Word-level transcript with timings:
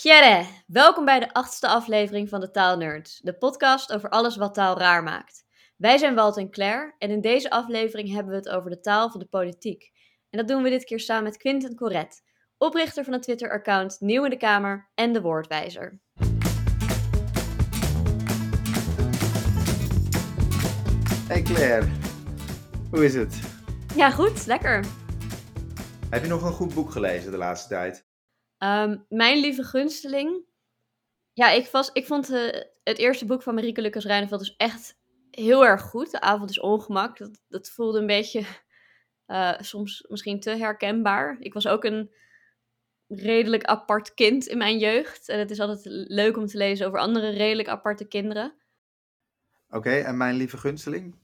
Gjerre, 0.00 0.46
welkom 0.66 1.04
bij 1.04 1.20
de 1.20 1.32
achtste 1.32 1.68
aflevering 1.68 2.28
van 2.28 2.40
de 2.40 2.50
Taalnerds, 2.50 3.20
de 3.22 3.38
podcast 3.38 3.92
over 3.92 4.08
alles 4.08 4.36
wat 4.36 4.54
taal 4.54 4.78
raar 4.78 5.02
maakt. 5.02 5.44
Wij 5.76 5.98
zijn 5.98 6.14
Walt 6.14 6.36
en 6.36 6.50
Claire 6.50 6.94
en 6.98 7.10
in 7.10 7.20
deze 7.20 7.50
aflevering 7.50 8.12
hebben 8.12 8.32
we 8.32 8.38
het 8.38 8.48
over 8.48 8.70
de 8.70 8.80
taal 8.80 9.10
van 9.10 9.20
de 9.20 9.26
politiek. 9.26 9.90
En 10.30 10.38
dat 10.38 10.48
doen 10.48 10.62
we 10.62 10.70
dit 10.70 10.84
keer 10.84 11.00
samen 11.00 11.24
met 11.24 11.36
Quinten 11.36 11.74
Corret, 11.74 12.22
oprichter 12.58 13.04
van 13.04 13.12
het 13.12 13.22
Twitter-account 13.22 13.96
Nieuw 14.00 14.24
in 14.24 14.30
de 14.30 14.36
Kamer 14.36 14.90
en 14.94 15.12
de 15.12 15.20
Woordwijzer. 15.20 16.00
Hey 21.28 21.42
Claire, 21.42 21.86
hoe 22.90 23.04
is 23.04 23.14
het? 23.14 23.40
Ja, 23.94 24.10
goed, 24.10 24.46
lekker. 24.46 24.84
Heb 26.10 26.22
je 26.22 26.28
nog 26.28 26.42
een 26.42 26.52
goed 26.52 26.74
boek 26.74 26.90
gelezen 26.90 27.30
de 27.30 27.36
laatste 27.36 27.68
tijd? 27.68 28.07
Ehm, 28.58 28.96
mijn 29.08 29.38
lieve 29.38 29.62
gunsteling. 29.62 30.44
Ja, 31.32 31.50
ik, 31.50 31.66
was, 31.66 31.90
ik 31.92 32.06
vond 32.06 32.30
eh, 32.30 32.62
het 32.84 32.98
eerste 32.98 33.26
boek 33.26 33.42
van 33.42 33.54
Marieke 33.54 33.80
Lucas 33.80 34.04
Rijneveld 34.04 34.40
dus 34.40 34.56
echt 34.56 34.98
heel 35.30 35.66
erg 35.66 35.82
goed. 35.82 36.10
De 36.10 36.20
avond 36.20 36.50
is 36.50 36.60
ongemak. 36.60 37.18
Dat, 37.18 37.42
dat 37.48 37.70
voelde 37.70 37.98
een 37.98 38.06
beetje 38.06 38.44
eh, 39.26 39.54
soms 39.58 40.04
misschien 40.08 40.40
te 40.40 40.50
herkenbaar. 40.50 41.36
Ik 41.40 41.54
was 41.54 41.66
ook 41.66 41.84
een 41.84 42.14
redelijk 43.08 43.64
apart 43.64 44.14
kind 44.14 44.46
in 44.46 44.58
mijn 44.58 44.78
jeugd. 44.78 45.28
En 45.28 45.38
het 45.38 45.50
is 45.50 45.60
altijd 45.60 45.84
leuk 46.08 46.36
om 46.36 46.46
te 46.46 46.56
lezen 46.56 46.86
over 46.86 46.98
andere 46.98 47.28
redelijk 47.28 47.68
aparte 47.68 48.08
kinderen. 48.08 48.54
Oké, 49.70 49.90
en 49.90 50.16
mijn 50.16 50.34
lieve 50.34 50.56
gunsteling? 50.56 51.14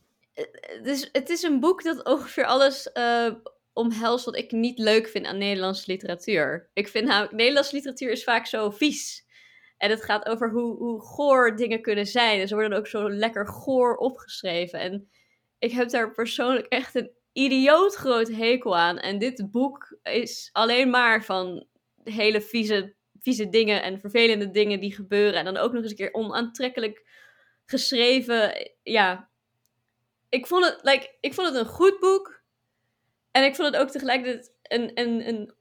Dus 0.82 1.08
het 1.12 1.30
is 1.30 1.42
een 1.42 1.60
boek 1.60 1.82
dat 1.82 2.04
ongeveer 2.04 2.44
alles 2.44 2.90
uh, 2.94 3.34
omhelst 3.74 4.24
wat 4.24 4.36
ik 4.36 4.52
niet 4.52 4.78
leuk 4.78 5.08
vind 5.08 5.26
aan 5.26 5.38
Nederlandse 5.38 5.90
literatuur. 5.90 6.70
Ik 6.72 6.88
vind 6.88 7.06
namelijk, 7.06 7.32
Nederlandse 7.32 7.74
literatuur 7.74 8.10
is 8.10 8.24
vaak 8.24 8.46
zo 8.46 8.70
vies. 8.70 9.26
En 9.76 9.90
het 9.90 10.04
gaat 10.04 10.26
over 10.26 10.50
hoe, 10.50 10.76
hoe 10.76 11.00
goor 11.00 11.56
dingen 11.56 11.82
kunnen 11.82 12.06
zijn. 12.06 12.40
En 12.40 12.48
ze 12.48 12.54
worden 12.54 12.78
ook 12.78 12.86
zo 12.86 13.10
lekker 13.10 13.46
goor 13.46 13.96
opgeschreven. 13.96 14.80
En 14.80 15.08
ik 15.58 15.72
heb 15.72 15.88
daar 15.88 16.12
persoonlijk 16.12 16.66
echt 16.66 16.94
een 16.94 17.10
idioot 17.32 17.94
groot 17.94 18.28
hekel 18.28 18.76
aan. 18.76 18.98
En 18.98 19.18
dit 19.18 19.50
boek 19.50 19.98
is 20.02 20.48
alleen 20.52 20.90
maar 20.90 21.24
van 21.24 21.66
hele 22.04 22.40
vieze, 22.40 22.94
vieze 23.20 23.48
dingen 23.48 23.82
en 23.82 24.00
vervelende 24.00 24.50
dingen 24.50 24.80
die 24.80 24.94
gebeuren. 24.94 25.38
En 25.38 25.44
dan 25.44 25.56
ook 25.56 25.72
nog 25.72 25.82
eens 25.82 25.90
een 25.90 25.96
keer 25.96 26.14
onaantrekkelijk 26.14 27.06
geschreven. 27.64 28.70
Ja, 28.82 29.28
ik 30.28 30.46
vond 30.46 30.64
het, 30.64 30.78
like, 30.82 31.16
ik 31.20 31.34
vond 31.34 31.48
het 31.48 31.56
een 31.56 31.72
goed 31.72 32.00
boek. 32.00 32.42
En 33.34 33.44
ik 33.44 33.54
vond 33.54 33.72
het 33.72 33.82
ook 33.82 33.90
tegelijkertijd 33.90 34.52
een, 34.62 34.90
een, 34.94 35.28
een 35.28 35.54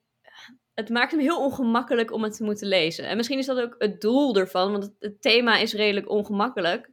het 0.74 0.90
maakt 0.90 1.12
hem 1.12 1.20
heel 1.20 1.44
ongemakkelijk 1.44 2.12
om 2.12 2.24
het 2.24 2.36
te 2.36 2.44
moeten 2.44 2.68
lezen. 2.68 3.08
En 3.08 3.18
misschien 3.18 3.38
is 3.38 3.46
dat 3.46 3.60
ook 3.60 3.76
het 3.78 4.02
doel 4.02 4.36
ervan, 4.36 4.72
want 4.72 4.84
het, 4.84 4.94
het 5.00 5.22
thema 5.22 5.58
is 5.58 5.74
redelijk 5.74 6.10
ongemakkelijk. 6.10 6.90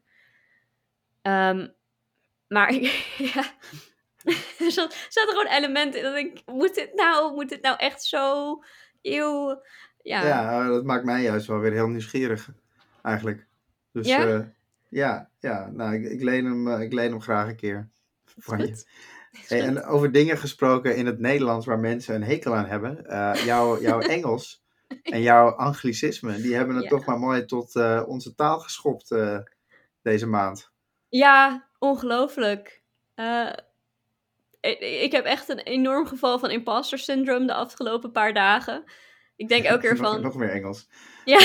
Um, 1.23 1.75
maar 2.49 2.73
ja, 3.35 3.45
er 4.59 4.71
zaten 4.71 5.29
gewoon 5.29 5.47
elementen 5.47 6.01
in 6.01 6.07
dat 6.07 6.17
ik, 6.17 6.43
moet 6.47 6.75
dit 6.75 6.95
nou, 6.95 7.35
moet 7.35 7.49
dit 7.49 7.63
nou 7.63 7.77
echt 7.79 8.05
zo 8.05 8.63
eeuw... 9.03 9.63
Ja. 10.03 10.25
ja, 10.25 10.69
dat 10.69 10.85
maakt 10.85 11.05
mij 11.05 11.23
juist 11.23 11.47
wel 11.47 11.59
weer 11.59 11.73
heel 11.73 11.89
nieuwsgierig, 11.89 12.51
eigenlijk. 13.03 13.47
Dus 13.93 14.07
ja, 14.07 14.27
uh, 14.27 14.41
ja, 14.89 15.31
ja 15.41 15.71
nou, 15.71 15.95
ik, 15.95 16.11
ik, 16.11 16.23
leen 16.23 16.45
hem, 16.45 16.67
uh, 16.67 16.81
ik 16.81 16.93
leen 16.93 17.11
hem 17.11 17.21
graag 17.21 17.49
een 17.49 17.57
keer 17.57 17.89
van 18.39 18.59
je. 18.59 18.85
Hey, 19.31 19.61
en 19.61 19.85
over 19.85 20.13
dingen 20.13 20.39
gesproken 20.39 20.97
in 20.97 21.07
het 21.07 21.19
Nederlands 21.19 21.67
waar 21.67 21.79
mensen 21.79 22.15
een 22.15 22.23
hekel 22.23 22.55
aan 22.55 22.67
hebben. 22.67 23.05
Uh, 23.07 23.45
jouw, 23.45 23.81
jouw 23.81 24.01
Engels 24.17 24.63
en 25.03 25.23
jouw 25.23 25.51
anglicisme, 25.51 26.41
die 26.41 26.55
hebben 26.55 26.77
het 26.77 26.89
toch 26.89 27.05
maar 27.05 27.19
mooi 27.19 27.45
tot 27.45 27.75
uh, 27.75 28.03
onze 28.07 28.35
taal 28.35 28.59
geschopt 28.59 29.11
uh, 29.11 29.39
deze 30.03 30.27
maand. 30.27 30.71
Ja, 31.09 31.69
ongelooflijk. 31.79 32.83
Ik, 34.61 34.79
ik, 34.81 35.13
heb 35.13 35.25
echt 35.25 35.49
een 35.49 35.59
enorm 35.59 36.07
geval 36.07 36.39
van 36.39 36.51
imposter 36.51 36.99
syndrome 36.99 37.47
de 37.47 37.55
afgelopen 37.55 38.13
paar 38.13 38.35
dagen. 38.35 38.85
Ik 39.37 39.49
denk 39.49 39.65
elke 39.65 39.81
keer 39.81 39.97
van... 40.05 40.13
nog, 40.13 40.23
nog 40.23 40.37
meer 40.37 40.51
Engels. 40.51 40.89
Ja. 41.25 41.39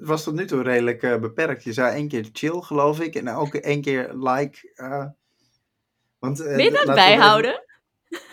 Was 0.00 0.24
tot 0.24 0.34
nu 0.34 0.46
toe 0.46 0.62
redelijk 0.62 1.00
beperkt. 1.20 1.64
Je 1.64 1.72
zei 1.72 1.94
één 1.94 2.08
keer 2.08 2.28
chill, 2.32 2.60
geloof 2.60 3.00
ik. 3.00 3.14
En 3.14 3.28
ook 3.28 3.54
één 3.54 3.82
keer 3.82 4.14
like... 4.14 4.72
Want, 6.18 6.40
uh, 6.40 6.58
je 6.58 6.70
dat 6.70 6.94
bijhouden? 6.94 7.66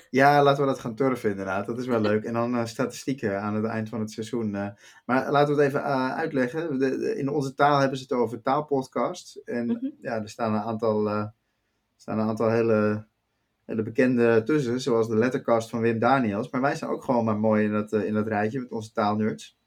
Ja, 0.09 0.43
laten 0.43 0.61
we 0.61 0.69
dat 0.69 0.79
gaan 0.79 0.95
turven 0.95 1.29
inderdaad. 1.29 1.65
Dat 1.65 1.77
is 1.77 1.85
wel 1.85 1.99
leuk. 1.99 2.23
En 2.23 2.33
dan 2.33 2.55
uh, 2.55 2.65
statistieken 2.65 3.41
aan 3.41 3.55
het 3.55 3.65
eind 3.65 3.89
van 3.89 3.99
het 3.99 4.11
seizoen. 4.11 4.53
Uh, 4.55 4.67
maar 5.05 5.31
laten 5.31 5.55
we 5.55 5.61
het 5.61 5.69
even 5.69 5.83
uitleggen. 6.13 6.79
De, 6.79 7.15
in 7.17 7.29
onze 7.29 7.53
taal 7.53 7.79
hebben 7.79 7.97
ze 7.97 8.03
het 8.03 8.13
over 8.13 8.41
taalpodcast. 8.41 9.35
En 9.35 9.65
mm 9.65 9.77
-hmm. 9.79 9.93
ja, 10.01 10.21
er 10.21 10.29
staan 10.29 10.53
een 10.53 10.61
aantal, 10.61 11.31
staan 11.95 12.19
een 12.19 12.27
aantal 12.27 12.49
hele, 12.49 13.07
hele 13.65 13.83
bekende 13.83 14.43
tussen. 14.43 14.81
Zoals 14.81 15.07
de 15.07 15.17
lettercast 15.17 15.69
van 15.69 15.81
Wim 15.81 15.99
Daniels. 15.99 16.49
Maar 16.49 16.61
wij 16.61 16.75
zijn 16.75 16.91
ook 16.91 17.03
gewoon 17.03 17.25
maar 17.25 17.37
mooi 17.37 17.65
in 17.65 17.71
dat, 17.71 17.93
in 17.93 18.13
dat 18.13 18.27
rijtje 18.27 18.59
met 18.59 18.71
onze 18.71 18.91
taalnerds. 18.91 19.57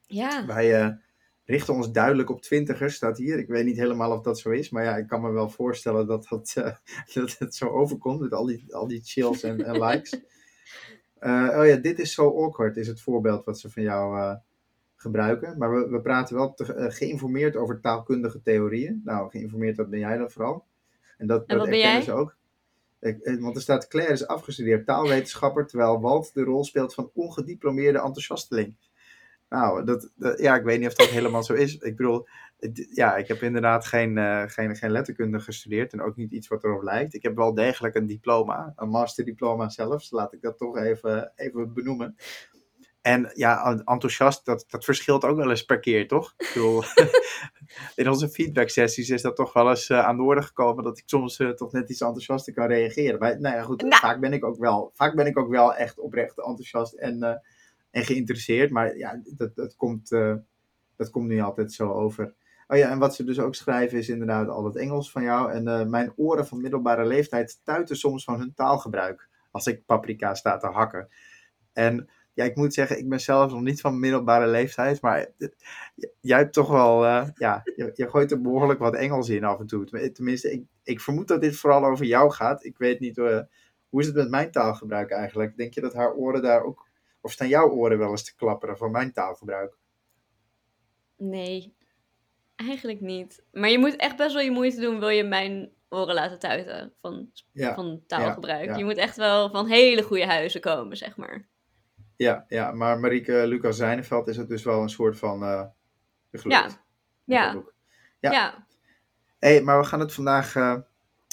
Ja. 0.00 0.46
Wij 0.46 0.98
richten 1.44 1.74
ons 1.74 1.92
duidelijk 1.92 2.30
op 2.30 2.42
twintigers, 2.42 2.94
staat 2.94 3.18
hier. 3.18 3.38
Ik 3.38 3.48
weet 3.48 3.64
niet 3.64 3.76
helemaal 3.76 4.12
of 4.12 4.22
dat 4.22 4.38
zo 4.38 4.50
is, 4.50 4.70
maar 4.70 4.84
ja, 4.84 4.96
ik 4.96 5.06
kan 5.06 5.20
me 5.20 5.30
wel 5.30 5.48
voorstellen 5.48 6.06
dat, 6.06 6.26
dat, 6.28 6.54
uh, 6.58 6.74
dat 7.14 7.38
het 7.38 7.54
zo 7.54 7.68
overkomt 7.68 8.20
met 8.20 8.32
al 8.32 8.46
die, 8.46 8.74
al 8.74 8.88
die 8.88 9.00
chills 9.04 9.42
en, 9.42 9.64
en 9.64 9.84
likes. 9.84 10.20
Uh, 11.20 11.54
oh 11.58 11.66
ja, 11.66 11.76
dit 11.76 11.98
is 11.98 12.14
zo 12.14 12.44
awkward, 12.44 12.76
is 12.76 12.86
het 12.86 13.00
voorbeeld 13.00 13.44
wat 13.44 13.60
ze 13.60 13.70
van 13.70 13.82
jou 13.82 14.16
uh, 14.18 14.34
gebruiken. 14.96 15.58
Maar 15.58 15.72
we, 15.74 15.88
we 15.88 16.00
praten 16.00 16.36
wel 16.36 16.54
te, 16.54 16.90
geïnformeerd 16.90 17.56
over 17.56 17.80
taalkundige 17.80 18.42
theorieën. 18.42 19.00
Nou, 19.04 19.30
geïnformeerd, 19.30 19.76
dat 19.76 19.90
ben 19.90 19.98
jij 19.98 20.16
dan 20.16 20.30
vooral. 20.30 20.64
En 21.18 21.26
dat, 21.26 21.46
en 21.46 21.58
dat 21.58 21.66
erkennen 21.66 22.02
ze 22.02 22.12
ook. 22.12 22.36
Ik, 23.00 23.40
want 23.40 23.56
er 23.56 23.62
staat, 23.62 23.88
Claire 23.88 24.12
is 24.12 24.26
afgestudeerd 24.26 24.86
taalwetenschapper, 24.86 25.66
terwijl 25.66 26.00
Walt 26.00 26.34
de 26.34 26.42
rol 26.42 26.64
speelt 26.64 26.94
van 26.94 27.10
ongediplomeerde 27.14 27.98
enthousiasteling. 27.98 28.76
Nou, 29.48 29.84
dat, 29.84 30.12
ja, 30.36 30.56
ik 30.56 30.64
weet 30.64 30.78
niet 30.78 30.88
of 30.88 30.94
dat 30.94 31.06
helemaal 31.06 31.42
zo 31.42 31.52
is. 31.52 31.76
Ik 31.76 31.96
bedoel, 31.96 32.26
ja, 32.90 33.16
ik 33.16 33.28
heb 33.28 33.42
inderdaad 33.42 33.86
geen, 33.86 34.16
uh, 34.16 34.42
geen, 34.46 34.76
geen 34.76 34.90
letterkunde 34.90 35.40
gestudeerd 35.40 35.92
en 35.92 36.02
ook 36.02 36.16
niet 36.16 36.32
iets 36.32 36.48
wat 36.48 36.64
erop 36.64 36.82
lijkt. 36.82 37.14
Ik 37.14 37.22
heb 37.22 37.36
wel 37.36 37.54
degelijk 37.54 37.94
een 37.94 38.06
diploma, 38.06 38.72
een 38.76 38.88
masterdiploma 38.88 39.68
zelfs, 39.68 40.10
laat 40.10 40.32
ik 40.32 40.42
dat 40.42 40.58
toch 40.58 40.76
even, 40.76 41.32
even 41.36 41.72
benoemen. 41.72 42.16
En 43.00 43.30
ja, 43.34 43.82
enthousiast, 43.84 44.44
dat, 44.44 44.64
dat 44.68 44.84
verschilt 44.84 45.24
ook 45.24 45.36
wel 45.36 45.50
eens 45.50 45.64
per 45.64 45.80
keer, 45.80 46.08
toch? 46.08 46.34
Ik 46.36 46.50
bedoel, 46.54 46.82
in 47.94 48.08
onze 48.08 48.28
feedback 48.28 48.68
sessies 48.68 49.10
is 49.10 49.22
dat 49.22 49.36
toch 49.36 49.52
wel 49.52 49.68
eens 49.70 49.88
uh, 49.88 50.06
aan 50.06 50.16
de 50.16 50.22
orde 50.22 50.42
gekomen 50.42 50.84
dat 50.84 50.98
ik 50.98 51.04
soms 51.06 51.38
uh, 51.38 51.50
toch 51.50 51.72
net 51.72 51.90
iets 51.90 52.00
enthousiaster 52.00 52.52
kan 52.52 52.66
reageren. 52.66 53.18
Maar 53.18 53.40
nou 53.40 53.56
ja, 53.56 53.62
goed, 53.62 53.82
nou. 53.82 53.94
Vaak, 53.94 54.20
ben 54.20 54.32
ik 54.32 54.44
ook 54.44 54.58
wel, 54.58 54.90
vaak 54.94 55.14
ben 55.14 55.26
ik 55.26 55.38
ook 55.38 55.50
wel 55.50 55.74
echt 55.74 55.98
oprecht 55.98 56.38
enthousiast 56.38 56.92
en 56.92 57.42
en 57.94 58.04
geïnteresseerd. 58.04 58.70
Maar 58.70 58.96
ja, 58.96 59.20
dat, 59.36 59.54
dat, 59.54 59.76
komt, 59.76 60.10
uh, 60.10 60.34
dat 60.96 61.10
komt 61.10 61.28
niet 61.28 61.40
altijd 61.40 61.72
zo 61.72 61.92
over. 61.92 62.34
Oh 62.66 62.76
ja, 62.76 62.90
en 62.90 62.98
wat 62.98 63.14
ze 63.14 63.24
dus 63.24 63.38
ook 63.38 63.54
schrijven 63.54 63.98
is 63.98 64.08
inderdaad 64.08 64.48
al 64.48 64.64
het 64.64 64.76
Engels 64.76 65.10
van 65.10 65.22
jou. 65.22 65.52
En 65.52 65.66
uh, 65.66 65.84
mijn 65.84 66.12
oren 66.16 66.46
van 66.46 66.60
middelbare 66.60 67.04
leeftijd 67.04 67.60
tuiten 67.64 67.96
soms 67.96 68.24
van 68.24 68.38
hun 68.38 68.54
taalgebruik. 68.54 69.28
Als 69.50 69.66
ik 69.66 69.86
paprika 69.86 70.34
sta 70.34 70.56
te 70.56 70.66
hakken. 70.66 71.08
En 71.72 72.08
ja, 72.32 72.44
ik 72.44 72.56
moet 72.56 72.74
zeggen, 72.74 72.98
ik 72.98 73.08
ben 73.08 73.20
zelf 73.20 73.52
nog 73.52 73.60
niet 73.60 73.80
van 73.80 74.00
middelbare 74.00 74.46
leeftijd. 74.46 75.00
Maar 75.00 75.28
jij 76.20 76.38
hebt 76.38 76.52
toch 76.52 76.68
wel, 76.68 77.04
uh, 77.04 77.28
ja, 77.34 77.62
je, 77.76 78.08
gooit 78.10 78.30
er 78.30 78.40
behoorlijk 78.40 78.78
wat 78.78 78.94
Engels 78.94 79.28
in 79.28 79.44
af 79.44 79.60
en 79.60 79.66
toe. 79.66 80.12
Tenminste, 80.12 80.52
ik, 80.52 80.64
ik 80.82 81.00
vermoed 81.00 81.28
dat 81.28 81.40
dit 81.40 81.56
vooral 81.56 81.84
over 81.84 82.04
jou 82.04 82.30
gaat. 82.30 82.64
Ik 82.64 82.78
weet 82.78 83.00
niet, 83.00 83.16
hoe 83.16 84.00
is 84.00 84.06
het 84.06 84.14
met 84.14 84.30
mijn 84.30 84.50
taalgebruik 84.50 85.10
eigenlijk? 85.10 85.56
Denk 85.56 85.74
je 85.74 85.80
dat 85.80 85.94
haar 85.94 86.14
oren 86.14 86.42
daar 86.42 86.62
ook 86.62 86.92
of 87.24 87.32
staan 87.32 87.48
jouw 87.48 87.68
oren 87.68 87.98
wel 87.98 88.10
eens 88.10 88.24
te 88.24 88.36
klapperen 88.36 88.76
van 88.76 88.90
mijn 88.90 89.12
taalgebruik? 89.12 89.76
Nee, 91.16 91.76
eigenlijk 92.56 93.00
niet. 93.00 93.44
Maar 93.52 93.70
je 93.70 93.78
moet 93.78 93.96
echt 93.96 94.16
best 94.16 94.34
wel 94.34 94.42
je 94.42 94.50
moeite 94.50 94.80
doen, 94.80 94.98
wil 94.98 95.08
je 95.08 95.24
mijn 95.24 95.72
oren 95.88 96.14
laten 96.14 96.38
tuiten 96.38 96.92
van, 97.00 97.30
van 97.54 98.02
taalgebruik. 98.06 98.76
Je 98.76 98.84
moet 98.84 98.96
echt 98.96 99.16
wel 99.16 99.50
van 99.50 99.66
hele 99.66 100.02
goede 100.02 100.26
huizen 100.26 100.60
komen, 100.60 100.96
zeg 100.96 101.16
maar. 101.16 101.48
Ja, 102.16 102.44
ja 102.48 102.72
maar 102.72 102.98
Marieke 102.98 103.46
Lucas 103.46 103.76
Zijneveld 103.76 104.28
is 104.28 104.36
het 104.36 104.48
dus 104.48 104.62
wel 104.62 104.82
een 104.82 104.88
soort 104.88 105.18
van 105.18 105.42
uh, 105.42 105.64
Ja. 106.30 106.68
Ja. 107.24 107.62
ja. 108.20 108.32
ja. 108.32 108.66
hey, 109.38 109.62
maar 109.62 109.78
we 109.78 109.84
gaan 109.84 110.00
het 110.00 110.12
vandaag... 110.12 110.54
Uh, 110.54 110.76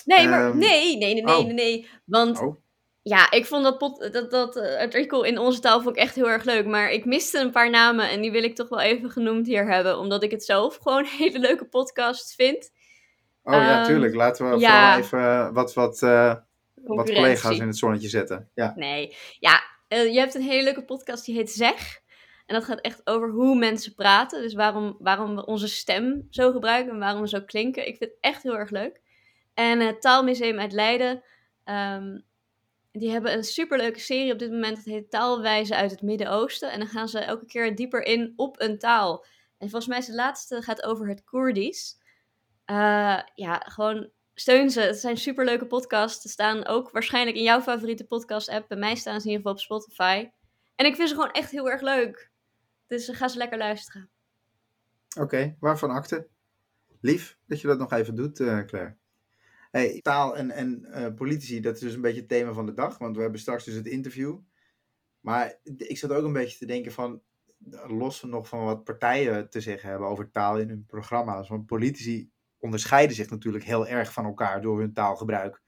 nee, 0.06 0.27
maar 0.27 0.45
um... 0.45 0.57
nee, 0.57 0.98
nee, 0.98 1.13
nee, 1.13 1.24
nee, 1.24 1.36
oh. 1.36 1.45
nee, 1.45 1.54
nee. 1.54 1.89
Want 2.06 2.39
oh 2.39 2.56
ja, 3.01 3.31
ik 3.31 3.45
vond 3.45 3.63
dat, 3.63 3.77
pot, 3.77 4.13
dat, 4.13 4.31
dat 4.31 4.57
uh, 4.57 4.77
artikel 4.77 5.24
in 5.24 5.38
onze 5.38 5.59
taal 5.59 5.81
vond 5.81 5.95
ik 5.95 6.01
echt 6.01 6.15
heel 6.15 6.30
erg 6.30 6.44
leuk. 6.44 6.65
Maar 6.65 6.92
ik 6.92 7.06
miste 7.06 7.39
een 7.39 7.51
paar 7.51 7.69
namen 7.69 8.09
en 8.09 8.21
die 8.21 8.31
wil 8.31 8.44
ik 8.44 8.56
toch 8.56 8.69
wel 8.69 8.80
even 8.80 9.09
genoemd 9.09 9.48
hier 9.48 9.71
hebben. 9.71 9.98
Omdat 9.98 10.24
ik 10.24 10.31
het 10.31 10.44
zelf 10.44 10.77
gewoon 10.81 11.00
een 11.00 11.18
hele 11.18 11.39
leuke 11.39 11.65
podcast 11.65 12.36
vind. 12.36 12.71
Oh 13.44 13.53
um, 13.53 13.59
ja, 13.59 13.77
ehm, 13.77 13.86
tuurlijk. 13.86 14.15
Laten 14.15 14.50
we 14.50 14.57
ja, 14.57 14.98
even 14.98 15.53
wat, 15.53 15.74
wat, 15.74 16.01
uh, 16.01 16.36
wat 16.75 17.13
collega's 17.13 17.59
in 17.59 17.68
het 17.68 17.77
zonnetje 17.77 18.09
zetten. 18.09 18.50
Ja. 18.53 18.74
Nee, 18.75 19.15
ja, 19.39 19.62
je 19.88 20.19
hebt 20.19 20.36
een 20.36 20.42
hele 20.42 20.63
leuke 20.63 20.83
podcast 20.83 21.25
die 21.25 21.36
heet 21.36 21.51
Zeg. 21.51 22.01
En 22.45 22.57
dat 22.57 22.65
gaat 22.65 22.81
echt 22.81 23.01
over 23.04 23.30
hoe 23.30 23.56
mensen 23.56 23.95
praten. 23.95 24.42
Dus 24.42 24.54
waarom, 24.54 24.95
waarom 25.00 25.36
we 25.36 25.45
onze 25.45 25.68
stem 25.68 26.27
zo 26.30 26.51
gebruiken 26.51 26.94
en 26.94 27.00
waarom 27.00 27.21
we 27.21 27.27
zo 27.27 27.42
klinken. 27.42 27.88
Ik 27.88 27.97
vind 27.97 28.12
het 28.12 28.19
echt 28.21 28.44
heel 28.44 28.57
erg 28.57 28.69
leuk. 28.69 29.01
En 29.54 29.80
het 29.80 30.01
Taalmuseum 30.01 30.59
uit 30.59 30.71
Leiden, 30.71 31.24
ehm, 31.63 32.19
die 32.92 33.12
hebben 33.12 33.34
een 33.34 33.44
superleuke 33.44 34.00
serie 34.00 34.34
op 34.34 34.40
dit 34.40 34.52
moment. 34.52 34.76
Dat 34.76 34.86
heet 34.86 35.10
Taalwijzen 35.10 35.76
uit 35.76 35.92
het 35.92 36.02
Midden-Oosten. 36.02 36.72
En 36.72 36.80
dan 36.80 36.88
gaan 36.88 37.10
ze 37.10 37.20
elke 37.20 37.46
keer 37.46 37.76
dieper 37.76 38.04
in 38.04 38.34
op 38.36 38.62
een 38.62 38.78
taal. 38.78 39.26
En 39.58 39.70
volgens 39.70 39.88
mij 39.88 39.98
is 39.98 40.06
de 40.06 40.16
laatste 40.16 40.62
gaat 40.62 40.84
over 40.84 41.08
het 41.08 41.24
Koerdisch. 41.24 42.00
Uh, 42.66 43.20
ja, 43.36 43.58
gewoon 43.66 44.10
steun 44.34 44.70
ze. 44.70 44.82
Het 44.82 44.98
zijn 44.98 45.18
superleuke 45.18 45.68
podcasts. 45.68 46.22
Ze 46.22 46.30
staan 46.30 46.66
ook 46.66 46.92
waarschijnlijk 46.92 47.38
in 47.38 47.44
jouw 47.44 47.62
favoriete 47.62 48.08
podcast-app. 48.08 48.68
Bij 48.68 48.78
mij 48.78 48.96
staan 48.96 49.22
ze 49.22 49.28
in 49.28 49.34
ieder 49.34 49.52
geval 49.52 49.52
op 49.52 49.60
Spotify. 49.60 50.30
En 50.76 50.86
ik 50.86 50.96
vind 50.96 51.10
ze 51.10 51.16
gewoon 51.16 51.32
echt 51.32 51.52
heel 51.52 51.70
erg 51.70 51.82
leuk. 51.82 52.32
Dus 52.88 53.10
ga 53.10 53.28
ze 53.28 53.38
lekker 53.38 53.58
luisteren. 53.58 54.10
Oké, 55.20 55.56
waarvan 55.60 55.90
akte? 55.90 56.28
Lief 57.02 57.38
dat 57.48 57.62
je 57.62 57.68
dat 57.68 57.78
nog 57.78 57.92
even 57.92 58.16
doet, 58.16 58.40
uh, 58.40 58.66
Claire. 58.66 58.98
Hey, 59.71 60.01
taal 60.01 60.38
en, 60.38 60.51
en 60.51 60.85
uh, 60.88 61.13
politici, 61.13 61.59
dat 61.59 61.75
is 61.75 61.79
dus 61.81 61.94
een 61.94 62.01
beetje 62.01 62.19
het 62.19 62.29
thema 62.29 62.53
van 62.53 62.65
de 62.65 62.73
dag. 62.73 62.97
Want 62.97 63.15
we 63.15 63.21
hebben 63.21 63.39
straks 63.39 63.63
dus 63.63 63.75
het 63.75 63.88
interview. 63.88 64.39
Maar 65.19 65.59
ik 65.63 65.97
zat 65.97 66.12
ook 66.12 66.23
een 66.23 66.33
beetje 66.33 66.57
te 66.57 66.65
denken 66.65 66.91
van... 66.91 67.21
Los 67.88 68.23
nog 68.23 68.47
van 68.47 68.63
wat 68.63 68.83
partijen 68.83 69.50
te 69.50 69.62
zeggen 69.62 69.89
hebben 69.89 70.07
over 70.07 70.31
taal 70.31 70.59
in 70.59 70.69
hun 70.69 70.85
programma's. 70.85 71.50
Want 71.50 71.65
politici 71.65 72.31
onderscheiden 72.57 73.15
zich 73.15 73.29
natuurlijk 73.29 73.63
heel 73.63 73.88
erg 73.88 74.13
van 74.13 74.25
elkaar 74.25 74.62
door 74.62 74.79
hun 74.79 74.94
taalgebruik. 74.94 75.62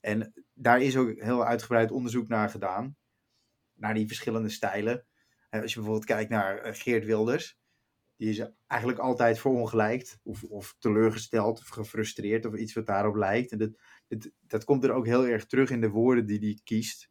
En 0.00 0.32
daar 0.54 0.82
is 0.82 0.96
ook 0.96 1.20
heel 1.20 1.44
uitgebreid 1.44 1.90
onderzoek 1.90 2.28
naar 2.28 2.50
gedaan. 2.50 2.96
Naar 3.74 3.94
die 3.94 4.06
verschillende 4.06 4.48
stijlen. 4.48 5.06
Als 5.50 5.72
je 5.72 5.78
bijvoorbeeld 5.78 6.04
kijkt 6.04 6.30
naar 6.30 6.58
eh, 6.58 6.74
Geert 6.74 7.04
Wilders. 7.04 7.57
Die 8.18 8.28
is 8.28 8.50
eigenlijk 8.66 9.00
altijd 9.00 9.38
verongelijkt. 9.38 10.18
Of, 10.22 10.44
of 10.44 10.76
teleurgesteld 10.78 11.60
of 11.60 11.68
gefrustreerd 11.68 12.46
of 12.46 12.54
iets 12.54 12.74
wat 12.74 12.86
daarop 12.86 13.14
lijkt. 13.14 13.52
En 13.52 13.58
dat, 13.58 13.70
dat, 14.40 14.64
komt 14.64 14.84
er 14.84 14.92
ook 14.92 15.06
heel 15.06 15.26
erg 15.26 15.46
terug 15.46 15.70
in 15.70 15.80
de 15.80 15.90
woorden 15.90 16.26
die 16.26 16.38
hij 16.38 16.60
kiest. 16.64 17.10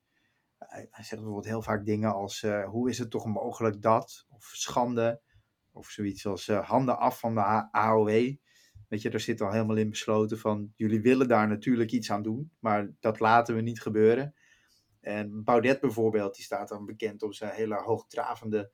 Hij, 0.57 0.87
zegt 0.91 1.09
bijvoorbeeld 1.09 1.45
heel 1.45 1.61
vaak 1.61 1.85
dingen 1.85 2.13
als: 2.13 2.43
uh, 2.43 2.65
hoe 2.65 2.89
is 2.89 2.97
het 2.97 3.09
toch 3.11 3.25
mogelijk 3.25 3.81
dat? 3.81 4.25
Of 4.29 4.45
schande. 4.45 5.21
Of 5.71 5.89
zoiets 5.89 6.25
als 6.25 6.47
uh, 6.47 6.67
handen 6.69 6.97
af 6.99 7.19
van 7.19 7.35
de 7.35 7.71
AOW. 7.71 8.35
Weet 8.87 9.01
je, 9.01 9.09
daar 9.09 9.19
zit 9.19 9.41
al 9.41 9.51
helemaal 9.51 9.77
in 9.77 9.89
besloten 9.89 10.37
van, 10.39 10.73
jullie 10.75 11.01
willen 11.01 11.27
daar 11.27 11.47
natuurlijk 11.47 11.91
iets 11.91 12.11
aan 12.11 12.23
doen, 12.23 12.51
maar 12.59 12.89
dat 12.99 13.19
laten 13.19 13.55
we 13.55 13.61
niet 13.61 13.81
gebeuren. 13.81 14.35
En 15.01 15.43
Baudet 15.43 15.79
bijvoorbeeld, 15.79 16.35
die 16.35 16.43
staat 16.43 16.69
dan 16.69 16.85
bekend 16.85 17.23
om 17.23 17.33
zijn 17.33 17.53
hele 17.53 17.75
hoogdravende 17.75 18.71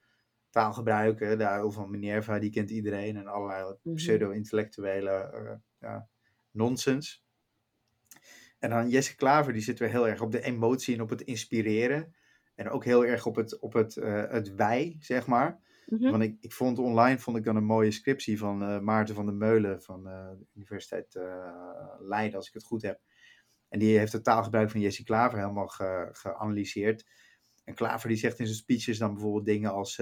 taalgebruik. 0.53 1.37
Daar 1.37 1.71
van 1.71 1.89
Minerva, 1.89 2.39
die 2.39 2.51
kent 2.51 2.69
iedereen. 2.69 3.17
En 3.17 3.27
allerlei 3.27 3.75
mhm. 3.83 3.95
pseudo-intellectuele 3.95 5.31
uh, 5.33 5.51
ja, 5.79 6.07
nonsens. 6.51 7.25
En 8.59 8.69
dan 8.69 8.89
Jesse 8.89 9.15
Klaver, 9.15 9.53
die 9.53 9.61
zit 9.61 9.79
weer 9.79 9.89
heel 9.89 10.07
erg 10.07 10.21
op 10.21 10.31
de 10.31 10.41
emotie 10.41 10.95
en 10.95 11.01
op 11.01 11.09
het 11.09 11.21
inspireren. 11.21 12.15
En 12.55 12.69
ook 12.69 12.85
heel 12.85 13.05
erg 13.05 13.25
op 13.25 13.35
het, 13.35 13.59
op 13.59 13.73
het, 13.73 13.95
uh, 13.95 14.23
het 14.29 14.55
wij, 14.55 14.95
zeg 14.99 15.27
maar. 15.27 15.59
Mhm. 15.85 16.11
Want 16.11 16.23
ik, 16.23 16.37
ik 16.39 16.51
vond 16.51 16.79
online 16.79 17.19
vond 17.19 17.37
ik 17.37 17.43
dan 17.43 17.55
een 17.55 17.65
mooie 17.65 17.91
scriptie 17.91 18.37
van 18.37 18.63
uh, 18.63 18.79
Maarten 18.79 19.15
van 19.15 19.25
der 19.25 19.35
Meulen 19.35 19.81
van 19.81 20.03
de 20.03 20.45
Universiteit 20.53 21.19
Leiden, 21.99 22.37
als 22.37 22.47
ik 22.47 22.53
het 22.53 22.63
goed 22.63 22.81
heb. 22.81 22.99
En 23.69 23.79
die 23.79 23.97
heeft 23.97 24.13
het 24.13 24.23
taalgebruik 24.23 24.69
van 24.69 24.79
Jesse 24.79 25.03
Klaver 25.03 25.39
helemaal 25.39 25.67
ge, 25.67 26.09
geanalyseerd. 26.11 27.05
En 27.63 27.73
Klaver 27.73 28.09
die 28.09 28.17
zegt 28.17 28.39
in 28.39 28.45
zijn 28.45 28.57
speeches 28.57 28.97
dan 28.97 29.13
bijvoorbeeld 29.13 29.45
dingen 29.45 29.71
als... 29.71 30.01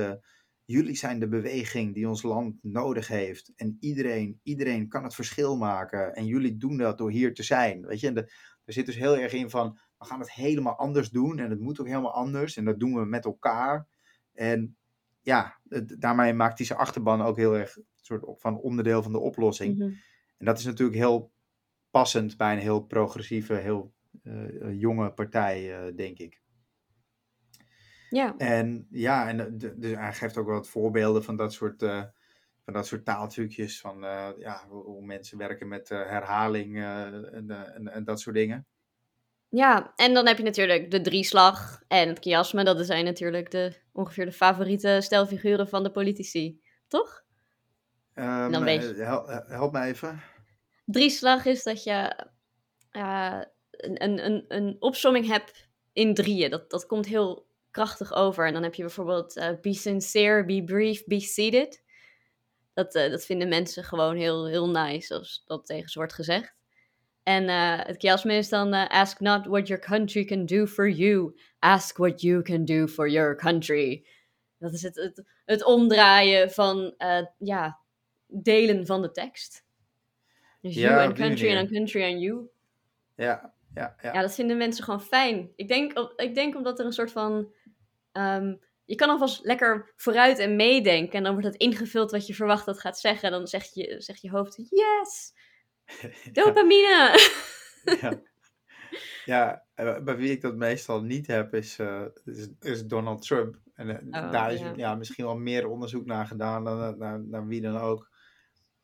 Jullie 0.71 0.95
zijn 0.95 1.19
de 1.19 1.27
beweging 1.27 1.93
die 1.93 2.07
ons 2.07 2.21
land 2.21 2.55
nodig 2.61 3.07
heeft. 3.07 3.51
En 3.55 3.77
iedereen, 3.79 4.39
iedereen 4.43 4.87
kan 4.87 5.03
het 5.03 5.15
verschil 5.15 5.57
maken. 5.57 6.13
En 6.13 6.25
jullie 6.25 6.57
doen 6.57 6.77
dat 6.77 6.97
door 6.97 7.11
hier 7.11 7.33
te 7.33 7.43
zijn. 7.43 7.85
Weet 7.85 7.99
je, 7.99 8.07
en 8.07 8.15
er 8.15 8.73
zit 8.73 8.85
dus 8.85 8.95
heel 8.95 9.17
erg 9.17 9.33
in 9.33 9.49
van... 9.49 9.79
We 9.97 10.05
gaan 10.07 10.19
het 10.19 10.33
helemaal 10.33 10.77
anders 10.77 11.09
doen. 11.09 11.39
En 11.39 11.49
het 11.49 11.59
moet 11.59 11.79
ook 11.79 11.87
helemaal 11.87 12.13
anders. 12.13 12.57
En 12.57 12.65
dat 12.65 12.79
doen 12.79 12.93
we 12.93 13.05
met 13.05 13.25
elkaar. 13.25 13.87
En 14.33 14.77
ja, 15.21 15.59
daarmee 15.97 16.33
maakt 16.33 16.57
hij 16.57 16.67
zijn 16.67 16.79
achterban 16.79 17.21
ook 17.21 17.37
heel 17.37 17.57
erg 17.57 17.77
soort 17.95 18.41
van 18.41 18.57
onderdeel 18.57 19.03
van 19.03 19.11
de 19.11 19.19
oplossing. 19.19 19.77
Mhm. 19.77 19.91
En 20.37 20.45
dat 20.45 20.57
is 20.57 20.65
natuurlijk 20.65 20.97
heel 20.97 21.31
passend 21.91 22.37
bij 22.37 22.53
een 22.53 22.59
heel 22.59 22.81
progressieve, 22.81 23.53
heel 23.53 23.93
uh, 24.23 24.79
jonge 24.79 25.11
partij, 25.11 25.87
uh, 25.87 25.95
denk 25.95 26.17
ik. 26.17 26.40
Ja. 28.11 28.35
En 28.37 28.87
ja, 28.89 29.27
en 29.27 29.57
dus 29.57 29.95
hij 29.95 30.13
geeft 30.13 30.37
ook 30.37 30.47
wat 30.47 30.69
voorbeelden 30.69 31.23
van 31.23 31.35
dat 31.35 31.53
soort, 31.53 31.81
uh, 31.81 32.03
van 32.63 32.73
dat 32.73 32.87
soort 32.87 33.05
taaltrucjes. 33.05 33.81
Van 33.81 33.99
ja, 34.37 34.65
hoe, 34.69 35.05
mensen 35.05 35.37
werken 35.37 35.67
met 35.67 35.89
herhaling 35.89 36.77
en, 36.77 37.49
en, 37.49 37.87
en, 37.87 38.03
dat 38.03 38.19
soort 38.19 38.35
dingen. 38.35 38.65
Ja, 39.49 39.93
en 39.95 40.13
dan 40.13 40.27
heb 40.27 40.37
je 40.37 40.43
natuurlijk 40.43 40.91
de 40.91 41.01
drieslag 41.01 41.83
en 41.87 42.07
het 42.07 42.19
chiasme. 42.19 42.63
Dat 42.63 42.85
zijn 42.85 43.05
natuurlijk 43.05 43.51
de, 43.51 43.73
ongeveer 43.91 44.25
de 44.25 44.31
favoriete 44.31 44.97
stelfiguren 45.01 45.67
van 45.67 45.83
de 45.83 45.91
politici, 45.91 46.61
toch? 46.87 47.23
Um, 48.15 48.51
dan 48.51 48.63
weet 48.63 48.81
je... 48.81 48.93
help, 48.93 49.27
help 49.47 49.71
me 49.71 49.81
even. 49.81 50.21
Drieslag 50.85 51.45
is 51.45 51.63
dat 51.63 51.83
je 51.83 52.25
uh, 52.91 53.41
een, 53.71 54.25
een, 54.25 54.45
een 54.47 54.75
opsomming 54.79 55.27
hebt 55.27 55.69
in 55.93 56.13
drieën. 56.13 56.49
Dat, 56.49 56.69
dat 56.69 56.85
komt 56.85 57.05
heel 57.05 57.49
krachtig 57.71 58.13
over. 58.13 58.47
En 58.47 58.53
dan 58.53 58.63
heb 58.63 58.73
je 58.73 58.81
bijvoorbeeld 58.81 59.37
uh, 59.37 59.49
be 59.61 59.73
sincere, 59.73 60.45
be 60.45 60.63
brief, 60.63 61.05
be 61.05 61.19
seated. 61.19 61.83
Dat, 62.73 62.95
uh, 62.95 63.09
dat 63.09 63.25
vinden 63.25 63.49
mensen 63.49 63.83
gewoon 63.83 64.15
heel, 64.15 64.47
heel 64.47 64.69
nice 64.69 65.13
als 65.13 65.43
dat 65.45 65.65
tegen 65.65 65.89
ze 65.89 65.97
wordt 65.99 66.13
gezegd. 66.13 66.55
En 67.23 67.43
uh, 67.43 67.79
het 67.85 67.97
chiasme 67.97 68.33
is 68.33 68.49
dan 68.49 68.73
ask 68.73 69.19
not 69.19 69.45
what 69.45 69.67
your 69.67 69.83
country 69.83 70.25
can 70.25 70.45
do 70.45 70.65
for 70.65 70.89
you, 70.89 71.39
ask 71.59 71.97
what 71.97 72.21
you 72.21 72.41
can 72.41 72.65
do 72.65 72.87
for 72.87 73.09
your 73.09 73.35
country. 73.35 74.05
Dat 74.57 74.73
is 74.73 74.81
het, 74.81 74.95
het, 74.95 75.23
het 75.45 75.63
omdraaien 75.63 76.51
van 76.51 76.95
ja, 77.37 77.79
delen 78.27 78.85
van 78.85 79.01
de 79.01 79.11
tekst. 79.11 79.65
Dus 80.61 80.75
ja, 80.75 80.89
you 80.89 81.07
and 81.07 81.17
country 81.17 81.53
dan 81.53 81.67
country 81.67 82.03
and 82.03 82.21
you. 82.21 82.49
Ja, 83.15 83.53
ja, 83.75 83.95
ja. 84.01 84.13
Ja, 84.13 84.21
dat 84.21 84.35
vinden 84.35 84.57
mensen 84.57 84.83
gewoon 84.83 85.01
fijn. 85.01 85.51
Ik 85.55 85.67
denk, 85.67 86.13
ik 86.15 86.35
denk 86.35 86.55
omdat 86.55 86.79
er 86.79 86.85
een 86.85 86.93
soort 86.93 87.11
van... 87.11 87.53
Um, 88.11 88.59
je 88.85 88.95
kan 88.95 89.09
alvast 89.09 89.43
lekker 89.43 89.93
vooruit 89.95 90.39
en 90.39 90.55
meedenken. 90.55 91.17
En 91.17 91.23
dan 91.23 91.31
wordt 91.31 91.47
het 91.47 91.55
ingevuld 91.55 92.11
wat 92.11 92.27
je 92.27 92.33
verwacht 92.33 92.65
dat 92.65 92.79
gaat 92.79 92.99
zeggen. 92.99 93.23
En 93.23 93.31
dan 93.31 93.47
zegt 93.47 93.73
je, 93.73 93.95
zegt 94.01 94.21
je 94.21 94.29
hoofd, 94.29 94.55
yes! 94.69 95.33
Dopamine! 96.33 97.19
ja. 98.01 98.21
ja, 99.25 99.65
eh, 99.73 100.03
bij 100.03 100.17
wie 100.17 100.31
ik 100.31 100.41
dat 100.41 100.55
meestal 100.55 101.03
niet 101.03 101.27
heb 101.27 101.53
is, 101.53 101.79
uh, 101.79 102.05
is, 102.25 102.47
is, 102.59 102.85
Donald 102.85 103.21
Trump. 103.21 103.59
En 103.73 103.87
uh, 103.87 104.31
daar 104.31 104.53
is 104.53 104.59
ja. 104.59 104.73
ja. 104.75 104.95
misschien 104.95 105.25
wel 105.25 105.37
meer 105.37 105.67
onderzoek 105.67 106.05
naar 106.05 106.27
gedaan 106.27 106.63
dan 106.63 106.97
naar, 106.97 107.19
naar 107.19 107.47
wie 107.47 107.61
dan 107.61 107.77
ook. 107.77 108.09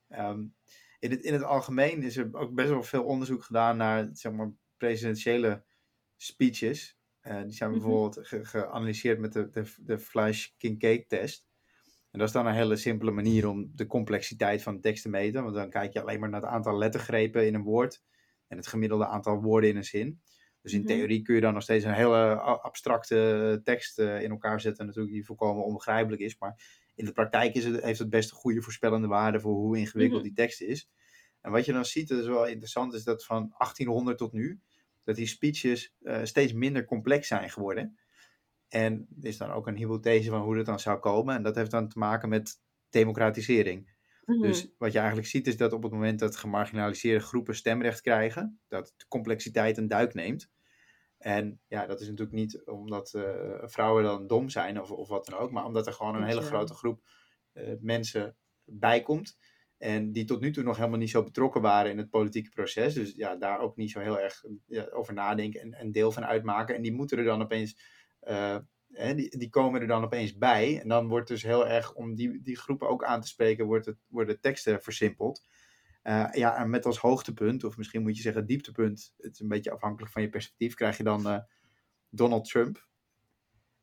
Um, 0.09 0.55
in, 0.99 1.11
het, 1.11 1.21
in 1.23 1.33
het 1.33 1.43
algemeen 1.43 2.03
is 2.03 2.17
er 2.17 2.29
ook 2.31 2.53
best 2.53 2.69
wel 2.69 2.83
veel 2.83 3.03
onderzoek 3.03 3.43
gedaan 3.43 3.77
naar 3.77 4.09
zeg 4.11 4.31
maar, 4.31 4.51
presidentiële 4.77 5.63
speeches. 6.15 6.96
Uh, 7.27 7.41
die 7.43 7.53
zijn 7.53 7.69
mhm. 7.69 7.79
bijvoorbeeld 7.79 8.27
ge 8.27 8.45
geanalyseerd 8.45 9.19
met 9.19 9.33
de, 9.33 9.49
de, 9.49 9.73
de 9.77 9.99
Fleisch-Kincaid-test. 9.99 11.45
En 12.11 12.19
dat 12.19 12.27
is 12.27 12.33
dan 12.33 12.45
een 12.45 12.53
hele 12.53 12.75
simpele 12.75 13.11
manier 13.11 13.47
om 13.47 13.71
de 13.75 13.85
complexiteit 13.85 14.61
van 14.63 14.75
de 14.75 14.81
tekst 14.81 15.03
te 15.03 15.09
meten. 15.09 15.43
Want 15.43 15.55
dan 15.55 15.69
kijk 15.69 15.93
je 15.93 16.01
alleen 16.01 16.19
maar 16.19 16.29
naar 16.29 16.41
het 16.41 16.49
aantal 16.49 16.77
lettergrepen 16.77 17.47
in 17.47 17.53
een 17.53 17.63
woord 17.63 18.03
en 18.47 18.57
het 18.57 18.67
gemiddelde 18.67 19.07
aantal 19.07 19.41
woorden 19.41 19.69
in 19.69 19.75
een 19.75 19.83
zin. 19.83 20.21
Dus 20.61 20.73
in 20.73 20.79
mhm. 20.79 20.87
theorie 20.87 21.21
kun 21.21 21.35
je 21.35 21.41
dan 21.41 21.53
nog 21.53 21.63
steeds 21.63 21.85
een 21.85 21.93
hele 21.93 22.35
abstracte 22.39 23.61
tekst 23.63 23.99
eh, 23.99 24.21
in 24.21 24.29
elkaar 24.29 24.61
zetten, 24.61 24.85
natuurlijk 24.85 25.13
die 25.13 25.25
volkomen 25.25 25.63
onbegrijpelijk 25.63 26.21
is. 26.21 26.35
Maar 26.39 26.61
in 26.95 27.05
de 27.05 27.11
praktijk 27.11 27.55
is 27.55 27.65
het, 27.65 27.83
heeft 27.83 27.99
het 27.99 28.09
best 28.09 28.31
een 28.31 28.37
goede 28.37 28.61
voorspellende 28.61 29.07
waarde 29.07 29.39
voor 29.39 29.53
hoe 29.53 29.77
ingewikkeld 29.77 30.19
mhm. 30.19 30.27
die 30.27 30.37
tekst 30.37 30.61
is. 30.61 30.89
En 31.41 31.51
wat 31.51 31.65
je 31.65 31.73
dan 31.73 31.85
ziet, 31.85 32.07
dat 32.07 32.19
is 32.19 32.27
wel 32.27 32.47
interessant, 32.47 32.93
is 32.93 33.03
dat 33.03 33.25
van 33.25 33.53
1800 33.57 34.17
tot 34.17 34.33
nu, 34.33 34.59
dat 35.07 35.15
die 35.15 35.27
speeches 35.27 35.93
uh, 36.01 36.19
steeds 36.23 36.53
minder 36.53 36.85
complex 36.85 37.27
zijn 37.27 37.49
geworden. 37.49 37.99
En 38.67 39.07
er 39.21 39.27
is 39.27 39.37
dan 39.37 39.51
ook 39.51 39.67
een 39.67 39.75
hypothese 39.75 40.29
van 40.29 40.41
hoe 40.41 40.55
dat 40.55 40.65
dan 40.65 40.79
zou 40.79 40.99
komen. 40.99 41.35
En 41.35 41.43
dat 41.43 41.55
heeft 41.55 41.71
dan 41.71 41.87
te 41.87 41.99
maken 41.99 42.29
met 42.29 42.61
democratisering. 42.89 43.95
Mhm. 44.25 44.41
Dus 44.41 44.67
wat 44.77 44.91
je 44.91 44.97
eigenlijk 44.97 45.27
ziet 45.27 45.47
is 45.47 45.57
dat 45.57 45.73
op 45.73 45.83
het 45.83 45.91
moment 45.91 46.19
dat 46.19 46.35
gemarginaliseerde 46.35 47.25
groepen 47.25 47.55
stemrecht 47.55 48.01
krijgen, 48.01 48.59
dat 48.67 48.93
de 48.97 49.05
complexiteit 49.07 49.77
een 49.77 49.87
duik 49.87 50.13
neemt. 50.13 50.51
En 51.17 51.61
ja, 51.67 51.85
dat 51.85 52.01
is 52.01 52.07
natuurlijk 52.07 52.37
niet 52.37 52.65
omdat 52.65 53.13
uh, 53.15 53.23
vrouwen 53.61 54.03
dan 54.03 54.27
dom 54.27 54.49
zijn 54.49 54.81
of, 54.81 54.91
of 54.91 55.07
wat 55.07 55.25
dan 55.25 55.39
ook, 55.39 55.51
maar 55.51 55.65
omdat 55.65 55.87
er 55.87 55.93
gewoon 55.93 56.15
een 56.15 56.27
hele 56.27 56.41
grote 56.41 56.73
groep 56.73 57.01
uh, 57.53 57.73
mensen 57.79 58.37
bijkomt. 58.63 59.37
En 59.77 60.11
die 60.11 60.25
tot 60.25 60.41
nu 60.41 60.51
toe 60.51 60.63
nog 60.63 60.77
helemaal 60.77 60.99
niet 60.99 61.09
zo 61.09 61.23
betrokken 61.23 61.61
waren 61.61 61.91
in 61.91 61.97
het 61.97 62.09
politieke 62.09 62.49
proces. 62.49 62.93
Dus 62.93 63.13
ja, 63.15 63.35
daar 63.35 63.59
ook 63.59 63.75
niet 63.75 63.91
zo 63.91 63.99
heel 63.99 64.19
erg 64.19 64.43
over 64.91 65.13
nadenken 65.13 65.61
en, 65.61 65.73
en 65.73 65.91
deel 65.91 66.11
van 66.11 66.25
uitmaken. 66.25 66.75
En 66.75 66.81
die 66.81 66.93
moeten 66.93 67.17
er 67.17 67.23
dan 67.23 67.41
opeens 67.41 67.79
uh, 68.23 68.57
hè, 68.91 69.15
die, 69.15 69.37
die 69.37 69.49
komen 69.49 69.81
er 69.81 69.87
dan 69.87 70.03
opeens 70.03 70.37
bij. 70.37 70.81
En 70.81 70.87
dan 70.87 71.07
wordt 71.07 71.27
dus 71.27 71.43
heel 71.43 71.67
erg, 71.67 71.93
om 71.93 72.15
die, 72.15 72.41
die 72.41 72.57
groepen 72.57 72.89
ook 72.89 73.03
aan 73.03 73.21
te 73.21 73.27
spreken, 73.27 73.65
wordt 73.65 73.85
het, 73.85 73.97
worden 74.07 74.39
teksten 74.39 74.81
versimpeld. 74.81 75.45
Uh, 76.03 76.27
ja, 76.31 76.57
en 76.57 76.69
met 76.69 76.85
als 76.85 76.97
hoogtepunt, 76.97 77.63
of 77.63 77.77
misschien 77.77 78.01
moet 78.01 78.15
je 78.15 78.21
zeggen 78.21 78.45
dieptepunt, 78.45 79.13
het 79.17 79.33
is 79.33 79.39
een 79.39 79.47
beetje 79.47 79.71
afhankelijk 79.71 80.11
van 80.11 80.21
je 80.21 80.29
perspectief, 80.29 80.73
krijg 80.73 80.97
je 80.97 81.03
dan 81.03 81.27
uh, 81.27 81.39
Donald 82.09 82.49
Trump. 82.49 82.87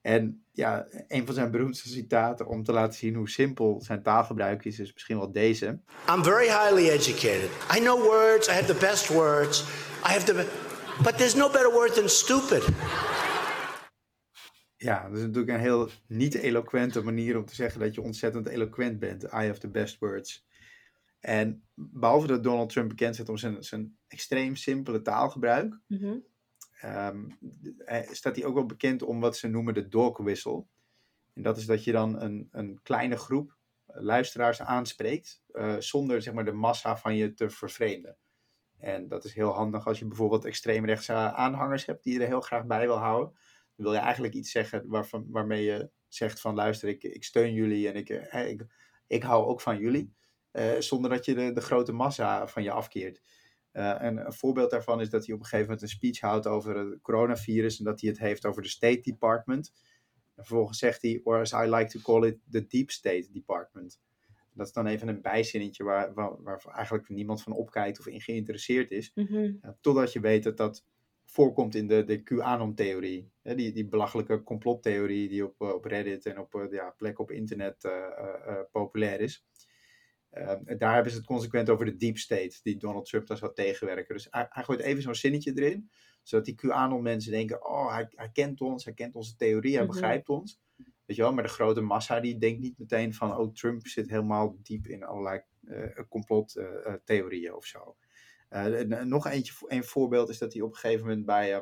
En 0.07 0.45
ja, 0.53 0.87
een 1.09 1.27
van 1.27 1.35
zijn 1.35 1.51
beroemdste 1.51 1.89
citaten 1.89 2.47
om 2.47 2.63
te 2.65 2.73
laten 2.73 2.99
zien 2.99 3.15
hoe 3.15 3.29
simpel 3.29 3.81
zijn 3.83 4.03
taalgebruik 4.03 4.65
is, 4.65 4.79
is 4.79 4.93
misschien 4.93 5.19
wel 5.19 5.33
deze. 5.33 5.67
I'm 6.11 6.25
very 6.25 6.47
highly 6.47 6.89
educated. 6.91 7.51
I 7.77 7.79
know 7.81 8.03
words, 8.03 8.49
I 8.49 8.53
have 8.53 8.65
the 8.65 8.87
best 8.87 9.09
words. 9.09 9.63
I 10.07 10.11
have 10.13 10.25
the 10.25 10.63
But 11.03 11.17
there's 11.17 11.35
no 11.35 11.51
better 11.51 11.73
word 11.73 11.95
than 11.95 12.09
stupid. 12.09 12.69
Ja, 14.77 15.09
dat 15.09 15.17
is 15.17 15.25
natuurlijk 15.25 15.53
een 15.53 15.61
heel 15.61 15.89
niet-eloquente 16.07 17.03
manier 17.03 17.37
om 17.37 17.45
te 17.45 17.55
zeggen 17.55 17.81
dat 17.81 17.95
je 17.95 18.03
ontzettend 18.03 18.49
eloquent 18.49 18.99
bent. 18.99 19.23
I 19.23 19.29
have 19.47 19.59
the 19.59 19.71
best 19.71 19.99
words. 19.99 20.47
En 21.21 21.65
behalve 21.75 22.27
dat 22.27 22.43
Donald 22.43 22.69
Trump 22.69 22.89
bekend 22.89 23.15
staat 23.15 23.29
om 23.29 23.37
zijn, 23.37 23.63
zijn 23.63 23.97
extreem 24.09 24.57
simpele 24.57 25.03
taalgebruik, 25.03 25.81
Mhm. 25.87 26.17
Eh, 26.85 28.01
staat 28.11 28.37
hij 28.37 28.45
ook 28.45 28.55
wel 28.55 28.67
bekend 28.67 29.03
om 29.03 29.21
wat 29.21 29.37
ze 29.37 29.49
noemen 29.49 29.75
de 29.75 30.13
whistle. 30.17 30.65
En 31.33 31.43
dat 31.43 31.57
is 31.57 31.67
dat 31.67 31.85
je 31.85 31.93
dan 31.93 32.21
een, 32.21 32.49
een 32.51 32.81
kleine 32.83 33.17
groep 33.17 33.57
eh, 33.87 34.03
luisteraars 34.03 34.61
aanspreekt, 34.61 35.43
eh, 35.53 35.77
zonder 35.79 36.23
zeg 36.23 36.35
maar, 36.35 36.45
de 36.45 36.53
massa 36.53 36.97
van 36.97 37.17
je 37.17 37.35
te 37.35 37.51
vervreemden. 37.51 38.17
En 38.79 39.09
dat 39.09 39.25
is 39.25 39.35
heel 39.35 39.53
handig 39.53 39.87
als 39.87 39.99
je 39.99 40.07
bijvoorbeeld 40.07 40.45
extreemrechtse 40.45 41.13
aanhangers 41.13 41.87
hebt 41.87 42.05
die 42.05 42.13
je 42.13 42.21
er 42.21 42.27
heel 42.27 42.41
graag 42.41 42.67
bij 42.67 42.87
wil 42.87 42.99
houden. 42.99 43.33
Dan 43.77 43.87
wil 43.87 43.93
je 43.93 43.99
eigenlijk 43.99 44.35
iets 44.35 44.51
zeggen 44.51 44.89
waarvan, 44.89 45.27
waarmee 45.31 45.65
je 45.65 45.91
zegt 46.09 46.41
van 46.41 46.55
luister, 46.55 46.89
ik, 46.89 47.03
ik 47.03 47.25
steun 47.25 47.53
jullie 47.53 47.89
en 47.89 47.95
ik, 47.95 48.09
ik, 48.09 48.67
ik 49.07 49.23
hou 49.23 49.47
ook 49.47 49.61
van 49.61 49.79
jullie. 49.79 50.15
zonder 50.79 51.11
dat 51.11 51.25
je 51.25 51.35
de, 51.35 51.53
de 51.53 51.61
grote 51.61 51.93
massa 51.93 52.47
van 52.49 52.63
je 52.63 52.71
afkeert. 52.71 53.23
Eh, 53.75 54.03
en 54.03 54.27
een 54.27 54.33
voorbeeld 54.33 54.71
daarvan 54.71 55.01
is 55.01 55.11
dat 55.11 55.27
hij 55.27 55.35
op 55.35 55.41
een 55.41 55.47
gegeven 55.47 55.67
moment 55.67 55.83
een 55.83 55.97
speech 55.97 56.21
houdt 56.21 56.47
over 56.47 56.77
het 56.77 57.01
coronavirus 57.01 57.79
en 57.79 57.85
dat 57.85 58.01
hij 58.01 58.11
het 58.11 58.19
heeft 58.19 58.47
over 58.47 58.63
de 58.63 58.69
State 58.69 59.01
Department. 59.01 59.73
En 60.35 60.45
vervolgens 60.45 60.79
zegt 60.79 61.03
hij, 61.03 61.21
or 61.25 61.41
as 61.41 61.53
I 61.53 61.75
like 61.75 61.99
to 61.99 62.01
call 62.01 62.29
it, 62.29 62.39
the 62.51 62.67
Deep 62.67 62.91
State 62.91 63.29
Department. 63.33 64.01
Dat 64.53 64.67
is 64.67 64.73
dan 64.73 64.87
even 64.87 65.09
een 65.09 65.21
bijzinnetje 65.21 65.85
waar, 65.85 66.15
waar, 66.15 66.43
waar 66.43 66.65
eigenlijk 66.75 67.09
niemand 67.09 67.43
van 67.43 67.53
opkijkt 67.53 67.99
of 67.99 68.07
in 68.07 68.21
geïnteresseerd 68.21 68.91
is. 68.91 69.11
Mhm. 69.15 69.35
Uh, 69.35 69.71
totdat 69.81 70.13
je 70.13 70.21
weet 70.21 70.43
dat 70.43 70.57
dat 70.57 70.85
voorkomt 71.25 71.75
in 71.75 71.87
de, 71.87 72.05
de 72.05 72.23
QAnon-theorie. 72.23 73.31
Die, 73.43 73.73
die 73.73 73.89
belachelijke 73.89 74.43
complottheorie 74.43 75.29
die 75.29 75.45
op, 75.45 75.61
uh, 75.61 75.69
op 75.69 75.85
Reddit 75.85 76.27
en 76.27 76.39
op 76.39 76.69
ja, 76.71 76.91
plekken 76.91 77.25
op 77.25 77.31
internet 77.31 77.85
uh, 77.85 78.61
populair 78.71 79.21
is. 79.21 79.47
Ehm, 80.35 80.79
daar 80.79 80.95
hebben 80.95 81.13
ze 81.13 81.19
het 81.19 81.27
consequent 81.27 81.71
over 81.71 81.85
de 81.85 81.97
deep 81.97 82.19
state, 82.19 82.61
die 82.63 82.77
Donald 82.77 83.07
Trump 83.07 83.27
daar 83.27 83.37
zou 83.37 83.55
tegenwerken. 83.55 84.15
Dus 84.15 84.27
hij, 84.31 84.47
hij 84.51 84.63
gooit 84.65 84.81
even 84.81 85.03
zo'n 85.03 85.15
zinnetje 85.15 85.53
erin, 85.55 85.91
zodat 86.23 86.45
die 86.45 86.55
QAnon-mensen 86.55 87.33
denken: 87.33 87.67
oh, 87.67 87.93
hij, 87.93 88.09
hij, 88.11 88.31
kent 88.33 88.61
ons, 88.61 88.85
hij 88.85 88.95
kent 88.95 89.15
onze 89.15 89.37
theorie, 89.37 89.75
hij 89.75 89.83
Mhm. 89.85 89.93
begrijpt 89.93 90.29
ons. 90.29 90.61
Weet 90.77 91.17
je 91.17 91.23
wel, 91.23 91.33
maar 91.33 91.43
de 91.43 91.49
grote 91.49 91.81
massa 91.81 92.21
die 92.21 92.39
denkt 92.39 92.61
niet 92.61 92.79
meteen 92.79 93.15
van: 93.15 93.37
oh, 93.37 93.53
Trump 93.53 93.87
zit 93.87 94.09
helemaal 94.11 94.57
diep 94.63 94.87
in 94.87 95.05
allerlei 95.05 95.43
complottheorieën 96.09 97.55
of 97.55 97.65
zo. 97.67 97.97
Uh, 98.51 98.81
nog 99.05 99.27
eentje, 99.27 99.55
een 99.67 99.85
voorbeeld 99.85 100.29
is 100.29 100.39
dat 100.39 100.53
hij 100.53 100.63
op 100.63 100.71
een 100.71 100.77
gegeven 100.77 101.07
moment 101.07 101.27
bij 101.27 101.55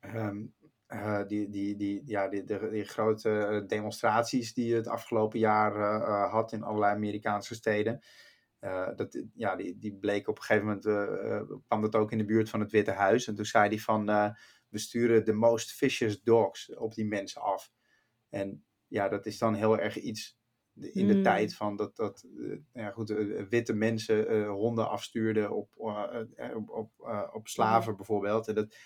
uh, 0.00 0.26
um, 0.26 0.54
uh, 0.92 1.26
die, 1.26 1.48
die, 1.48 1.76
die, 1.76 2.02
ja, 2.04 2.28
die, 2.28 2.44
die, 2.44 2.84
grote 2.84 3.64
demonstraties 3.66 4.54
die 4.54 4.74
het 4.74 4.86
afgelopen 4.86 5.38
jaar 5.38 5.76
uh, 5.76 6.32
had 6.32 6.52
in 6.52 6.62
allerlei 6.62 6.94
Amerikaanse 6.94 7.54
steden. 7.54 8.00
Uh, 8.60 8.88
dat, 8.96 9.24
ja, 9.34 9.56
die, 9.56 9.78
die 9.78 9.94
bleek 9.94 10.28
op 10.28 10.36
een 10.36 10.42
gegeven 10.42 10.66
moment, 10.66 11.64
kwam 11.66 11.80
dat 11.80 11.94
ook 11.94 12.12
in 12.12 12.18
de 12.18 12.24
buurt 12.24 12.50
van 12.50 12.60
het 12.60 12.70
Witte 12.70 12.90
Huis. 12.90 13.26
En 13.26 13.34
toen 13.34 13.44
zei 13.44 13.68
hij 13.68 13.78
van, 13.78 14.06
we 14.68 14.78
sturen 14.78 15.24
de 15.24 15.32
most 15.32 15.72
vicious 15.72 16.22
dogs 16.22 16.74
op 16.74 16.94
die 16.94 17.06
mensen 17.06 17.42
af. 17.42 17.72
En 18.28 18.64
ja, 18.86 19.08
dat 19.08 19.26
is 19.26 19.38
dan 19.38 19.54
heel 19.54 19.78
erg 19.78 19.96
iets 19.96 20.38
in 20.74 21.06
de 21.06 21.12
Hmm. 21.12 21.22
tijd 21.22 21.54
van 21.54 21.76
dat, 21.76 21.96
dat 21.96 22.26
ja, 22.72 22.90
goed, 22.90 23.08
witte 23.48 23.74
mensen 23.74 24.46
honden 24.46 24.88
afstuurden 24.88 25.50
op, 25.50 25.68
op, 25.76 26.70
op, 26.70 26.90
op 27.32 27.48
slaven 27.48 27.96
bijvoorbeeld. 27.96 28.48
En 28.48 28.54
dat, 28.54 28.76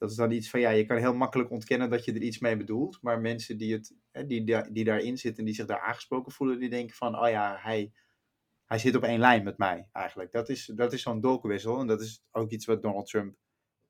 dat 0.00 0.10
is 0.10 0.16
dan 0.16 0.30
iets 0.30 0.50
van, 0.50 0.60
ja, 0.60 0.70
je 0.70 0.86
kan 0.86 0.96
heel 0.96 1.14
makkelijk 1.14 1.50
ontkennen 1.50 1.90
dat 1.90 2.04
je 2.04 2.12
er 2.12 2.22
iets 2.22 2.38
mee 2.38 2.56
bedoelt. 2.56 2.98
Maar 3.00 3.20
mensen 3.20 3.56
die, 3.56 3.72
het, 3.72 3.94
die, 4.28 4.72
die 4.72 4.84
daarin 4.84 5.18
zitten 5.18 5.38
en 5.38 5.44
die 5.44 5.54
zich 5.54 5.66
daar 5.66 5.80
aangesproken 5.80 6.32
voelen, 6.32 6.58
die 6.58 6.68
denken 6.68 6.96
van, 6.96 7.18
oh 7.18 7.28
ja, 7.28 7.58
hij, 7.60 7.92
hij 8.64 8.78
zit 8.78 8.96
op 8.96 9.02
één 9.02 9.18
lijn 9.18 9.44
met 9.44 9.58
mij 9.58 9.88
eigenlijk. 9.92 10.32
Dat 10.32 10.48
is, 10.48 10.72
dat 10.74 10.92
is 10.92 11.02
zo'n 11.02 11.20
dolkwissel 11.20 11.80
en 11.80 11.86
dat 11.86 12.00
is 12.00 12.22
ook 12.30 12.50
iets 12.50 12.66
wat 12.66 12.82
Donald 12.82 13.06
Trump 13.06 13.36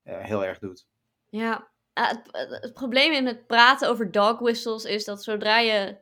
uh, 0.05 0.19
heel 0.19 0.45
erg 0.45 0.59
doet. 0.59 0.87
Ja, 1.29 1.71
uh, 1.95 2.09
het, 2.09 2.29
het, 2.61 2.75
probleem 2.75 3.13
in 3.13 3.27
het 3.27 3.47
praten 3.47 3.89
over 3.89 4.11
dog 4.11 4.39
whistles 4.39 4.85
is 4.85 5.05
dat 5.05 5.23
zodra 5.23 5.59
je 5.59 5.99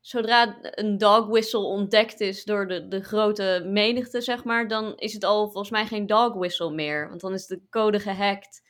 zodra 0.00 0.58
een 0.60 0.98
dog 0.98 1.26
whistle 1.26 1.64
ontdekt 1.64 2.20
is 2.20 2.44
door 2.44 2.68
de, 2.68 2.88
de 2.88 3.02
grote 3.02 3.62
menigte, 3.66 4.20
zeg 4.20 4.44
maar, 4.44 4.68
dan 4.68 4.96
is 4.96 5.12
het 5.12 5.24
al 5.24 5.44
volgens 5.44 5.70
mij 5.70 5.86
geen 5.86 6.06
dog 6.06 6.34
whistle 6.34 6.70
meer. 6.70 7.08
Want 7.08 7.20
dan 7.20 7.32
is 7.32 7.46
de 7.46 7.68
code 7.70 8.00
gehackt. 8.00 8.62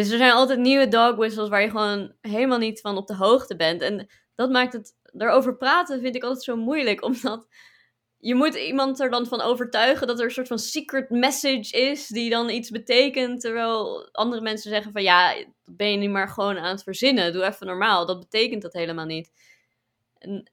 Dus 0.00 0.10
er 0.10 0.18
zijn 0.18 0.32
altijd 0.32 0.58
nieuwe 0.58 0.88
dog 0.88 1.14
whistles 1.16 1.48
waar 1.48 1.62
je 1.62 1.70
gewoon 1.70 2.12
helemaal 2.20 2.58
niet 2.58 2.80
van 2.80 2.96
op 2.96 3.06
de 3.06 3.14
hoogte 3.14 3.56
bent. 3.56 3.82
En 3.82 4.08
dat 4.34 4.50
maakt 4.50 4.72
het 4.72 4.94
erover 5.18 5.56
praten, 5.56 6.00
vind 6.00 6.14
ik 6.16 6.22
altijd 6.22 6.42
zo 6.44 6.56
moeilijk. 6.56 7.02
Omdat 7.08 7.46
je 8.18 8.34
moet 8.34 8.54
iemand 8.54 9.00
er 9.00 9.10
dan 9.10 9.26
van 9.26 9.40
overtuigen 9.40 10.06
dat 10.06 10.18
er 10.18 10.24
een 10.24 10.30
soort 10.30 10.46
van 10.48 10.58
secret 10.58 11.10
message 11.10 11.76
is 11.90 12.06
die 12.06 12.30
dan 12.30 12.50
iets 12.50 12.70
betekent. 12.70 13.40
Terwijl 13.40 14.08
andere 14.12 14.42
mensen 14.42 14.70
zeggen 14.70 14.92
van 14.92 15.02
ja, 15.02 15.34
dat 15.34 15.76
ben 15.76 15.90
je 15.90 15.96
nu 15.96 16.08
maar 16.08 16.28
gewoon 16.28 16.58
aan 16.58 16.70
het 16.70 16.82
verzinnen. 16.82 17.32
Doe 17.32 17.44
even 17.44 17.66
normaal. 17.66 18.06
Dat 18.06 18.18
betekent 18.20 18.62
dat 18.62 18.72
helemaal 18.72 19.06
niet. 19.06 19.30
En 20.18 20.50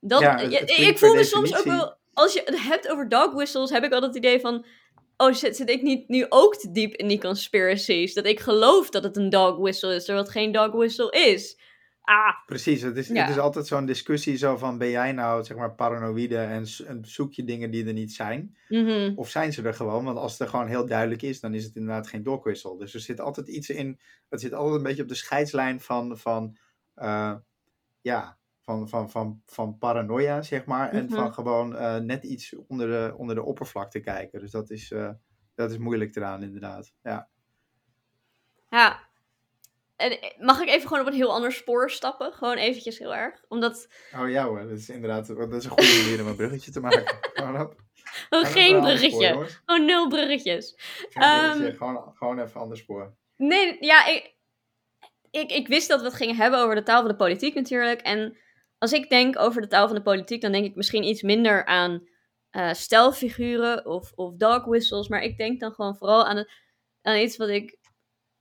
dat, 0.00 0.20
Ja, 0.20 0.36
het- 0.38 0.52
ja, 0.52 0.58
het 0.58 0.70
ik 0.70 0.98
voel 0.98 1.14
me 1.14 1.24
soms 1.24 1.56
ook 1.56 1.64
wel, 1.64 1.96
als 2.12 2.32
je 2.32 2.42
het 2.44 2.62
hebt 2.62 2.88
over 2.88 3.08
dog 3.08 3.32
whistles, 3.32 3.70
heb 3.70 3.84
ik 3.84 3.92
altijd 3.92 4.14
het 4.14 4.24
idee 4.24 4.40
van, 4.40 4.64
oh 5.16 5.32
zit, 5.32 5.56
zit 5.56 5.70
ik 5.70 5.82
niet 5.82 6.08
nu 6.08 6.26
ook 6.28 6.56
te 6.56 6.70
diep 6.72 6.94
in 6.94 7.08
die 7.08 7.20
conspiracies? 7.20 8.14
Dat 8.14 8.26
ik 8.26 8.40
geloof 8.40 8.90
dat 8.90 9.02
het 9.02 9.16
een 9.16 9.30
dog 9.30 9.56
whistle 9.56 9.94
is, 9.94 10.04
terwijl 10.04 10.24
het 10.24 10.34
geen 10.34 10.52
dog 10.52 10.72
whistle 10.72 11.10
is. 11.10 11.60
Ah, 12.02 12.44
Precies, 12.46 12.82
het 12.82 12.96
is, 12.96 13.08
Ja. 13.08 13.20
het 13.20 13.30
is 13.30 13.38
altijd 13.38 13.66
zo'n 13.66 13.86
discussie 13.86 14.36
zo 14.36 14.56
van, 14.56 14.78
ben 14.78 14.90
jij 14.90 15.12
nou 15.12 15.44
zeg 15.44 15.56
maar 15.56 15.74
paranoïde 15.74 16.36
en, 16.36 16.66
zoek 17.02 17.32
je 17.32 17.44
dingen 17.44 17.70
die 17.70 17.86
er 17.86 17.92
niet 17.92 18.12
zijn? 18.12 18.56
mhm. 18.68 19.12
Of 19.14 19.28
zijn 19.30 19.52
ze 19.52 19.62
er 19.62 19.74
gewoon? 19.74 20.04
Want 20.04 20.18
als 20.18 20.32
het 20.32 20.40
er 20.40 20.48
gewoon 20.48 20.66
heel 20.66 20.86
duidelijk 20.86 21.22
is, 21.22 21.40
dan 21.40 21.54
is 21.54 21.64
het 21.64 21.76
inderdaad 21.76 22.08
geen 22.08 22.22
dogwissel. 22.22 22.76
Dus 22.76 22.94
er 22.94 23.00
zit 23.00 23.20
altijd 23.20 23.48
iets 23.48 23.70
in, 23.70 24.00
het 24.28 24.40
zit 24.40 24.52
altijd 24.54 24.76
een 24.76 24.82
beetje 24.82 25.02
op 25.02 25.08
de 25.08 25.14
scheidslijn 25.14 25.80
van, 25.80 26.18
van 26.18 26.56
eh, 26.94 27.34
ja, 28.00 28.38
van, 28.62 28.88
van, 28.88 29.10
van, 29.10 29.42
van 29.46 29.78
paranoia, 29.78 30.42
zeg 30.42 30.64
maar. 30.64 30.90
En 30.90 31.04
Mhm. 31.04 31.14
van 31.14 31.34
gewoon 31.34 31.76
eh, 31.76 31.96
net 31.96 32.24
iets 32.24 32.54
onder 32.66 32.86
de, 32.86 33.14
onder 33.16 33.34
de 33.34 33.42
oppervlakte 33.42 34.00
kijken. 34.00 34.40
Dus 34.40 34.50
dat 34.50 34.70
is, 34.70 34.90
eh, 34.90 35.10
dat 35.54 35.70
is 35.70 35.78
moeilijk 35.78 36.16
eraan, 36.16 36.42
inderdaad. 36.42 36.92
Ja. 37.02 37.28
Ja. 38.70 39.00
En 39.96 40.20
eh, 40.20 40.38
mag 40.38 40.60
ik 40.60 40.68
even 40.68 40.88
gewoon 40.88 41.02
op 41.02 41.08
een 41.08 41.18
heel 41.18 41.32
ander 41.32 41.52
spoor 41.52 41.90
stappen? 41.90 42.32
Gewoon 42.32 42.56
eventjes 42.56 42.98
heel 42.98 43.14
erg. 43.14 43.44
Omdat, 43.48 43.88
Oh 44.16 44.30
ja 44.30 44.44
hoor, 44.44 44.60
dat 44.60 44.70
is 44.78 44.88
inderdaad 44.88 45.26
dat 45.26 45.52
is 45.52 45.64
een 45.64 45.70
goede 45.70 46.02
manier 46.02 46.20
om 46.20 46.26
een 46.26 46.36
bruggetje 46.36 46.70
te 46.70 46.80
maken. 46.80 47.04
Gewoon 47.34 47.60
op. 47.60 47.80
oh, 48.30 48.44
geen 48.44 48.68
spoor, 48.68 48.80
bruggetje. 48.80 49.46
Oh, 49.66 49.78
nul 49.78 50.08
bruggetjes. 50.08 50.74
Geen 51.08 51.40
bruggetje, 51.50 51.76
gewoon, 51.76 52.12
gewoon 52.14 52.38
even 52.38 52.50
een 52.54 52.62
ander 52.62 52.76
spoor. 52.76 53.14
Nee, 53.36 53.76
ja, 53.80 54.06
ik, 54.06 54.34
ik, 55.30 55.50
ik 55.50 55.68
wist 55.68 55.88
dat 55.88 56.00
we 56.00 56.06
het 56.06 56.14
gingen 56.16 56.36
hebben 56.36 56.60
over 56.60 56.74
de 56.74 56.82
taal 56.82 57.00
van 57.00 57.10
de 57.10 57.16
politiek 57.16 57.54
natuurlijk. 57.54 58.00
En 58.00 58.36
als 58.82 58.92
ik 58.92 59.08
denk 59.08 59.38
over 59.38 59.60
de 59.60 59.68
taal 59.68 59.86
van 59.86 59.96
de 59.96 60.02
politiek, 60.02 60.40
dan 60.40 60.52
denk 60.52 60.64
ik 60.64 60.74
misschien 60.74 61.04
iets 61.04 61.22
minder 61.22 61.64
aan 61.64 62.08
eh 62.50 62.72
stelfiguren 62.72 63.86
of, 63.86 64.12
of 64.14 64.34
dog 64.34 64.64
whistles. 64.64 65.08
Maar 65.08 65.22
ik 65.22 65.36
denk 65.36 65.60
dan 65.60 65.72
gewoon 65.72 65.96
vooral 65.96 66.26
aan, 66.26 66.46
aan 67.02 67.16
iets 67.16 67.36
wat 67.36 67.48
ik 67.48 67.78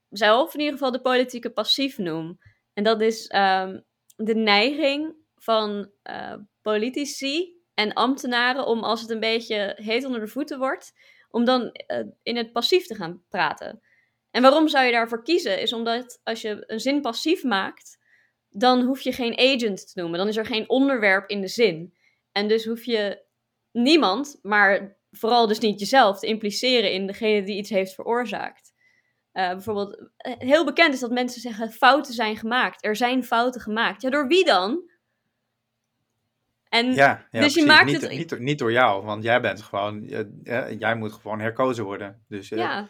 zelf 0.10 0.54
in 0.54 0.60
ieder 0.60 0.74
geval 0.74 0.92
de 0.92 1.02
politieke 1.02 1.50
passief 1.50 1.98
noem. 1.98 2.40
En 2.74 2.84
dat 2.84 3.02
is 3.02 3.28
ehm, 3.28 3.80
de 4.16 4.36
neiging 4.36 5.16
van 5.36 5.92
eh, 6.02 6.36
politici 6.62 7.62
en 7.74 7.94
ambtenaren 7.94 8.66
om 8.66 8.84
als 8.84 9.02
het 9.02 9.10
een 9.10 9.20
beetje 9.20 9.74
heet 9.76 10.06
onder 10.06 10.20
de 10.20 10.28
voeten 10.28 10.60
wordt, 10.60 10.94
om 11.30 11.46
dan 11.46 11.72
eh, 11.72 12.04
in 12.24 12.38
het 12.38 12.52
passief 12.52 12.86
te 12.86 12.96
gaan 12.96 13.24
praten. 13.30 13.82
En 14.32 14.42
waarom 14.42 14.68
zou 14.68 14.86
je 14.86 14.92
daarvoor 14.92 15.24
kiezen? 15.24 15.62
Is 15.62 15.74
omdat 15.74 16.20
als 16.24 16.42
je 16.42 16.64
een 16.68 16.80
zin 16.80 17.02
passief 17.02 17.44
maakt, 17.44 18.00
dan 18.52 18.82
hoef 18.82 19.02
je 19.02 19.12
geen 19.12 19.38
agent 19.38 19.92
te 19.94 20.00
noemen. 20.00 20.20
Dan 20.20 20.28
is 20.28 20.38
er 20.38 20.46
geen 20.46 20.70
onderwerp 20.70 21.30
in 21.30 21.42
de 21.42 21.48
zin. 21.48 21.94
En 22.32 22.48
dus 22.48 22.66
hoef 22.66 22.84
je 22.84 23.24
niemand, 23.72 24.40
maar 24.42 24.98
vooral 25.12 25.48
dus 25.48 25.60
niet 25.60 25.80
jezelf, 25.80 26.20
te 26.20 26.28
impliceren 26.28 26.92
in 26.94 27.08
degene 27.08 27.44
die 27.44 27.58
iets 27.58 27.70
heeft 27.70 27.94
veroorzaakt. 27.94 28.74
Eh, 29.32 29.50
bijvoorbeeld, 29.50 30.10
eh, 30.18 30.34
heel 30.38 30.66
bekend 30.66 30.94
is 30.94 31.00
dat 31.00 31.12
mensen 31.12 31.42
zeggen 31.42 31.72
fouten 31.72 32.14
zijn 32.14 32.38
gemaakt. 32.38 32.86
Er 32.86 32.96
zijn 32.96 33.24
fouten 33.24 33.62
gemaakt. 33.62 34.02
Ja, 34.02 34.10
door 34.10 34.28
wie 34.28 34.46
dan? 34.46 34.90
En 36.70 36.86
Ja, 36.94 36.94
ja 36.94 37.18
dus 37.32 37.40
precies. 37.40 37.62
je 37.62 37.66
maakt 37.68 37.86
niet, 37.86 38.02
het... 38.02 38.12
niet, 38.12 38.30
door- 38.30 38.42
niet 38.42 38.60
door 38.60 38.72
jou, 38.72 39.06
want 39.06 39.24
jij 39.24 39.42
bent 39.42 39.62
gewoon, 39.62 40.08
eh, 40.08 40.80
jij 40.80 40.96
moet 40.96 41.14
gewoon 41.14 41.40
herkozen 41.40 41.84
worden. 41.84 42.26
Dus 42.28 42.50
Ja. 42.50 42.88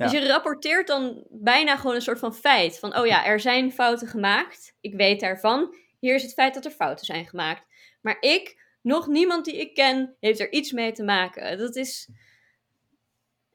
Ja. 0.00 0.08
Dus 0.08 0.20
je 0.20 0.28
rapporteert 0.28 0.86
dan 0.86 1.26
bijna 1.30 1.76
gewoon 1.76 1.94
een 1.94 2.02
soort 2.02 2.18
van 2.18 2.34
feit. 2.34 2.78
Van, 2.78 2.96
oh 2.96 3.06
ja, 3.06 3.26
er 3.26 3.40
zijn 3.40 3.72
fouten 3.72 4.08
gemaakt. 4.08 4.76
Ik 4.80 4.94
weet 4.94 5.20
daarvan. 5.20 5.74
Hier 5.98 6.14
is 6.14 6.22
het 6.22 6.32
feit 6.32 6.54
dat 6.54 6.64
er 6.64 6.70
fouten 6.70 7.06
zijn 7.06 7.26
gemaakt. 7.26 7.64
Maar 8.00 8.16
ik, 8.20 8.62
nog 8.82 9.06
niemand 9.06 9.44
die 9.44 9.60
ik 9.60 9.74
ken, 9.74 10.16
heeft 10.20 10.40
er 10.40 10.52
iets 10.52 10.72
mee 10.72 10.92
te 10.92 11.02
maken. 11.02 11.58
Dat 11.58 11.76
is... 11.76 12.08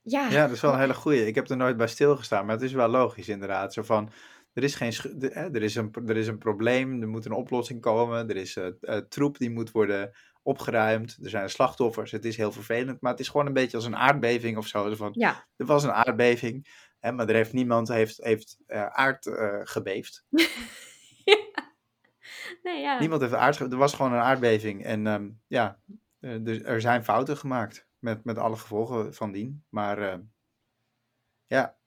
Ja, 0.02 0.30
Ja, 0.30 0.42
dat 0.42 0.56
is 0.56 0.62
wel 0.62 0.74
een 0.74 0.80
hele 0.80 0.94
goeie. 0.94 1.28
Ik 1.28 1.36
heb 1.36 1.50
er 1.50 1.58
nooit 1.58 1.78
bij 1.78 1.88
stilgestaan, 1.88 2.46
maar 2.46 2.56
het 2.56 2.64
is 2.64 2.74
wel 2.74 2.88
logisch 2.88 3.30
inderdaad. 3.30 3.74
Zo 3.74 3.84
van, 3.84 4.12
er 4.54 4.64
is, 4.64 4.75
geen 4.75 4.94
er, 5.32 5.64
is 5.64 5.75
een, 5.75 5.94
er 6.06 6.18
is 6.18 6.28
een 6.28 6.38
probleem, 6.38 7.02
er 7.02 7.08
moet 7.08 7.25
een 7.25 7.32
oplossing 7.32 7.82
komen, 7.82 8.30
er 8.30 8.36
is 8.36 8.56
eh, 8.56 8.98
troep 8.98 9.38
die 9.38 9.50
moet 9.50 9.72
worden 9.72 10.12
opgeruimd, 10.46 11.18
er 11.24 11.30
zijn 11.30 11.50
slachtoffers, 11.50 12.12
het 12.12 12.25
is 12.25 12.38
heel 12.38 12.52
vervelend, 12.52 13.02
maar 13.02 13.12
het 13.12 13.20
is 13.20 13.30
gewoon 13.30 13.46
een 13.46 13.54
beetje 13.54 13.78
als 13.78 13.86
een 13.86 13.96
aardbeving 13.96 14.58
of 14.58 14.68
zo. 14.68 14.96
Van, 14.96 15.12
ja. 15.14 15.48
er 15.56 15.66
was 15.66 15.84
een 15.84 15.92
aardbeving, 15.92 16.68
hè, 17.00 17.12
maar 17.12 17.30
er 17.30 17.36
heeft 17.36 17.54
niemand 17.54 17.88
heeft, 17.88 18.24
heeft 18.24 18.58
eh, 18.68 18.86
aard 18.86 19.25
eh, 19.25 19.60
gebeefd. 19.64 20.24
Nee, 22.64 22.82
ja. 22.82 23.00
Niemand 23.00 23.22
heeft 23.22 23.34
aard 23.34 23.60
Er 23.60 23.78
was 23.78 23.94
gewoon 23.94 24.14
een 24.14 24.20
aardbeving 24.20 24.84
en 24.84 25.08
ehm, 25.08 25.30
ja, 25.48 25.80
eh, 26.20 26.36
dus 26.42 26.62
er 26.64 26.82
zijn 26.82 27.04
fouten 27.04 27.38
gemaakt 27.38 27.88
met, 28.00 28.24
met 28.24 28.38
alle 28.38 28.56
gevolgen 28.56 29.14
van 29.14 29.32
dien. 29.32 29.64
Maar 29.70 29.98
eh, 29.98 30.18
ja, 31.46 31.78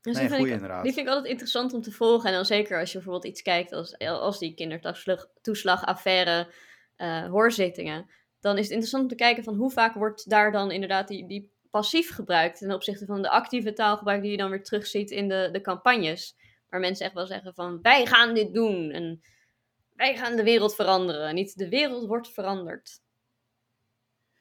Dus 0.00 0.14
nee, 0.14 0.22
die, 0.22 0.28
vind 0.28 0.40
goeie 0.40 0.46
ik, 0.46 0.60
inderdaad. 0.60 0.82
die 0.84 0.92
vind 0.92 1.06
ik 1.06 1.12
altijd 1.12 1.30
interessant 1.30 1.72
om 1.72 1.82
te 1.82 1.92
volgen. 1.92 2.28
En 2.28 2.34
dan 2.34 2.44
zeker 2.44 2.78
als 2.78 2.88
je 2.92 2.96
bijvoorbeeld 2.96 3.32
iets 3.32 3.42
kijkt 3.42 3.72
als, 3.72 3.98
als 3.98 4.38
die 4.38 4.54
kindertoeslagaffaire 4.54 6.52
eh 6.96 7.26
hoorzittingen. 7.26 8.10
Dan 8.40 8.56
is 8.56 8.62
het 8.62 8.70
interessant 8.70 9.02
om 9.02 9.08
te 9.08 9.14
kijken 9.14 9.44
van 9.44 9.54
hoe 9.54 9.70
vaak 9.70 9.94
wordt 9.94 10.30
daar 10.30 10.52
dan 10.52 10.70
inderdaad 10.70 11.08
die, 11.08 11.26
die 11.26 11.50
passief 11.70 12.14
gebruikt. 12.14 12.58
Ten 12.58 12.72
opzichte 12.72 13.06
van 13.06 13.22
de 13.22 13.30
actieve 13.30 13.72
taalgebruik 13.72 14.22
die 14.22 14.30
je 14.30 14.36
dan 14.36 14.50
weer 14.50 14.62
terugziet 14.62 15.10
in 15.10 15.28
de, 15.28 15.48
de 15.52 15.60
campagnes. 15.60 16.36
Waar 16.68 16.80
mensen 16.80 17.06
echt 17.06 17.14
wel 17.14 17.26
zeggen 17.26 17.54
van 17.54 17.78
wij 17.82 18.06
gaan 18.06 18.34
dit 18.34 18.54
doen. 18.54 18.90
En 18.90 19.20
wij 19.92 20.16
gaan 20.16 20.36
de 20.36 20.42
wereld 20.42 20.74
veranderen. 20.74 21.34
Niet 21.34 21.58
de 21.58 21.68
wereld 21.68 22.06
wordt 22.06 22.32
veranderd. 22.32 23.00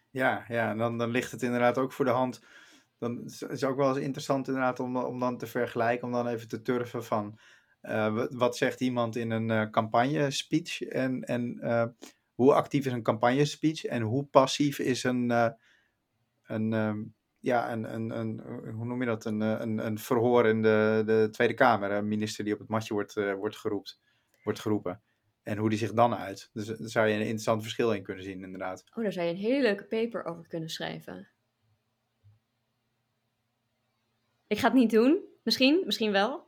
Ja, 0.10 0.46
ja 0.48 0.76
dan, 0.76 0.98
dan 0.98 1.10
ligt 1.10 1.32
het 1.32 1.42
inderdaad 1.42 1.78
ook 1.78 1.94
voor 1.94 2.06
de 2.06 2.12
hand. 2.12 2.42
Dan 2.98 3.24
is 3.26 3.40
het 3.40 3.64
ook 3.64 3.78
wel 3.78 3.90
eens 3.90 4.06
interessant 4.06 4.48
inderdaad 4.48 4.80
om, 4.80 4.98
om 4.98 5.20
dan 5.20 5.38
te 5.38 5.48
vergelijken, 5.48 6.08
om 6.08 6.14
dan 6.14 6.28
even 6.28 6.48
te 6.48 6.62
turven 6.62 7.04
van 7.04 7.40
eh, 7.82 8.26
wat, 8.30 8.58
zegt 8.58 8.82
iemand 8.82 9.16
in 9.16 9.32
een 9.32 9.50
eh 9.50 9.70
campagne 9.70 10.32
speech 10.32 10.82
en, 10.82 11.22
en 11.24 11.60
hoe 12.36 12.54
actief 12.54 12.86
is 12.86 12.92
een 12.92 13.04
campagne 13.04 13.46
speech 13.46 13.86
en 13.86 14.02
hoe 14.02 14.26
passief 14.26 14.80
is 14.80 15.04
een, 15.04 15.32
eh, 15.32 15.50
een, 16.44 16.74
ehm, 16.74 17.04
ja, 17.40 17.72
een, 17.72 17.94
een, 17.94 18.10
een, 18.10 18.40
hoe 18.72 18.86
noem 18.86 19.00
je 19.00 19.06
dat, 19.06 19.26
een, 19.26 19.42
eh, 19.42 19.56
een, 19.60 19.86
een 19.86 20.00
verhoor 20.00 20.48
in 20.48 20.62
de, 20.62 21.04
de 21.06 21.28
Tweede 21.32 21.54
Kamer, 21.54 21.92
een 21.92 22.08
minister 22.08 22.44
die 22.44 22.54
op 22.54 22.60
het 22.60 22.70
matje 22.70 22.94
wordt, 22.94 23.18
eh, 23.18 23.34
wordt, 23.34 23.58
geroept, 23.58 24.00
wordt 24.44 24.60
geroepen. 24.60 25.02
En 25.44 25.58
hoe 25.58 25.70
die 25.70 25.78
zich 25.78 25.94
dan 25.94 26.16
uit. 26.16 26.50
Dus 26.54 26.66
daar 26.66 26.78
zou 26.80 27.08
je 27.08 27.14
een 27.14 27.20
interessant 27.20 27.62
verschil 27.62 27.94
in 27.94 28.04
kunnen 28.04 28.24
zien, 28.24 28.44
inderdaad. 28.44 28.84
Oh, 28.94 29.04
daar 29.04 29.12
zou 29.12 29.26
je 29.26 29.32
een 29.32 29.40
hele 29.40 29.62
leuke 29.62 29.86
paper 29.86 30.26
over 30.26 30.48
kunnen 30.48 30.70
schrijven. 30.70 31.30
Ik 34.48 34.58
ga 34.58 34.68
het 34.68 34.78
niet 34.78 34.92
doen. 34.92 35.24
Misschien, 35.44 35.84
misschien 35.86 36.12
wel. 36.12 36.45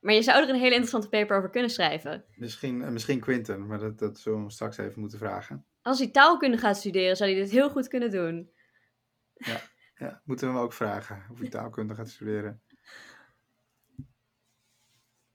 Maar 0.00 0.14
je 0.14 0.22
zou 0.22 0.42
er 0.42 0.48
een 0.48 0.54
hele 0.54 0.70
interessante 0.70 1.08
paper 1.08 1.36
over 1.36 1.50
kunnen 1.50 1.70
schrijven. 1.70 2.24
Misschien, 2.34 2.82
eh, 2.82 2.88
misschien 2.88 3.20
Quinten, 3.20 3.66
maar 3.66 3.78
dat, 3.78 3.98
dat 3.98 4.18
zullen 4.18 4.38
we 4.38 4.44
hem 4.44 4.54
straks 4.54 4.76
even 4.76 5.00
moeten 5.00 5.18
vragen. 5.18 5.66
Als 5.82 5.98
hij 5.98 6.08
taalkunde 6.08 6.58
gaat 6.58 6.76
studeren, 6.76 7.16
zou 7.16 7.30
hij 7.30 7.40
dit 7.40 7.50
heel 7.50 7.70
goed 7.70 7.88
kunnen 7.88 8.10
doen. 8.10 8.50
Ja, 9.94 10.20
moeten 10.24 10.48
we 10.48 10.54
hem 10.54 10.62
ook 10.62 10.72
vragen 10.72 11.26
of 11.30 11.38
hij 11.38 11.48
taalkunde 11.48 11.94
gaat 11.94 12.08
studeren. 12.08 12.62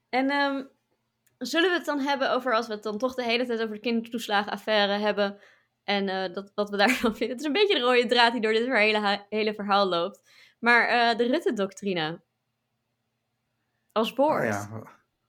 En 0.10 0.30
ehm, 0.30 0.66
zullen 1.38 1.70
we 1.70 1.76
het 1.76 1.86
dan 1.86 2.00
hebben 2.00 2.32
over, 2.32 2.56
als 2.56 2.68
we 2.68 2.74
het 2.74 2.84
dan 2.84 2.98
toch 2.98 3.16
de 3.16 3.24
hele 3.24 3.46
tijd 3.46 3.62
over 3.62 3.76
de 3.76 3.82
kindertoeslagenaffaire 3.82 4.98
hebben. 4.98 5.40
En 5.84 6.10
eh, 6.10 6.34
dat, 6.34 6.52
wat 6.56 6.70
we 6.70 6.78
daarvan 6.78 7.16
vinden. 7.18 7.30
Het 7.30 7.40
is 7.40 7.46
een 7.46 7.54
beetje 7.54 7.76
de 7.76 7.82
rode 7.82 8.06
draad 8.06 8.32
die 8.32 8.42
door 8.42 8.54
dit 8.54 8.68
hele, 8.68 9.26
hele 9.30 9.54
verhaal 9.54 9.88
loopt. 9.88 10.22
Maar 10.60 10.88
eh, 10.88 11.18
de 11.18 11.24
Rutte-doctrine. 11.24 12.22
Als 13.94 14.14
boord. 14.14 14.42
Oh 14.44 14.48
ja, 14.48 14.70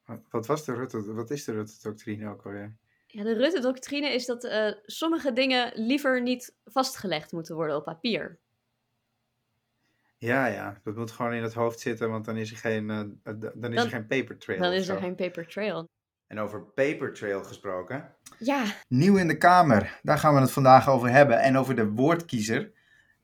wa- 0.05 0.21
wat, 0.31 0.47
was 0.47 0.65
de 0.65 0.75
Rutte, 0.75 1.13
wat 1.15 1.31
is 1.31 1.45
de 1.45 1.53
Rutte-doctrine 1.53 2.31
ook 2.31 2.45
alweer? 2.45 2.77
Ja, 3.07 3.23
de 3.23 3.35
Rutte-doctrine 3.35 4.09
is 4.13 4.27
dat 4.27 4.45
eh, 4.45 4.73
sommige 4.85 5.33
dingen 5.33 5.73
liever 5.75 6.23
niet 6.23 6.55
vastgelegd 6.65 7.33
moeten 7.33 7.55
worden 7.55 7.77
op 7.77 7.85
papier. 7.85 8.39
Ja, 10.19 10.47
ja, 10.47 10.81
dat 10.83 10.97
moet 10.97 11.11
gewoon 11.11 11.33
in 11.33 11.43
het 11.43 11.55
hoofd 11.55 11.81
zitten, 11.81 12.11
want 12.11 12.25
dan 12.25 12.37
is 12.37 12.51
er 12.51 12.57
geen, 12.57 12.91
eh, 12.91 13.01
d- 13.01 13.41
dan 13.55 13.71
is 13.73 13.77
Dan- 13.77 13.85
er 13.85 13.91
geen 13.91 14.07
paper 14.07 14.39
trail. 14.39 14.61
Dan 14.61 14.73
is 14.73 14.89
er 14.89 14.99
geen 14.99 15.15
paper 15.15 15.47
trail. 15.47 15.89
En 16.27 16.39
over 16.39 16.61
paper 16.63 17.13
trail 17.13 17.45
gesproken. 17.45 18.15
Ja, 18.39 18.65
Nieuw 18.89 19.17
in 19.17 19.27
de 19.29 19.37
Kamer, 19.39 19.99
daar 20.03 20.19
gaan 20.19 20.35
we 20.35 20.41
het 20.41 20.51
vandaag 20.51 20.89
over 20.89 21.11
hebben. 21.11 21.41
En 21.41 21.57
over 21.57 21.75
de 21.77 21.89
woordkiezer. 21.89 22.73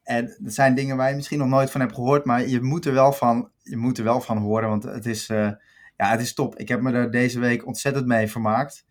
En 0.02 0.36
dat 0.38 0.52
zijn 0.52 0.74
dingen 0.74 0.96
waar 0.96 1.08
je 1.10 1.14
misschien 1.16 1.38
nog 1.38 1.48
nooit 1.48 1.70
van 1.70 1.80
hebt 1.80 1.94
gehoord, 1.94 2.24
maar 2.24 2.46
je 2.46 2.60
moet 2.62 2.84
er 2.86 2.92
wel 2.92 3.12
van, 3.12 3.49
je 3.62 3.76
moet 3.76 3.98
er 3.98 4.04
wel 4.04 4.20
van 4.20 4.36
horen, 4.36 4.68
want 4.68 4.82
het 4.82 5.06
is, 5.06 5.28
eh, 5.28 5.50
ja, 5.96 6.10
het 6.10 6.20
is 6.20 6.34
top. 6.34 6.58
Ik 6.58 6.68
heb 6.68 6.80
me 6.80 6.92
er 6.92 7.10
deze 7.10 7.40
week 7.40 7.66
ontzettend 7.66 8.06
mee 8.06 8.28
vermaakt. 8.28 8.86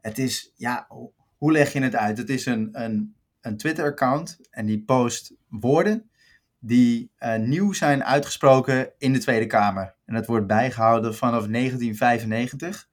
Het 0.00 0.18
is, 0.18 0.52
ja, 0.56 0.84
ho- 0.88 1.12
hoe 1.36 1.52
leg 1.52 1.72
je 1.72 1.82
het 1.82 1.96
uit? 1.96 2.18
Het 2.18 2.28
is 2.28 2.46
een, 2.46 2.68
een, 2.72 3.14
een 3.40 3.56
Twitter-account 3.56 4.38
en 4.50 4.66
die 4.66 4.82
post 4.82 5.34
woorden 5.48 6.10
die 6.58 7.12
eh, 7.16 7.36
nieuw 7.38 7.72
zijn 7.72 8.04
uitgesproken 8.04 8.92
in 8.98 9.12
de 9.12 9.18
Tweede 9.18 9.46
Kamer. 9.46 9.94
En 10.04 10.14
dat 10.14 10.26
wordt 10.26 10.46
bijgehouden 10.46 11.14
vanaf 11.14 11.46
1995. 11.46 12.88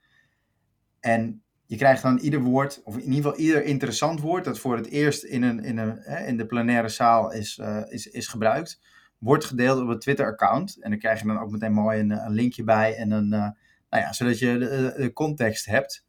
En 1.00 1.44
je 1.66 1.76
krijgt 1.76 2.02
dan 2.02 2.18
ieder 2.18 2.40
woord, 2.40 2.82
of 2.84 2.96
in 2.98 3.02
ieder 3.02 3.16
geval 3.16 3.38
ieder 3.38 3.64
interessant 3.64 4.20
woord, 4.22 4.46
dat 4.46 4.60
voor 4.60 4.76
het 4.76 4.88
eerst 4.88 5.24
in, 5.24 5.44
een, 5.44 5.64
in, 5.64 5.78
een, 5.78 6.06
in 6.06 6.38
de 6.38 6.46
plenaire 6.46 6.90
zaal 6.90 7.32
is, 7.32 7.58
eh, 7.58 7.82
is, 7.88 8.08
is 8.08 8.28
gebruikt, 8.28 8.82
wordt 9.18 9.46
gedeeld 9.46 9.82
op 9.82 9.88
het 9.88 10.02
Twitter-account. 10.02 10.78
En 10.80 10.90
dan 10.90 11.00
krijg 11.00 11.22
je 11.22 11.28
dan 11.28 11.40
ook 11.40 11.52
meteen 11.52 11.74
mooi 11.74 12.00
een, 12.00 12.12
een 12.12 12.32
linkje 12.32 12.64
bij, 12.64 12.96
en 12.96 13.12
een, 13.12 13.34
eh, 13.34 13.50
nou 13.90 14.04
ja, 14.04 14.14
zodat 14.14 14.40
je 14.40 14.58
de, 14.58 14.94
de 14.98 15.14
context 15.14 15.66
hebt. 15.66 16.06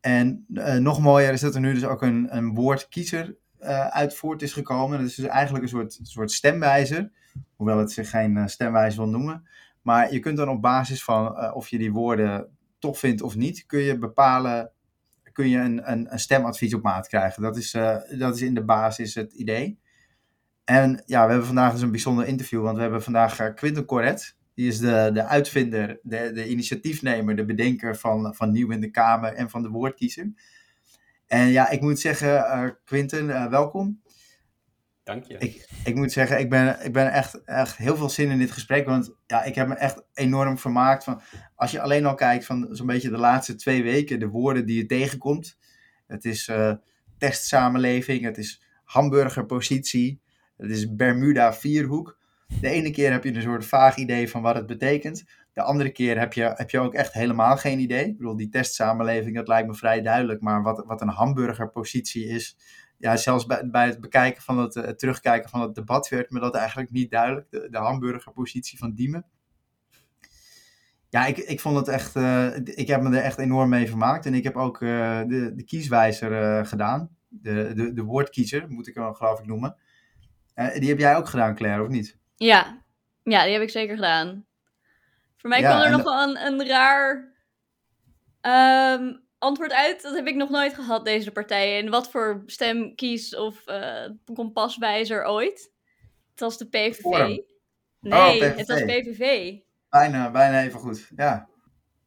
En 0.00 0.46
eh, 0.54 0.74
nog 0.74 1.00
mooier 1.00 1.32
is 1.32 1.40
dat 1.40 1.54
er 1.54 1.60
nu 1.60 1.74
dus 1.74 1.84
ook 1.84 2.02
een, 2.02 2.36
een 2.36 2.54
woordkiezer 2.54 3.36
eh, 3.58 3.86
uit 3.86 4.14
voort 4.14 4.42
is 4.42 4.52
gekomen. 4.52 4.98
Dat 4.98 5.08
is 5.08 5.14
dus 5.14 5.26
eigenlijk 5.26 5.64
een 5.64 5.70
soort, 5.70 5.98
soort 6.02 6.30
stemwijzer, 6.30 7.10
hoewel 7.56 7.78
het 7.78 7.92
zich 7.92 8.10
geen 8.10 8.36
eh, 8.36 8.46
stemwijzer 8.46 9.00
wil 9.02 9.10
noemen. 9.10 9.48
Maar 9.82 10.12
je 10.12 10.18
kunt 10.18 10.36
dan 10.36 10.48
op 10.48 10.62
basis 10.62 11.04
van 11.04 11.36
eh, 11.36 11.56
of 11.56 11.68
je 11.68 11.78
die 11.78 11.92
woorden 11.92 12.56
tof 12.78 12.98
vindt 12.98 13.22
of 13.22 13.36
niet, 13.36 13.66
kun 13.66 13.80
je 13.80 13.98
bepalen, 13.98 14.72
kun 15.32 15.48
je 15.48 15.58
een, 15.58 15.90
een, 15.92 16.12
een 16.12 16.18
stemadvies 16.18 16.74
op 16.74 16.82
maat 16.82 17.08
krijgen. 17.08 17.42
Dat 17.42 17.56
is, 17.56 17.74
eh, 17.74 17.96
dat 18.18 18.34
is 18.34 18.42
in 18.42 18.54
de 18.54 18.64
basis 18.64 19.14
het 19.14 19.32
idee. 19.32 19.78
En 20.66 21.02
ja, 21.06 21.24
we 21.24 21.28
hebben 21.28 21.46
vandaag 21.46 21.72
dus 21.72 21.82
een 21.82 21.90
bijzonder 21.90 22.26
interview, 22.26 22.62
want 22.62 22.76
we 22.76 22.82
hebben 22.82 23.02
vandaag 23.02 23.38
eh, 23.38 23.54
Quinten 23.54 23.84
Corret. 23.84 24.36
Die 24.54 24.68
is 24.68 24.78
de, 24.78 25.10
de 25.12 25.24
uitvinder, 25.24 25.98
de, 26.02 26.30
de 26.32 26.48
initiatiefnemer, 26.48 27.36
de 27.36 27.44
bedenker 27.44 27.96
van, 27.96 28.34
van 28.34 28.52
Nieuw 28.52 28.70
in 28.70 28.80
de 28.80 28.90
Kamer 28.90 29.32
en 29.32 29.50
van 29.50 29.62
de 29.62 29.68
woordkiezer. 29.68 30.32
En 31.26 31.48
ja, 31.48 31.70
ik 31.70 31.80
moet 31.80 32.00
zeggen, 32.00 32.44
eh 32.44 32.68
Quinten, 32.84 33.30
eh, 33.30 33.46
welkom. 33.46 34.00
Dank 35.02 35.24
je. 35.24 35.38
Ik, 35.38 35.68
ik 35.84 35.94
moet 35.94 36.12
zeggen, 36.12 36.38
ik 36.38 36.50
ben, 36.50 36.84
ik 36.84 36.92
ben 36.92 37.12
echt, 37.12 37.44
echt 37.44 37.76
heel 37.76 37.96
veel 37.96 38.10
zin 38.10 38.30
in 38.30 38.38
dit 38.38 38.50
gesprek. 38.50 38.86
Want 38.86 39.14
ja, 39.26 39.42
ik 39.42 39.54
heb 39.54 39.68
me 39.68 39.74
echt 39.74 40.02
enorm 40.14 40.58
vermaakt. 40.58 41.04
Van, 41.04 41.20
als 41.54 41.70
je 41.70 41.80
alleen 41.80 42.06
al 42.06 42.14
kijkt 42.14 42.44
van 42.44 42.68
zo'n 42.70 42.86
beetje 42.86 43.10
de 43.10 43.18
laatste 43.18 43.54
twee 43.54 43.82
weken, 43.82 44.18
de 44.18 44.28
woorden 44.28 44.66
die 44.66 44.76
je 44.76 44.86
tegenkomt. 44.86 45.58
Het 46.06 46.24
is 46.24 46.48
eh, 46.48 46.72
testsamenleving, 47.18 48.24
het 48.24 48.38
is 48.38 48.62
hamburgerpositie, 48.84 50.20
het 50.56 50.70
is 50.70 50.94
Bermuda 50.94 51.52
vierhoek. 51.52 52.18
De 52.60 52.68
ene 52.68 52.90
keer 52.90 53.12
heb 53.12 53.24
je 53.24 53.34
een 53.34 53.42
soort 53.42 53.66
vaag 53.66 53.96
idee 53.96 54.30
van 54.30 54.42
wat 54.42 54.54
het 54.54 54.66
betekent. 54.66 55.24
De 55.52 55.62
andere 55.62 55.90
keer 55.90 56.18
heb 56.18 56.32
je, 56.32 56.52
heb 56.54 56.70
je 56.70 56.78
ook 56.78 56.94
echt 56.94 57.12
helemaal 57.12 57.56
geen 57.56 57.78
idee. 57.78 58.04
Ik 58.04 58.16
bedoel, 58.16 58.36
die 58.36 58.48
testsamenleving, 58.48 59.36
dat 59.36 59.48
lijkt 59.48 59.68
me 59.68 59.74
vrij 59.74 60.02
duidelijk. 60.02 60.40
Maar 60.40 60.62
wat, 60.62 60.84
wat 60.86 61.00
een 61.00 61.08
hamburgerpositie 61.08 62.26
is, 62.26 62.56
ja, 62.98 63.16
zelfs 63.16 63.46
bij, 63.46 63.68
bij 63.70 63.86
het 63.86 64.00
bekijken 64.00 64.42
van 64.42 64.58
het, 64.58 64.74
het 64.74 64.98
terugkijken 64.98 65.50
van 65.50 65.60
het 65.60 65.74
debat 65.74 66.08
werd 66.08 66.30
me 66.30 66.40
dat 66.40 66.54
eigenlijk 66.54 66.90
niet 66.90 67.10
duidelijk. 67.10 67.50
De, 67.50 67.78
hamburgerpositie 67.78 68.78
van 68.78 68.94
Diemen. 68.94 69.26
Ja, 71.08 71.26
ik, 71.26 71.36
ik 71.36 71.60
vond 71.60 71.76
het 71.76 71.88
echt, 71.88 72.16
eh, 72.16 72.56
ik 72.56 72.86
heb 72.86 73.02
me 73.02 73.16
er 73.16 73.22
echt 73.22 73.38
enorm 73.38 73.68
mee 73.68 73.88
vermaakt. 73.88 74.26
En 74.26 74.34
ik 74.34 74.44
heb 74.44 74.56
ook 74.56 74.82
eh, 74.82 75.20
de, 75.26 75.52
de 75.54 75.64
kieswijzer 75.64 76.42
eh, 76.42 76.66
gedaan. 76.66 77.16
De, 77.28 77.72
de, 77.74 77.92
de 77.92 78.02
woordkiezer, 78.02 78.64
moet 78.68 78.88
ik 78.88 78.94
hem 78.94 79.14
geloof 79.14 79.38
ik 79.38 79.46
noemen. 79.46 79.76
Eh, 80.56 80.74
die 80.80 80.88
heb 80.88 80.98
jij 80.98 81.16
ook 81.16 81.28
gedaan, 81.28 81.54
Claire, 81.54 81.82
of 81.82 81.88
niet? 81.88 82.16
ja. 82.36 82.84
Ja, 83.22 83.42
die 83.44 83.52
heb 83.52 83.62
ik 83.62 83.70
zeker 83.70 83.94
gedaan. 83.94 84.46
Voor 85.36 85.50
mij 85.50 85.60
Ja, 85.60 85.68
kwam 85.68 85.80
er 85.80 85.86
en 85.86 85.92
nog 85.92 86.02
wel 86.02 86.22
een, 86.28 86.46
een 86.46 86.66
raar 86.68 87.32
ehm, 88.40 89.14
antwoord 89.38 89.72
uit. 89.72 90.02
Dat 90.02 90.14
heb 90.14 90.26
ik 90.26 90.34
nog 90.34 90.50
nooit 90.50 90.74
gehad, 90.74 91.04
deze 91.04 91.30
partijen. 91.32 91.78
In 91.84 91.90
wat 91.90 92.10
voor 92.10 92.42
stemkies 92.46 93.36
of 93.36 93.66
eh, 93.66 94.04
kompaswijzer 94.34 95.24
ooit. 95.26 95.72
Het 96.30 96.40
was 96.40 96.58
de 96.58 96.66
PVV. 96.68 97.00
Forum. 97.00 97.42
Nee, 98.00 98.40
Oh, 98.40 98.56
het 98.56 98.66
was 98.68 98.82
PVV. 98.82 99.02
PVV. 99.16 99.54
Bijna, 99.88 100.30
bijna 100.30 100.62
even 100.62 100.80
goed. 100.80 101.08
Ja. 101.16 101.48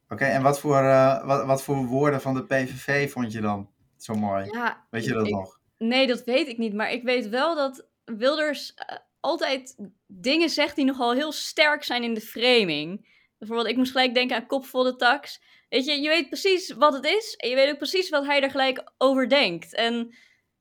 Oké, 0.08 0.24
en 0.24 0.42
wat 0.42 0.60
voor, 0.60 0.78
eh, 0.82 1.26
wat, 1.26 1.44
wat 1.46 1.62
voor 1.62 1.86
woorden 1.86 2.20
van 2.20 2.34
de 2.34 2.44
PVV 2.44 3.12
vond 3.12 3.32
je 3.32 3.40
dan 3.40 3.70
zo 3.96 4.14
mooi? 4.14 4.44
Ja, 4.50 4.86
Weet 4.90 5.04
je 5.04 5.12
dat 5.12 5.26
ik- 5.26 5.32
nog? 5.32 5.58
Nee, 5.78 6.06
dat 6.06 6.24
weet 6.24 6.48
ik 6.48 6.58
niet. 6.58 6.74
Maar 6.74 6.90
ik 6.92 7.02
weet 7.02 7.28
wel 7.28 7.54
dat 7.54 7.86
Wilders 8.04 8.74
eh, 8.74 8.96
altijd 9.20 9.76
dingen 10.06 10.48
zegt 10.48 10.76
die 10.76 10.84
nogal 10.84 11.12
heel 11.12 11.32
sterk 11.32 11.84
zijn 11.84 12.02
in 12.02 12.14
de 12.14 12.20
framing. 12.20 13.08
Bijvoorbeeld, 13.38 13.68
ik 13.68 13.76
moest 13.76 13.90
gelijk 13.90 14.14
denken 14.14 14.36
aan 14.36 14.46
kopvolle 14.46 14.96
tax. 14.96 15.40
Weet 15.68 15.84
je, 15.84 16.00
je 16.00 16.08
weet 16.08 16.28
precies 16.28 16.72
wat 16.72 16.92
het 16.92 17.04
is. 17.04 17.34
En 17.36 17.48
je 17.48 17.54
weet 17.54 17.70
ook 17.70 17.76
precies 17.76 18.08
wat 18.08 18.26
hij 18.26 18.42
er 18.42 18.50
gelijk 18.50 18.92
over 18.98 19.28
denkt. 19.28 19.74
En 19.74 20.14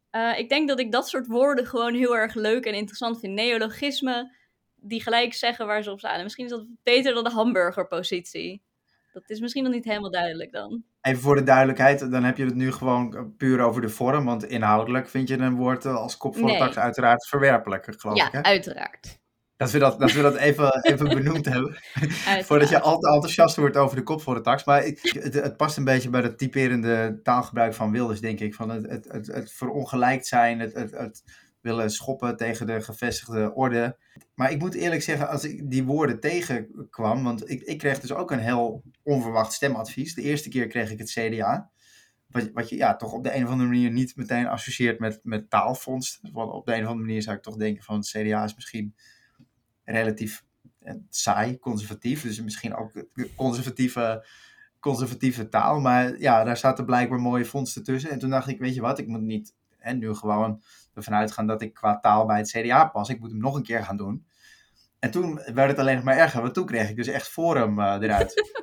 eh, 0.10 0.39
ik 0.39 0.49
denk 0.49 0.67
dat 0.67 0.80
ik 0.80 0.91
dat 0.91 1.10
soort 1.10 1.28
woorden 1.28 1.65
gewoon 1.65 1.93
heel 1.93 2.17
erg 2.17 2.34
leuk 2.34 2.65
en 2.65 2.73
interessant 2.73 3.19
vind. 3.19 3.34
Neologismen 3.34 4.36
die 4.75 5.02
gelijk 5.02 5.34
zeggen 5.34 5.65
waar 5.65 5.84
ze 5.84 5.91
op 5.91 5.99
staan. 5.99 6.17
En 6.17 6.23
misschien 6.23 6.45
is 6.45 6.52
dat 6.52 6.65
beter 6.84 7.13
dan 7.13 7.23
de 7.23 7.30
hamburgerpositie. 7.30 8.62
Dat 9.12 9.30
is 9.30 9.39
misschien 9.39 9.63
nog 9.63 9.74
niet 9.74 9.86
helemaal 9.86 10.12
duidelijk 10.12 10.52
dan. 10.52 10.84
Even 11.02 11.22
voor 11.22 11.36
de 11.36 11.43
duidelijkheid, 11.43 12.12
dan 12.12 12.24
heb 12.24 12.38
je 12.38 12.45
het 12.45 12.56
nu 12.56 12.72
gewoon 12.72 13.34
puur 13.38 13.60
over 13.60 13.82
de 13.82 13.89
vorm. 13.89 14.26
Want 14.26 14.43
inhoudelijk 14.43 15.10
vind 15.10 15.28
je 15.28 15.38
een 15.38 15.56
woord 15.56 15.86
eh, 15.86 15.95
als 15.95 16.17
kop 16.17 16.34
voor 16.36 16.45
de 16.45 16.52
Nee. 16.52 16.60
tax 16.60 16.78
uiteraard 16.78 17.28
verwerpelijk, 17.28 17.86
geloof 17.98 18.17
ja, 18.17 18.26
ik. 18.26 18.32
Hè? 18.32 18.43
uiteraard. 18.43 19.19
Dat 19.58 19.72
we 19.72 19.80
dat, 19.80 20.00
dat, 20.00 20.12
we 20.12 20.22
dat 20.22 20.36
even, 20.36 20.80
even 20.91 21.08
benoemd 21.08 21.45
hebben. 21.45 21.78
Voordat 22.43 22.69
je 22.69 22.80
al 22.80 23.00
te 23.00 23.10
enthousiast 23.10 23.56
wordt 23.56 23.78
over 23.78 23.95
de 23.95 24.04
kop 24.04 24.22
voor 24.22 24.36
de 24.36 24.41
tax. 24.41 24.63
Maar 24.63 24.86
ik, 24.86 25.00
het, 25.02 25.34
het 25.34 25.58
past 25.58 25.78
een 25.78 25.84
beetje 25.84 26.10
bij 26.10 26.22
het 26.22 26.38
typerende 26.38 27.19
taalgebruik 27.24 27.74
van 27.74 27.91
Wilders, 27.91 28.19
denk 28.19 28.39
ik. 28.39 28.54
Van 28.54 28.69
het, 28.69 28.89
het, 28.89 29.08
het, 29.12 29.28
het 29.28 29.52
verongelijkt 29.52 30.28
zijn, 30.28 30.60
het, 30.60 30.74
het, 30.74 30.91
het 30.91 31.24
willen 31.62 31.89
schoppen 31.89 32.38
tegen 32.38 32.67
de 32.67 32.82
gevestigde 32.82 33.54
orde. 33.54 33.98
Maar 34.36 34.52
ik 34.52 34.60
moet 34.60 34.74
eerlijk 34.74 35.02
zeggen, 35.02 35.30
als 35.30 35.43
ik 35.43 35.69
die 35.69 35.84
woorden 35.84 36.19
tegenkwam, 36.19 37.24
want 37.24 37.50
ik, 37.50 37.62
ik 37.62 37.78
kreeg 37.78 38.00
dus 38.00 38.13
ook 38.13 38.32
een 38.32 38.39
heel 38.39 38.84
onverwacht 39.04 39.54
stemadvies. 39.54 40.13
De 40.13 40.22
eerste 40.22 40.50
keer 40.50 40.67
kreeg 40.67 40.91
ik 40.91 41.00
het 41.00 41.12
CDA. 41.12 41.69
Wat, 42.28 42.50
wat 42.54 42.69
je 42.69 42.76
ja, 42.76 42.95
toch 42.95 43.13
op 43.13 43.24
de 43.24 43.36
een 43.36 43.43
of 43.43 43.50
andere 43.50 43.69
manier 43.69 43.91
niet 43.91 44.15
meteen 44.15 44.48
associeert 44.48 45.00
met, 45.00 45.19
met 45.24 45.50
taalfonds. 45.50 46.19
Op 46.34 46.65
de 46.65 46.74
een 46.74 46.84
of 46.84 46.88
andere 46.88 47.06
manier 47.06 47.22
zou 47.22 47.36
ik 47.38 47.43
toch 47.43 47.56
denken 47.56 47.84
van 47.84 47.95
het 47.95 48.08
CDA 48.08 48.43
is 48.43 48.56
misschien 48.56 48.95
relatief 49.84 50.43
eh, 50.80 50.93
saai, 51.10 51.60
conservatief. 51.60 52.22
Dus 52.22 52.41
misschien 52.41 52.76
ook 52.76 53.06
conservatieve, 53.36 54.26
conservatieve 54.80 55.50
taal. 55.50 55.80
Maar 55.80 56.19
ja, 56.19 56.43
daar 56.43 56.58
zaten 56.58 56.86
blijkbaar 56.86 57.19
mooie 57.19 57.45
vondsten 57.45 57.84
tussen. 57.84 58.10
En 58.10 58.19
toen 58.19 58.30
dacht 58.30 58.48
ik, 58.48 58.60
weet 58.60 58.76
je 58.76 58.82
wat, 58.82 59.00
ik 59.00 59.08
moet 59.08 59.22
niet 59.22 59.54
en 59.80 59.98
nu 59.98 60.13
gewoon 60.13 60.62
ervan 61.00 61.20
uitgaan 61.20 61.48
dat 61.48 61.62
ik 61.62 61.74
qua 61.74 62.00
taal 62.00 62.26
bij 62.26 62.38
het 62.38 62.52
CDA 62.52 62.86
pas. 62.86 63.10
Ik 63.10 63.20
moet 63.20 63.32
hem 63.32 63.40
nog 63.40 63.56
een 63.56 63.64
keer 63.64 63.84
gaan 63.84 63.98
doen. 63.98 64.26
En 65.00 65.12
toen 65.12 65.42
werd 65.54 65.70
het 65.70 65.80
alleen 65.80 65.96
nog 65.96 66.04
maar 66.04 66.18
erger, 66.18 66.42
want 66.42 66.54
toen 66.54 66.66
kreeg 66.66 66.90
ik 66.90 66.96
dus 66.96 67.08
echt 67.08 67.28
Forum 67.28 67.80
eh, 67.80 67.98
eruit. 68.02 68.60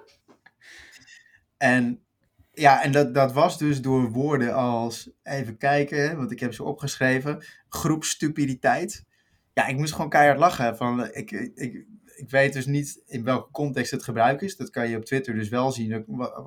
en 1.57 2.07
ja, 2.53 2.83
en 2.83 2.93
dat, 2.93 3.15
dat 3.15 3.33
was 3.33 3.59
dus 3.59 3.83
door 3.83 4.11
woorden 4.11 4.55
als, 4.55 5.11
even 5.23 5.57
kijken, 5.57 6.17
want 6.17 6.31
ik 6.31 6.41
heb 6.41 6.55
ze 6.55 6.65
opgeschreven, 6.65 7.45
groep 7.69 8.05
stupiditeit. 8.05 9.05
Ja, 9.53 9.67
ik 9.67 9.77
moest 9.77 9.95
gewoon 9.95 10.11
keihard 10.11 10.39
lachen. 10.39 10.77
Van, 10.77 11.15
ik, 11.15 11.31
ik, 11.31 11.87
ik 12.17 12.31
weet 12.31 12.53
dus 12.53 12.67
niet 12.67 13.03
in 13.07 13.25
welke 13.25 13.51
context 13.51 13.91
het 13.91 14.05
gebruik 14.05 14.41
is. 14.41 14.57
Dat 14.57 14.71
kan 14.71 14.89
je 14.89 14.97
op 14.97 15.05
Twitter 15.05 15.35
dus 15.35 15.49
wel 15.49 15.73
zien. 15.73 15.91
Dat 15.91 16.05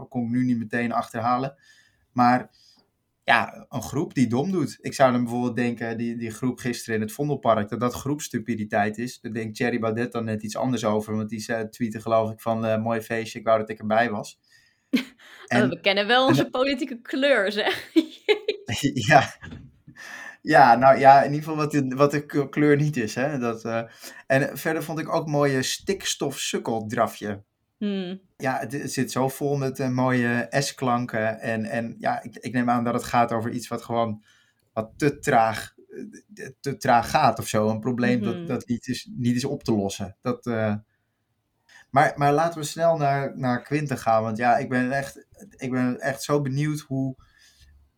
kon 0.10 0.24
ik 0.24 0.30
nu 0.30 0.46
niet 0.46 0.58
meteen 0.58 0.92
achterhalen. 0.92 1.56
Maar 2.12 2.50
ja, 3.30 3.66
een 3.70 3.82
groep 3.82 4.14
die 4.14 4.28
dom 4.28 4.52
doet. 4.52 4.78
Ik 4.82 4.94
zou 4.94 5.12
dan 5.12 5.24
bijvoorbeeld 5.24 5.56
denken, 5.56 5.98
die, 5.98 6.18
die 6.18 6.32
groep 6.32 6.60
gisteren 6.60 6.96
in 6.96 7.02
het 7.02 7.12
Vondelpark, 7.12 7.70
dat 7.70 7.80
dat 7.80 7.94
groepstupiditeit 7.94 8.98
is. 8.98 9.20
Daar 9.20 9.32
denkt 9.32 9.56
Thierry 9.56 9.80
Baudet 9.80 10.12
dan 10.12 10.24
net 10.24 10.44
iets 10.44 10.58
anders 10.58 10.86
over. 10.86 11.16
Want 11.16 11.30
die 11.30 11.40
zei, 11.40 11.70
tweette 11.70 12.02
geloof 12.02 12.32
ik 12.32 12.40
van, 12.40 12.66
eh, 12.66 12.82
mooi 12.82 13.02
feestje, 13.02 13.40
ik 13.40 13.46
wou 13.46 13.60
dat 13.60 13.70
ik 13.70 13.80
erbij 13.80 14.10
was. 14.10 14.38
Oh, 15.52 15.58
En- 15.58 15.70
we 15.70 15.80
kennen 15.80 16.08
wel 16.08 16.26
onze 16.26 16.50
politieke 16.50 17.02
kleur, 17.02 17.52
zeg. 17.52 17.92
ja. 19.10 19.34
Ja, 20.42 20.76
nou 20.76 21.00
ja, 21.00 21.20
in 21.20 21.34
ieder 21.34 21.44
geval 21.44 21.56
wat 21.56 21.72
de, 21.72 21.88
wat 21.96 22.12
de 22.12 22.50
kleur 22.50 22.76
niet 22.76 22.98
is. 22.98 23.16
Hè? 23.16 23.38
Dat, 23.38 23.66
eh, 23.66 23.82
en 24.28 24.58
verder 24.58 24.84
vond 24.84 25.00
ik 25.00 25.14
ook 25.14 25.28
mooie 25.28 25.64
stikstofsukkeldrafje. 25.64 27.44
Hmm. 27.80 28.22
Ja, 28.38 28.60
het, 28.60 28.72
het 28.72 28.92
zit 28.92 29.12
zo 29.12 29.30
vol 29.30 29.58
met 29.58 29.80
eh, 29.80 29.90
mooie 29.90 30.48
S-klanken. 30.50 31.40
En, 31.40 31.66
en 31.66 31.96
ja, 32.00 32.24
ik, 32.24 32.36
ik 32.38 32.54
neem 32.54 32.70
aan 32.70 32.84
dat 32.84 32.94
het 32.94 33.04
gaat 33.04 33.32
over 33.32 33.52
iets 33.52 33.68
wat 33.68 33.84
gewoon 33.84 34.24
wat 34.74 34.92
te 34.96 35.20
traag, 35.20 35.76
eh, 36.36 36.48
te 36.60 36.78
traag 36.78 37.10
gaat 37.10 37.40
of 37.40 37.48
zo. 37.48 37.70
Een 37.70 37.80
probleem 37.80 38.20
Mhm. 38.20 38.26
dat, 38.26 38.48
dat 38.48 38.68
niet, 38.68 38.88
is, 38.88 39.10
niet 39.16 39.36
is 39.36 39.46
op 39.46 39.64
te 39.64 39.72
lossen. 39.74 40.18
Dat, 40.22 40.46
eh, 40.46 40.76
maar, 41.90 42.14
maar 42.16 42.34
laten 42.34 42.60
we 42.60 42.66
snel 42.66 42.98
naar, 42.98 43.38
naar 43.38 43.62
Quinten 43.62 43.98
gaan. 43.98 44.24
Want 44.24 44.38
ja, 44.38 44.58
ik 44.58 44.70
ben 44.70 44.92
echt, 44.92 45.26
ik 45.56 45.72
ben 45.72 46.00
echt 46.00 46.24
zo 46.24 46.42
benieuwd 46.42 46.80
hoe. 46.80 47.16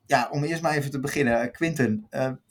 Ja, 0.05 0.29
om 0.31 0.43
eerst 0.43 0.61
maar 0.61 0.75
even 0.75 0.91
te 0.91 0.99
beginnen. 0.99 1.51
Quinten, 1.51 2.07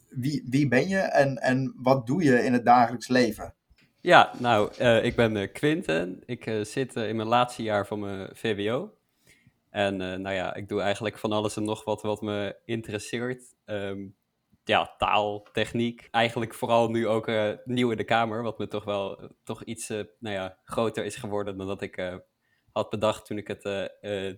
wie, 0.08 0.46
wie 0.48 0.68
ben 0.68 0.88
je 0.88 0.98
en, 0.98 1.36
en 1.36 1.74
wat 1.76 2.06
doe 2.06 2.22
je 2.22 2.44
in 2.44 2.52
het 2.52 2.64
dagelijks 2.64 3.08
leven? 3.08 3.54
Ja, 4.02 4.32
nou, 4.38 4.72
eh, 4.78 5.04
ik 5.04 5.16
ben 5.16 5.36
eh, 5.36 5.52
Quinten. 5.52 6.22
Ik 6.26 6.46
eh, 6.46 6.64
zit 6.64 6.96
in 6.96 7.16
mijn 7.16 7.28
laatste 7.28 7.62
jaar 7.62 7.86
van 7.86 8.00
mijn 8.00 8.28
VWO. 8.32 8.94
En 9.70 9.96
nou 9.96 10.30
ja, 10.30 10.54
ik 10.54 10.68
doe 10.68 10.80
eigenlijk 10.80 11.18
van 11.18 11.32
alles 11.32 11.56
en 11.56 11.64
nog 11.64 11.84
wat 11.84 12.02
wat 12.02 12.20
me 12.20 12.56
interesseert. 12.64 13.54
Ehm, 13.64 14.06
ja, 14.64 14.94
taal, 14.98 15.42
techniek. 15.52 16.08
Eigenlijk 16.10 16.54
vooral 16.54 16.90
nu 16.90 17.08
ook 17.08 17.30
nieuw 17.64 17.90
in 17.90 17.96
de 17.96 18.04
Kamer, 18.04 18.42
wat 18.42 18.58
me 18.58 18.68
toch 18.68 18.84
wel 18.84 19.30
toch 19.44 19.64
iets 19.64 19.88
nou 19.88 20.34
ja, 20.34 20.58
groter 20.64 21.04
is 21.04 21.16
geworden 21.16 21.56
dan 21.56 21.66
dat 21.66 21.82
ik 21.82 22.20
had 22.72 22.90
bedacht 22.90 23.26
toen 23.26 23.38
ik 23.38 23.48
het, 23.48 23.62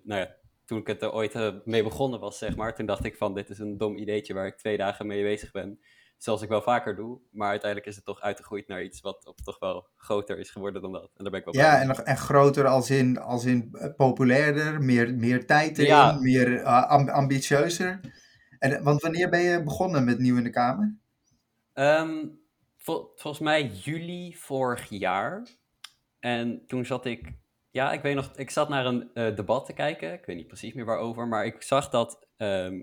nou 0.05 0.21
ja, 0.21 0.37
toen 0.65 0.79
ik 0.79 0.87
het 0.87 1.03
er 1.03 1.13
ooit 1.13 1.65
mee 1.65 1.83
begonnen 1.83 2.21
was, 2.21 2.39
zeg 2.39 2.57
maar. 2.57 2.75
Toen 2.75 2.87
dacht 2.87 3.05
ik 3.05 3.17
van, 3.17 3.35
dit 3.35 3.51
is 3.51 3.59
een 3.59 3.79
dom 3.79 3.97
ideetje 3.97 4.35
waar 4.35 4.47
ik 4.47 4.57
twee 4.57 4.77
dagen 4.77 5.07
mee 5.07 5.23
bezig 5.23 5.51
ben. 5.51 5.81
Zoals 6.23 6.43
ik 6.43 6.49
wel 6.49 6.63
vaker 6.63 6.97
doe. 6.97 7.21
Maar 7.31 7.49
uiteindelijk 7.49 7.91
is 7.91 7.97
het 7.97 8.05
toch 8.05 8.21
uitgegroeid 8.21 8.69
naar 8.69 8.83
iets 8.83 9.01
wat 9.01 9.33
toch 9.45 9.59
wel 9.59 9.89
groter 9.97 10.39
is 10.39 10.51
geworden 10.51 10.83
dan 10.83 10.93
dat. 10.93 11.03
En 11.17 11.23
daar 11.25 11.31
ben 11.31 11.41
ik 11.41 11.45
wel 11.45 11.55
Ja, 11.57 11.81
en, 11.81 12.05
en 12.07 12.17
groter 12.17 12.67
als 12.67 12.91
in, 12.91 13.19
als 13.19 13.45
in 13.45 13.69
eh, 13.73 13.95
populairder, 13.97 14.81
meer, 14.83 15.15
meer 15.15 15.47
tijd 15.47 15.79
erin, 15.79 15.91
Ja. 15.91 16.13
meer 16.13 16.61
eh, 16.61 16.83
am- 16.89 17.09
ambitieuzer. 17.09 18.01
En, 18.59 18.73
eh, 18.77 18.83
want 18.83 19.03
wanneer 19.03 19.29
ben 19.31 19.41
je 19.41 19.63
begonnen 19.63 20.05
met 20.05 20.19
Nieuw 20.19 20.37
in 20.37 20.45
de 20.45 20.51
Kamer? 20.51 20.97
Ehm, 21.73 22.27
vol- 22.77 23.13
volgens 23.17 23.43
mij 23.43 23.67
juli 23.67 24.37
vorig 24.37 24.89
jaar. 24.89 25.47
En 26.21 26.67
toen 26.67 26.87
zat 26.87 27.07
ik, 27.07 27.33
ja, 27.71 27.93
ik 27.93 28.03
weet 28.03 28.15
nog, 28.15 28.33
ik 28.37 28.51
zat 28.51 28.69
naar 28.69 28.87
een 28.87 29.11
debat 29.15 29.67
te 29.67 29.73
kijken. 29.73 30.13
Ik 30.13 30.27
weet 30.27 30.37
niet 30.37 30.47
precies 30.47 30.73
meer 30.75 30.85
waarover, 30.85 31.29
maar 31.29 31.47
ik 31.47 31.63
zag 31.63 31.91
dat 31.91 32.27
ehm, 32.37 32.81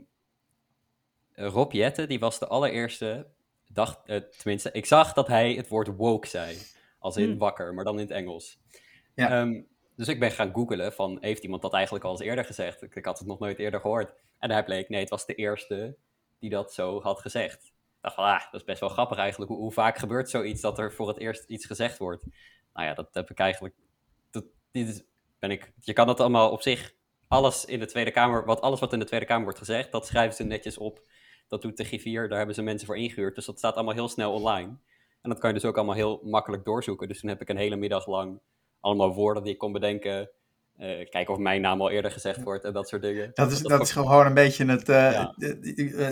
Rob 1.48 1.72
Jetten, 1.72 2.08
die 2.08 2.20
was 2.20 2.40
de 2.40 2.48
allereerste, 2.48 3.28
dacht, 3.68 4.00
eh, 4.06 4.18
tenminste, 4.18 4.70
ik 4.72 4.86
zag 4.86 5.14
dat 5.14 5.28
hij 5.28 5.54
het 5.54 5.68
woord 5.68 5.96
woke 5.96 6.28
zei. 6.28 6.58
Als 7.00 7.18
in 7.18 7.30
Hmm. 7.30 7.38
wakker, 7.38 7.74
maar 7.74 7.84
dan 7.84 7.96
in 7.96 8.02
het 8.02 8.12
Engels. 8.12 8.60
Ja. 9.16 9.30
Ehm, 9.30 9.62
dus 9.96 10.08
ik 10.08 10.20
ben 10.20 10.32
gaan 10.32 10.54
googlen 10.54 10.94
van, 10.94 11.18
heeft 11.22 11.44
iemand 11.44 11.62
dat 11.62 11.74
eigenlijk 11.74 12.06
al 12.06 12.12
eens 12.12 12.22
eerder 12.22 12.46
gezegd? 12.46 12.82
Ik, 12.82 12.96
ik 12.96 13.06
had 13.06 13.20
het 13.20 13.28
nog 13.28 13.40
nooit 13.40 13.60
eerder 13.60 13.80
gehoord. 13.80 14.14
En 14.40 14.50
daar 14.50 14.64
bleek, 14.64 14.90
nee, 14.90 15.00
het 15.00 15.10
was 15.10 15.26
de 15.26 15.36
eerste 15.36 15.98
die 16.40 16.50
dat 16.50 16.74
zo 16.74 17.02
had 17.02 17.20
gezegd. 17.20 17.64
Ik 17.64 17.72
dacht 18.02 18.16
van, 18.16 18.24
ah, 18.24 18.42
dat 18.52 18.62
is 18.62 18.64
best 18.64 18.80
wel 18.80 18.90
grappig 18.90 19.18
eigenlijk. 19.18 19.52
Hoe, 19.52 19.60
hoe 19.60 19.72
vaak 19.72 19.98
gebeurt 19.98 20.30
zoiets 20.30 20.62
dat 20.62 20.80
er 20.80 20.94
voor 20.94 21.08
het 21.08 21.18
eerst 21.18 21.44
iets 21.44 21.66
gezegd 21.66 21.98
wordt? 21.98 22.26
Nou 22.74 22.88
ja, 22.88 22.94
dat 22.94 23.08
heb 23.12 23.30
ik 23.30 23.40
eigenlijk... 23.40 23.76
Dat, 24.32 24.44
dit 24.72 24.88
is, 24.88 25.04
ben 25.40 25.52
ik, 25.52 25.74
je 25.80 25.94
kan 25.94 26.08
dat 26.08 26.20
allemaal 26.20 26.52
op 26.52 26.62
zich... 26.62 26.98
Alles 27.28 27.66
in 27.66 27.80
de 27.80 27.86
Tweede 27.86 28.12
Kamer, 28.12 28.46
wat, 28.46 28.62
alles 28.62 28.80
wat 28.80 28.94
in 28.94 29.00
de 29.00 29.06
Tweede 29.06 29.26
Kamer 29.26 29.44
wordt 29.44 29.60
gezegd, 29.60 29.92
dat 29.92 30.08
schrijven 30.08 30.36
ze 30.36 30.44
netjes 30.44 30.78
op. 30.78 31.02
Dat 31.50 31.62
doet 31.62 31.78
de 31.78 31.84
griffier, 31.84 32.28
daar 32.28 32.38
hebben 32.38 32.56
ze 32.56 32.62
mensen 32.62 32.88
voor 32.88 32.98
ingehuurd. 32.98 33.36
Dus 33.36 33.46
dat 33.46 33.58
staat 33.58 33.76
allemaal 33.76 33.94
heel 33.94 34.08
snel 34.08 34.34
online. 34.34 34.78
En 35.22 35.30
dat 35.30 35.40
kan 35.40 35.50
je 35.50 35.56
dus 35.56 35.66
ook 35.66 35.78
allemaal 35.78 35.96
heel 35.96 36.20
makkelijk 36.24 36.66
doorzoeken. 36.66 37.08
Dus 37.08 37.20
toen 37.20 37.30
heb 37.30 37.42
ik 37.42 37.50
een 37.50 37.58
hele 37.58 37.76
middag 37.76 38.08
lang 38.08 38.40
allemaal 38.80 39.14
woorden 39.14 39.44
die 39.44 39.54
ik 39.54 39.60
kon 39.60 39.72
bedenken. 39.72 40.30
Eh, 40.80 41.10
kijken 41.10 41.34
of 41.34 41.40
mijn 41.40 41.62
naam 41.62 41.82
al 41.82 41.90
eerder 41.90 42.12
gezegd 42.12 42.44
wordt 42.44 42.64
en 42.64 42.74
dat 42.74 42.88
soort 42.90 43.02
dingen. 43.02 43.32
Dat 43.34 43.52
is, 43.52 43.60
dat 43.60 43.82
is 43.82 43.92
gewoon 43.92 44.26
een 44.26 44.34
beetje 44.34 44.66
het, 44.66 44.90
eh, 44.90 45.12
Ja. 45.12 45.34
het, 45.38 45.58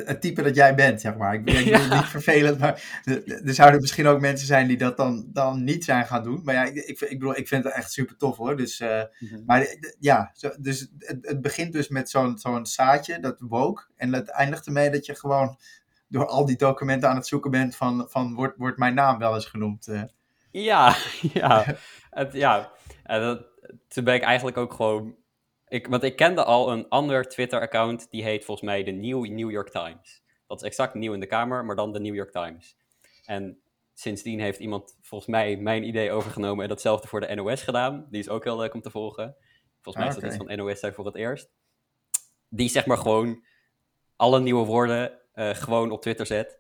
het- 0.06 0.22
type 0.22 0.42
dat 0.42 0.56
jij 0.56 0.76
bent, 0.76 1.02
zeg 1.02 1.16
maar. 1.16 1.34
Ik 1.34 1.44
ben 1.46 1.66
Ja. 1.66 1.96
niet 1.96 2.06
vervelend, 2.06 2.60
maar 2.60 3.02
er 3.46 3.54
zouden 3.54 3.82
misschien 3.82 4.08
ook 4.08 4.20
mensen 4.20 4.48
zijn 4.48 4.68
die 4.68 4.78
dat 4.78 4.98
dan, 4.98 5.26
dan 5.34 5.64
niet 5.64 5.84
zijn 5.84 6.06
gaan 6.06 6.24
doen. 6.24 6.42
Maar 6.44 6.54
ja, 6.56 6.64
ik, 6.64 6.76
ik, 6.76 7.00
ik 7.02 7.20
bedoel, 7.20 7.38
ik 7.38 7.48
vind 7.48 7.64
het 7.64 7.74
echt 7.74 7.92
super 7.92 8.18
tof 8.18 8.38
hoor. 8.38 8.58
Dus, 8.58 8.80
eh, 8.80 9.02
Mhm. 9.20 9.40
maar 9.46 9.78
ja, 10.00 10.32
zo, 10.34 10.50
dus 10.60 10.88
het, 11.00 11.18
het 11.22 11.42
begint 11.42 11.74
dus 11.74 11.88
met 11.88 12.10
zo'n 12.10 12.38
zo'n 12.38 12.66
zaadje, 12.66 13.20
dat 13.20 13.36
woke. 13.40 13.84
En 13.96 14.14
het 14.14 14.30
eindigt 14.30 14.66
ermee 14.66 14.90
dat 14.90 15.06
je 15.06 15.16
gewoon 15.16 15.58
door 16.08 16.28
al 16.28 16.46
die 16.46 16.58
documenten 16.58 17.10
aan 17.10 17.16
het 17.16 17.28
zoeken 17.28 17.52
bent 17.52 17.76
van, 17.76 18.06
van 18.10 18.34
wordt, 18.36 18.58
wordt 18.58 18.78
mijn 18.78 18.94
naam 18.94 19.18
wel 19.20 19.34
eens 19.36 19.46
genoemd. 19.46 19.88
Ja, 20.52 20.96
ja. 21.34 21.66
Het, 22.10 22.34
ja. 22.34 22.72
En 23.08 23.22
dat, 23.22 23.46
toen 23.88 24.04
ben 24.04 24.16
ik 24.16 24.22
eigenlijk 24.22 24.58
ook 24.58 24.74
gewoon... 24.74 25.16
Ik, 25.68 25.88
want 25.88 26.04
ik 26.04 26.16
kende 26.16 26.44
al 26.44 26.72
een 26.72 26.90
ander 26.90 27.24
Twitter-account, 27.24 28.12
die 28.12 28.24
heet 28.24 28.46
volgens 28.46 28.68
mij 28.68 28.84
de 28.84 28.92
New, 28.92 29.26
New 29.26 29.52
York 29.52 29.70
Times. 29.70 30.24
Dat 30.48 30.62
is 30.62 30.68
exact 30.68 30.94
nieuw 30.94 31.14
in 31.14 31.20
de 31.20 31.26
Kamer, 31.26 31.66
maar 31.66 31.76
dan 31.76 31.92
de 31.92 32.00
New 32.00 32.16
York 32.16 32.32
Times. 32.32 32.78
En 33.26 33.62
sindsdien 33.94 34.40
heeft 34.40 34.60
iemand 34.60 34.98
volgens 35.02 35.30
mij 35.30 35.58
mijn 35.58 35.84
idee 35.84 36.12
overgenomen 36.12 36.64
en 36.64 36.70
datzelfde 36.70 37.08
voor 37.08 37.20
de 37.20 37.36
NOS 37.36 37.62
gedaan. 37.62 38.08
Die 38.10 38.20
is 38.20 38.30
ook 38.30 38.44
heel 38.44 38.58
leuk 38.58 38.74
om 38.74 38.82
te 38.82 38.90
volgen. 38.90 39.36
Volgens 39.82 39.96
mij 39.96 40.08
is 40.08 40.22
dat 40.22 40.24
Ah, 40.24 40.30
iets 40.30 40.46
van 40.46 40.66
NOS 40.66 40.80
zijn 40.80 40.94
voor 40.94 41.06
het 41.06 41.16
eerst. 41.16 41.50
Die 42.50 42.70
zeg 42.70 42.86
maar 42.86 42.98
gewoon 42.98 43.44
alle 44.16 44.40
nieuwe 44.40 44.66
woorden 44.66 45.20
eh, 45.34 45.50
gewoon 45.50 45.92
op 45.92 46.02
Twitter 46.02 46.26
zet. 46.26 46.60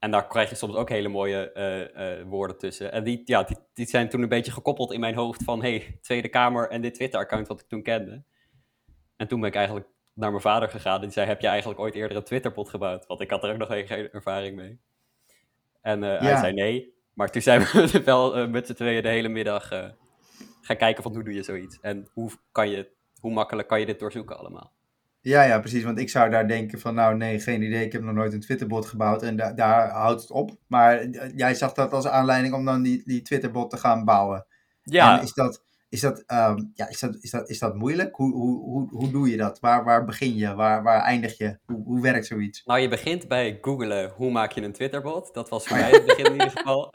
En 0.00 0.10
daar 0.10 0.26
krijg 0.26 0.50
je 0.50 0.56
soms 0.56 0.74
ook 0.74 0.88
hele 0.88 1.08
mooie 1.08 1.52
eh, 1.52 2.18
eh, 2.18 2.26
woorden 2.26 2.58
tussen. 2.58 2.92
En 2.92 3.04
die, 3.04 3.22
ja, 3.24 3.42
die, 3.42 3.56
die 3.72 3.86
zijn 3.86 4.08
toen 4.08 4.22
een 4.22 4.28
beetje 4.28 4.52
gekoppeld 4.52 4.92
in 4.92 5.00
mijn 5.00 5.14
hoofd 5.14 5.44
van... 5.44 5.62
hey, 5.62 5.98
Tweede 6.00 6.28
Kamer 6.28 6.68
en 6.68 6.80
dit 6.80 6.94
Twitter-account 6.94 7.48
wat 7.48 7.60
ik 7.60 7.68
toen 7.68 7.82
kende. 7.82 8.22
En 9.16 9.28
toen 9.28 9.40
ben 9.40 9.48
ik 9.48 9.54
eigenlijk 9.54 9.86
naar 10.14 10.30
mijn 10.30 10.42
vader 10.42 10.68
gegaan. 10.68 11.00
Die 11.00 11.10
zei, 11.10 11.26
heb 11.26 11.40
je 11.40 11.46
eigenlijk 11.46 11.80
ooit 11.80 11.94
eerder 11.94 12.16
een 12.16 12.22
Twitterbot 12.22 12.68
gebouwd? 12.68 13.06
Want 13.06 13.20
ik 13.20 13.30
had 13.30 13.44
er 13.44 13.52
ook 13.52 13.58
nog 13.58 13.68
geen, 13.68 14.10
ervaring 14.10 14.56
mee. 14.56 14.80
En 15.80 16.04
eh, 16.04 16.20
hij 16.20 16.36
zei 16.36 16.52
nee. 16.52 16.94
Maar 17.14 17.30
toen 17.30 17.42
zijn 17.42 17.60
we 17.60 18.02
wel 18.04 18.48
met 18.48 18.66
z'n 18.66 18.74
tweeën 18.74 19.02
de 19.02 19.08
hele 19.08 19.28
middag 19.28 19.68
gaan 20.60 20.76
kijken 20.76 21.02
van 21.02 21.14
hoe 21.14 21.24
doe 21.24 21.34
je 21.34 21.42
zoiets? 21.42 21.80
En 21.80 22.08
hoe, 22.12 22.30
kan 22.52 22.68
je, 22.68 22.90
hoe 23.20 23.32
makkelijk 23.32 23.68
kan 23.68 23.80
je 23.80 23.86
dit 23.86 23.98
doorzoeken 23.98 24.38
allemaal? 24.38 24.72
Ja, 25.22 25.42
ja, 25.42 25.58
precies. 25.60 25.82
Want 25.82 25.98
ik 25.98 26.10
zou 26.10 26.30
daar 26.30 26.48
denken 26.48 26.80
van, 26.80 26.94
nou 26.94 27.16
nee, 27.16 27.40
geen 27.40 27.62
idee. 27.62 27.84
Ik 27.84 27.92
heb 27.92 28.02
nog 28.02 28.14
nooit 28.14 28.32
een 28.32 28.40
Twitterbot 28.40 28.86
gebouwd 28.86 29.22
en 29.22 29.36
da- 29.36 29.52
daar 29.52 29.90
houdt 29.90 30.20
het 30.20 30.30
op. 30.30 30.50
Maar 30.66 30.98
eh, 30.98 31.30
jij 31.36 31.54
zag 31.54 31.72
dat 31.72 31.92
als 31.92 32.06
aanleiding 32.06 32.54
om 32.54 32.64
dan 32.64 32.82
die, 32.82 33.02
die 33.04 33.22
Twitterbot 33.22 33.70
te 33.70 33.76
gaan 33.76 34.04
bouwen. 34.04 34.46
Ja, 34.82 35.16
En 35.18 35.22
is 35.22 35.32
dat, 35.32 35.64
is 35.88 36.00
dat, 36.00 36.22
ehm, 36.26 36.62
ja, 36.74 36.88
is 36.88 37.00
dat, 37.00 37.16
is 37.20 37.30
dat, 37.30 37.48
is 37.50 37.58
dat 37.58 37.74
moeilijk? 37.74 38.16
Hoe, 38.16 38.32
hoe, 38.32 38.62
hoe, 38.64 38.88
hoe 38.90 39.10
doe 39.10 39.30
je 39.30 39.36
dat? 39.36 39.60
Waar, 39.60 39.84
waar 39.84 40.04
begin 40.04 40.36
je? 40.36 40.54
Waar, 40.54 40.82
waar 40.82 41.00
eindig 41.02 41.38
je? 41.38 41.58
Hoe, 41.66 41.82
hoe 41.84 42.00
werkt 42.00 42.26
zoiets? 42.26 42.62
Nou, 42.64 42.80
je 42.80 42.88
begint 42.88 43.28
bij 43.28 43.58
googlen 43.60 44.10
hoe 44.16 44.30
maak 44.30 44.52
je 44.52 44.62
een 44.62 44.72
Twitterbot. 44.72 45.34
Dat 45.34 45.48
was 45.48 45.66
voor 45.66 45.76
mij 45.80 45.90
het 45.90 46.06
begin 46.06 46.24
in 46.24 46.32
ieder 46.32 46.50
geval. 46.50 46.92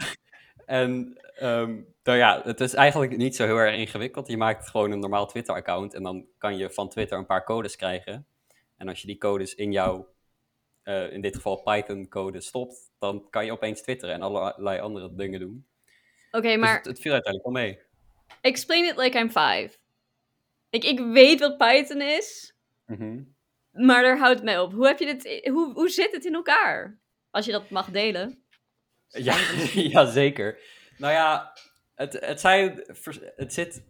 En 0.65 1.17
nou 1.39 2.17
ja, 2.17 2.41
het 2.43 2.59
is 2.61 2.73
eigenlijk 2.73 3.17
niet 3.17 3.35
zo 3.35 3.45
heel 3.45 3.57
erg 3.57 3.75
ingewikkeld. 3.77 4.27
Je 4.27 4.37
maakt 4.37 4.69
gewoon 4.69 4.91
een 4.91 4.99
normaal 4.99 5.27
Twitter-account 5.27 5.93
en 5.93 6.03
dan 6.03 6.25
kan 6.37 6.57
je 6.57 6.69
van 6.69 6.89
Twitter 6.89 7.17
een 7.17 7.25
paar 7.25 7.43
codes 7.43 7.75
krijgen. 7.75 8.27
En 8.77 8.87
als 8.87 9.01
je 9.01 9.07
die 9.07 9.17
codes 9.17 9.55
in 9.55 9.71
jouw, 9.71 10.13
eh, 10.83 11.11
in 11.11 11.21
dit 11.21 11.35
geval 11.35 11.61
Python-code 11.61 12.41
stopt, 12.41 12.91
dan 12.99 13.27
kan 13.29 13.45
je 13.45 13.51
opeens 13.51 13.81
twitteren 13.81 14.15
en 14.15 14.21
allerlei 14.21 14.79
andere 14.79 15.15
dingen 15.15 15.39
doen. 15.39 15.67
Oké, 16.31 16.47
Dus 16.47 16.57
maar 16.57 16.77
het, 16.77 16.85
het 16.85 16.99
viel 16.99 17.13
uiteindelijk 17.13 17.53
wel 17.53 17.63
mee. 17.63 17.79
explain 18.41 18.85
it 18.85 18.97
like 18.97 19.17
I'm 19.19 19.29
five. 19.29 19.69
Ik, 20.69 20.83
ik 20.83 20.99
weet 20.99 21.39
wat 21.39 21.57
Python 21.57 22.01
is, 22.01 22.55
Mhm. 22.85 23.21
maar 23.71 24.03
daar 24.03 24.17
houdt 24.17 24.35
het 24.35 24.43
mee 24.43 24.61
op. 24.61 24.73
Hoe, 24.73 24.87
heb 24.87 24.99
je 24.99 25.05
dit, 25.05 25.47
hoe, 25.47 25.73
hoe 25.73 25.89
zit 25.89 26.11
het 26.11 26.25
in 26.25 26.33
elkaar? 26.33 26.99
Als 27.31 27.45
je 27.45 27.51
dat 27.51 27.69
mag 27.69 27.91
delen. 27.91 28.43
Ja, 29.07 29.35
ja, 29.93 30.05
zeker. 30.05 30.59
Nou 30.97 31.13
ja, 31.13 31.53
het, 31.95 32.13
het, 32.19 32.39
zijn, 32.39 32.83
het, 33.35 33.53
zit, 33.53 33.83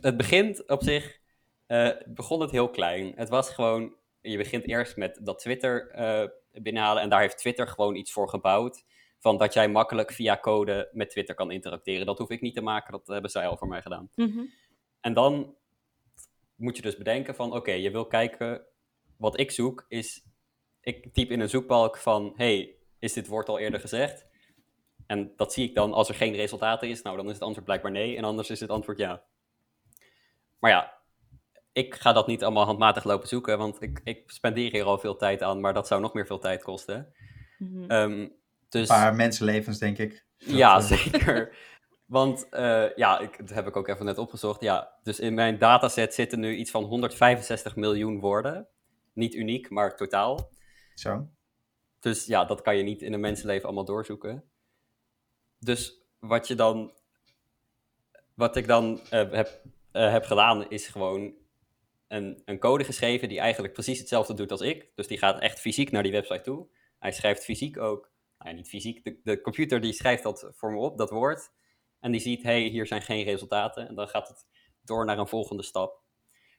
het, 0.00 0.16
begint 0.16 0.68
op 0.68 0.82
zich, 0.82 1.18
eh, 1.66 1.90
begon 2.06 2.40
het 2.40 2.50
heel 2.50 2.70
klein. 2.70 3.12
Het 3.16 3.28
was 3.28 3.50
gewoon, 3.50 3.94
je 4.20 4.36
begint 4.36 4.68
eerst 4.68 4.96
met 4.96 5.18
dat 5.22 5.38
Twitter 5.38 5.90
eh, 5.90 6.28
binnenhalen 6.52 7.02
en 7.02 7.08
daar 7.08 7.20
heeft 7.20 7.38
Twitter 7.38 7.68
gewoon 7.68 7.94
iets 7.94 8.12
voor 8.12 8.28
gebouwd. 8.28 8.84
Van 9.18 9.38
dat 9.38 9.52
jij 9.52 9.68
makkelijk 9.68 10.12
via 10.12 10.38
code 10.38 10.88
met 10.92 11.10
Twitter 11.10 11.34
kan 11.34 11.50
interacteren. 11.50 12.06
Dat 12.06 12.18
hoef 12.18 12.30
ik 12.30 12.40
niet 12.40 12.54
te 12.54 12.60
maken, 12.60 12.92
dat 12.92 13.06
hebben 13.06 13.30
zij 13.30 13.46
al 13.46 13.56
voor 13.56 13.68
mij 13.68 13.82
gedaan. 13.82 14.10
Mhm. 14.14 14.44
En 15.00 15.14
dan 15.14 15.56
moet 16.54 16.76
je 16.76 16.82
dus 16.82 16.96
bedenken 16.96 17.34
van, 17.34 17.52
oké, 17.52 17.72
je 17.72 17.90
wil 17.90 18.06
kijken, 18.06 18.66
wat 19.16 19.38
ik 19.38 19.50
zoek 19.50 19.84
is, 19.88 20.24
ik 20.80 21.12
typ 21.12 21.30
in 21.30 21.40
een 21.40 21.48
zoekbalk 21.48 21.96
van, 21.96 22.32
hey, 22.36 22.76
is 22.98 23.12
dit 23.12 23.26
woord 23.26 23.48
al 23.48 23.58
eerder 23.58 23.80
gezegd? 23.80 24.26
En 25.06 25.32
dat 25.36 25.52
zie 25.52 25.68
ik 25.68 25.74
dan, 25.74 25.92
als 25.92 26.08
er 26.08 26.14
geen 26.14 26.34
resultaat 26.34 26.82
is, 26.82 27.02
nou 27.02 27.16
dan 27.16 27.26
is 27.26 27.32
het 27.32 27.42
antwoord 27.42 27.64
blijkbaar 27.64 27.90
nee, 27.90 28.16
en 28.16 28.24
anders 28.24 28.50
is 28.50 28.60
het 28.60 28.70
antwoord 28.70 28.98
ja. 28.98 29.22
Maar 30.58 30.70
ja, 30.70 30.96
ik 31.72 31.94
ga 31.94 32.12
dat 32.12 32.26
niet 32.26 32.44
allemaal 32.44 32.64
handmatig 32.64 33.04
lopen 33.04 33.28
zoeken, 33.28 33.58
want 33.58 33.82
ik, 33.82 34.00
ik 34.04 34.30
spendeer 34.30 34.70
hier 34.70 34.84
al 34.84 34.98
veel 34.98 35.16
tijd 35.16 35.42
aan, 35.42 35.60
maar 35.60 35.74
dat 35.74 35.86
zou 35.86 36.00
nog 36.00 36.14
meer 36.14 36.26
veel 36.26 36.38
tijd 36.38 36.62
kosten. 36.62 37.14
Ehm, 37.88 38.28
dus... 38.68 38.88
Een 38.88 38.96
paar 38.96 39.14
mensenlevens, 39.14 39.78
denk 39.78 39.98
ik. 39.98 40.26
Ja, 40.38 40.76
eh, 40.76 40.82
zeker. 40.96 41.56
Want 42.06 42.48
eh, 42.48 42.94
ja, 42.94 43.18
ik, 43.18 43.38
dat 43.38 43.50
heb 43.50 43.66
ik 43.66 43.76
ook 43.76 43.88
even 43.88 44.04
net 44.04 44.18
opgezocht. 44.18 44.60
Ja, 44.60 44.98
dus 45.02 45.20
in 45.20 45.34
mijn 45.34 45.58
dataset 45.58 46.14
zitten 46.14 46.40
nu 46.40 46.54
iets 46.54 46.70
van 46.70 46.84
165 46.84 47.76
miljoen 47.76 48.20
woorden. 48.20 48.68
Niet 49.12 49.34
uniek, 49.34 49.70
maar 49.70 49.96
totaal. 49.96 50.50
Zo. 50.94 51.28
Dus 52.00 52.26
ja, 52.26 52.44
dat 52.44 52.62
kan 52.62 52.76
je 52.76 52.82
niet 52.82 53.02
in 53.02 53.12
een 53.12 53.20
mensenleven 53.20 53.64
allemaal 53.64 53.84
doorzoeken. 53.84 54.44
Dus 55.66 56.00
wat 56.18 56.48
je 56.48 56.54
dan. 56.54 56.92
Wat 58.34 58.56
ik 58.56 58.66
dan 58.66 59.00
eh, 59.10 59.30
heb, 59.30 59.62
eh, 59.92 60.10
heb 60.10 60.24
gedaan, 60.24 60.70
is 60.70 60.86
gewoon 60.86 61.34
een, 62.08 62.42
een 62.44 62.58
code 62.58 62.84
geschreven 62.84 63.28
die 63.28 63.40
eigenlijk 63.40 63.72
precies 63.72 63.98
hetzelfde 63.98 64.34
doet 64.34 64.50
als 64.50 64.60
ik. 64.60 64.90
Dus 64.94 65.06
die 65.06 65.18
gaat 65.18 65.40
echt 65.40 65.60
fysiek 65.60 65.90
naar 65.90 66.02
die 66.02 66.12
website 66.12 66.40
toe. 66.40 66.68
Hij 66.98 67.12
schrijft 67.12 67.44
fysiek 67.44 67.78
ook. 67.78 68.10
Nou, 68.38 68.50
ja, 68.50 68.56
niet 68.56 68.68
fysiek. 68.68 69.04
De, 69.04 69.20
de 69.24 69.40
computer 69.40 69.80
die 69.80 69.92
schrijft 69.92 70.22
dat 70.22 70.50
voor 70.52 70.72
me 70.72 70.78
op, 70.78 70.98
dat 70.98 71.10
woord. 71.10 71.52
En 72.00 72.12
die 72.12 72.20
ziet, 72.20 72.42
hey, 72.42 72.62
hier 72.62 72.86
zijn 72.86 73.02
geen 73.02 73.24
resultaten. 73.24 73.88
En 73.88 73.94
dan 73.94 74.08
gaat 74.08 74.28
het 74.28 74.46
door 74.84 75.04
naar 75.04 75.18
een 75.18 75.28
volgende 75.28 75.62
stap. 75.62 76.02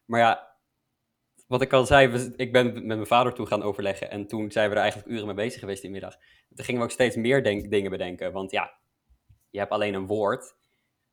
Maar 0.06 0.20
ja, 0.20 0.58
wat 1.48 1.62
ik 1.62 1.74
al 1.74 1.86
zei, 1.86 2.34
ik 2.36 2.52
ben 2.52 2.74
met 2.74 2.86
mijn 2.86 3.08
vader 3.08 3.34
toe 3.34 3.46
gaan 3.46 3.64
overleggen. 3.64 4.10
En 4.12 4.28
toen 4.28 4.52
zijn 4.52 4.70
we 4.70 4.76
er 4.76 4.82
eigenlijk 4.82 5.12
uren 5.12 5.26
mee 5.26 5.36
bezig 5.36 5.60
geweest 5.60 5.82
die 5.82 5.92
middag. 5.92 6.18
Toen 6.56 6.66
gingen 6.66 6.82
we 6.82 6.88
ook 6.88 6.94
steeds 6.94 7.16
meer 7.16 7.44
dingen 7.44 7.90
bedenken. 7.90 8.32
Want 8.32 8.52
ja, 8.52 8.78
je 9.58 9.64
hebt 9.64 9.76
alleen 9.76 9.94
een 9.94 10.06
woord. 10.06 10.56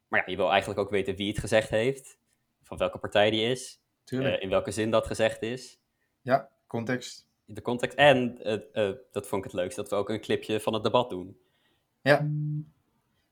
Maar 0.08 0.20
ja, 0.20 0.30
je 0.30 0.36
wil 0.36 0.50
eigenlijk 0.50 0.80
ook 0.80 0.90
weten 0.90 1.16
wie 1.16 1.28
het 1.28 1.38
gezegd 1.38 1.68
heeft. 1.68 2.18
Van 2.62 2.78
welke 2.78 2.98
partij 2.98 3.30
die 3.30 3.50
is. 3.50 3.82
Tuurlijk. 4.04 4.36
eh, 4.36 4.42
in 4.42 4.48
welke 4.48 4.70
zin 4.70 4.90
dat 4.90 5.06
gezegd 5.06 5.42
is. 5.42 5.80
ja, 6.20 6.48
context. 6.66 7.28
De 7.44 7.62
context. 7.62 7.96
En, 7.96 8.38
eh, 8.42 8.88
eh, 8.88 8.96
dat 9.12 9.26
vond 9.26 9.44
ik 9.44 9.50
het 9.50 9.60
leukst, 9.60 9.76
dat 9.76 9.90
we 9.90 9.96
ook 9.96 10.08
een 10.08 10.20
clipje 10.20 10.60
van 10.60 10.74
het 10.74 10.82
debat 10.82 11.10
doen. 11.10 11.38
Ja. 12.00 12.28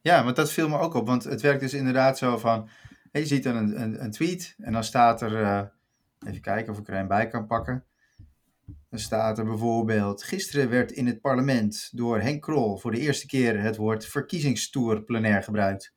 Ja, 0.01 0.25
want 0.25 0.37
dat 0.37 0.53
viel 0.53 0.69
me 0.69 0.79
ook 0.79 0.95
op. 0.95 1.07
Want 1.07 1.25
het 1.25 1.41
werkt 1.41 1.61
dus 1.61 1.75
inderdaad 1.75 2.19
zo 2.19 2.39
van... 2.39 2.69
je 3.13 3.27
ziet 3.27 3.43
dan 3.43 3.57
een, 3.57 3.81
een, 3.81 4.03
een 4.05 4.11
tweet 4.11 4.55
en 4.59 4.73
dan 4.73 4.85
staat 4.85 5.23
er... 5.23 5.73
even 6.27 6.41
kijken 6.41 6.73
of 6.73 6.79
ik 6.79 6.89
er 6.89 6.95
een 6.95 7.09
bij 7.09 7.29
kan 7.29 7.47
pakken. 7.47 7.85
Dan 8.93 9.01
staat 9.01 9.39
er 9.39 9.45
bijvoorbeeld... 9.45 10.23
Gisteren 10.23 10.69
werd 10.69 10.93
in 10.93 11.07
het 11.07 11.21
parlement 11.21 11.89
door 11.93 12.21
Henk 12.21 12.43
Krol... 12.43 12.77
voor 12.77 12.91
de 12.91 12.99
eerste 12.99 13.27
keer 13.27 13.61
het 13.61 13.77
woord 13.77 14.07
verkiezingstoer 14.07 15.03
plenair 15.03 15.43
gebruikt. 15.43 15.95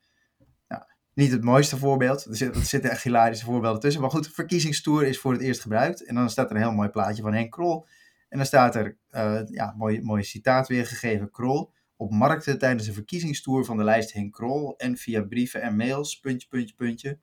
Nou, 0.68 0.84
niet 1.14 1.32
het 1.32 1.44
mooiste 1.44 1.78
voorbeeld. 1.78 2.26
Er 2.26 2.36
zitten, 2.36 2.62
er 2.62 2.68
zitten 2.68 2.92
echt 2.92 3.04
hilarische 3.04 3.46
voorbeelden 3.46 3.82
tussen. 3.82 4.02
Maar 4.02 4.10
goed, 4.10 4.28
verkiezingstoer 4.28 5.06
is 5.06 5.20
voor 5.20 5.32
het 5.32 5.42
eerst 5.42 5.62
gebruikt. 5.62 6.06
En 6.06 6.16
dan 6.16 6.30
staat 6.30 6.50
er 6.50 6.56
een 6.56 6.62
heel 6.62 6.72
mooi 6.72 6.90
plaatje 6.90 7.22
van 7.22 7.34
Henk 7.34 7.52
Krol. 7.52 7.88
En 8.30 8.38
dan 8.38 8.46
staat 8.48 8.76
er... 8.76 8.98
eh 9.10 9.42
ja, 9.46 9.74
mooi, 9.78 10.02
mooi 10.02 10.24
citaat 10.24 10.68
weergegeven. 10.68 11.32
Krol 11.32 11.74
op 11.96 12.12
markten 12.12 12.60
tijdens 12.60 12.88
een 12.88 12.94
verkiezingstoer 12.94 13.66
van 13.66 13.78
de 13.78 13.84
lijst 13.84 14.14
Henk 14.14 14.34
Krol 14.34 14.78
en 14.78 14.98
via 14.98 15.22
brieven 15.22 15.62
en 15.62 15.76
mails, 15.76 16.20
puntje, 16.20 16.48
puntje, 16.48 16.76
puntje. 16.76 17.20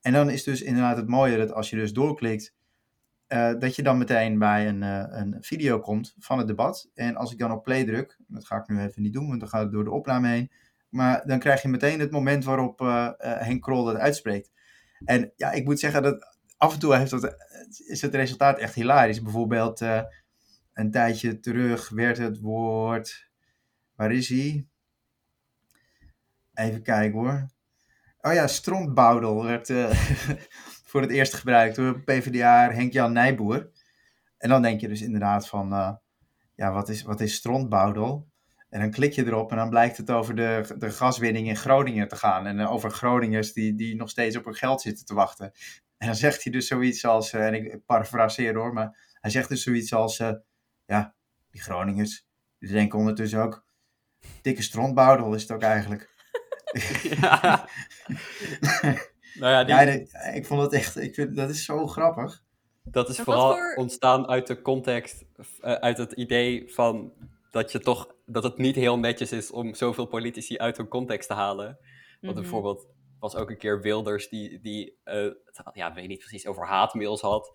En 0.00 0.12
dan 0.12 0.30
is 0.30 0.42
dus 0.44 0.62
inderdaad 0.62 0.96
het 0.96 1.08
mooie 1.08 1.36
dat 1.36 1.52
als 1.52 1.70
je 1.70 1.76
dus 1.76 1.92
doorklikt, 1.92 2.56
eh, 3.28 3.52
dat 3.58 3.76
je 3.76 3.82
dan 3.82 3.98
meteen 3.98 4.38
bij 4.38 4.68
een, 4.68 4.82
eh, 4.82 5.04
een 5.08 5.36
video 5.40 5.80
komt 5.80 6.14
van 6.18 6.38
het 6.38 6.46
debat. 6.46 6.90
En 6.94 7.16
als 7.16 7.32
ik 7.32 7.38
dan 7.38 7.52
op 7.52 7.62
play 7.62 7.84
druk, 7.84 8.16
dat 8.26 8.46
ga 8.46 8.56
ik 8.56 8.68
nu 8.68 8.80
even 8.80 9.02
niet 9.02 9.12
doen, 9.12 9.28
want 9.28 9.40
dan 9.40 9.48
gaat 9.48 9.62
het 9.62 9.72
door 9.72 9.84
de 9.84 9.90
opname 9.90 10.28
heen. 10.28 10.50
Maar 10.88 11.26
dan 11.26 11.38
krijg 11.38 11.62
je 11.62 11.68
meteen 11.68 12.00
het 12.00 12.10
moment 12.10 12.44
waarop 12.44 12.80
eh, 12.80 13.10
Henk 13.18 13.62
Krol 13.62 13.84
dat 13.84 13.96
uitspreekt. 13.96 14.50
En 15.04 15.32
ja, 15.36 15.52
ik 15.52 15.64
moet 15.64 15.78
zeggen 15.78 16.02
dat 16.02 16.36
af 16.56 16.72
en 16.72 16.78
toe 16.78 16.96
heeft 16.96 17.10
dat, 17.10 17.36
is 17.86 18.02
het 18.02 18.14
resultaat 18.14 18.58
echt 18.58 18.74
hilarisch. 18.74 19.22
Bijvoorbeeld 19.22 19.80
een 20.72 20.90
tijdje 20.90 21.40
terug 21.40 21.88
werd 21.88 22.18
het 22.18 22.40
woord... 22.40 23.26
Waar 23.94 24.12
is 24.12 24.28
hij? 24.28 24.66
Even 26.54 26.82
kijken 26.82 27.18
hoor. 27.18 27.48
Oh 28.20 28.32
ja, 28.32 28.46
strontboudel 28.46 29.44
werd 29.44 29.68
voor 30.88 31.00
het 31.00 31.10
eerst 31.10 31.34
gebruikt 31.34 31.76
door 31.76 32.00
PvdA 32.00 32.72
Henk-Jan 32.72 33.12
Nijboer. 33.12 33.70
En 34.38 34.48
dan 34.48 34.62
denk 34.62 34.80
je 34.80 34.88
dus 34.88 35.02
inderdaad 35.02 35.48
van, 35.48 35.72
eh, 35.72 35.92
ja, 36.54 36.72
wat 36.72 36.88
is, 36.88 37.02
wat 37.02 37.20
is 37.20 37.34
strontboudel? 37.34 38.28
En 38.70 38.80
dan 38.80 38.90
klik 38.90 39.12
je 39.12 39.26
erop 39.26 39.50
en 39.50 39.56
dan 39.56 39.68
blijkt 39.70 39.96
het 39.96 40.10
over 40.10 40.34
de, 40.34 40.74
de 40.78 40.90
gaswinning 40.90 41.48
in 41.48 41.56
Groningen 41.56 42.08
te 42.08 42.16
gaan. 42.16 42.46
En 42.46 42.60
eh, 42.60 42.72
over 42.72 42.90
Groningers 42.90 43.52
die, 43.52 43.74
die 43.74 43.96
nog 43.96 44.10
steeds 44.10 44.36
op 44.36 44.44
hun 44.44 44.54
geld 44.54 44.80
zitten 44.80 45.04
te 45.04 45.14
wachten. 45.14 45.52
En 45.98 46.06
dan 46.06 46.16
zegt 46.16 46.42
hij 46.42 46.52
dus 46.52 46.66
zoiets 46.66 47.04
als, 47.04 47.32
eh, 47.32 47.46
en 47.46 47.54
ik 47.54 47.84
parafraseer 47.86 48.54
hoor, 48.54 48.72
maar 48.72 49.16
hij 49.20 49.30
zegt 49.30 49.48
dus 49.48 49.62
zoiets 49.62 49.92
als, 49.92 50.16
ja, 50.84 51.14
die 51.50 51.60
Groningers, 51.60 52.26
die 52.58 52.70
denken 52.70 52.98
ondertussen 52.98 53.42
ook, 53.42 53.64
dikke 54.42 54.62
strontboudel 54.62 55.34
is 55.34 55.42
het 55.42 55.52
ook 55.52 55.62
eigenlijk. 55.62 56.08
Ja. 57.20 57.68
nou 59.38 59.52
ja, 59.52 59.64
die, 59.64 59.74
Ja, 59.74 59.82
nee, 59.84 60.34
ik 60.34 60.46
vond 60.46 60.60
het 60.62 60.72
echt, 60.72 60.96
ik 60.96 61.14
vind, 61.14 61.36
dat 61.36 61.48
is 61.50 61.64
zo 61.64 61.86
grappig. 61.86 62.42
dat 62.82 63.08
is 63.08 63.16
Maar 63.16 63.24
vooral 63.24 63.50
voor- 63.52 63.74
ontstaan 63.76 64.28
uit 64.28 64.46
de 64.46 64.62
context, 64.62 65.24
eh, 65.60 65.72
uit 65.72 65.98
het 65.98 66.12
idee 66.12 66.72
van 66.74 67.12
dat 67.50 67.72
je 67.72 67.78
toch, 67.80 68.14
dat 68.26 68.42
het 68.42 68.58
niet 68.58 68.74
heel 68.74 68.98
netjes 68.98 69.32
is 69.32 69.50
om 69.50 69.74
zoveel 69.74 70.06
politici 70.06 70.58
uit 70.58 70.76
hun 70.76 70.88
context 70.88 71.28
te 71.28 71.34
halen. 71.34 71.78
Want 72.20 72.32
Mhm. 72.32 72.42
bijvoorbeeld 72.42 72.86
was 73.20 73.34
ook 73.36 73.50
een 73.50 73.58
keer 73.58 73.80
Wilders 73.82 74.28
die, 74.28 74.60
die 74.60 74.98
eh, 75.04 75.22
het 75.22 75.60
had- 75.64 75.74
ja, 75.74 75.94
weet 75.94 76.08
niet 76.08 76.18
precies, 76.18 76.46
over 76.46 76.66
haatmails 76.66 77.20
had. 77.20 77.52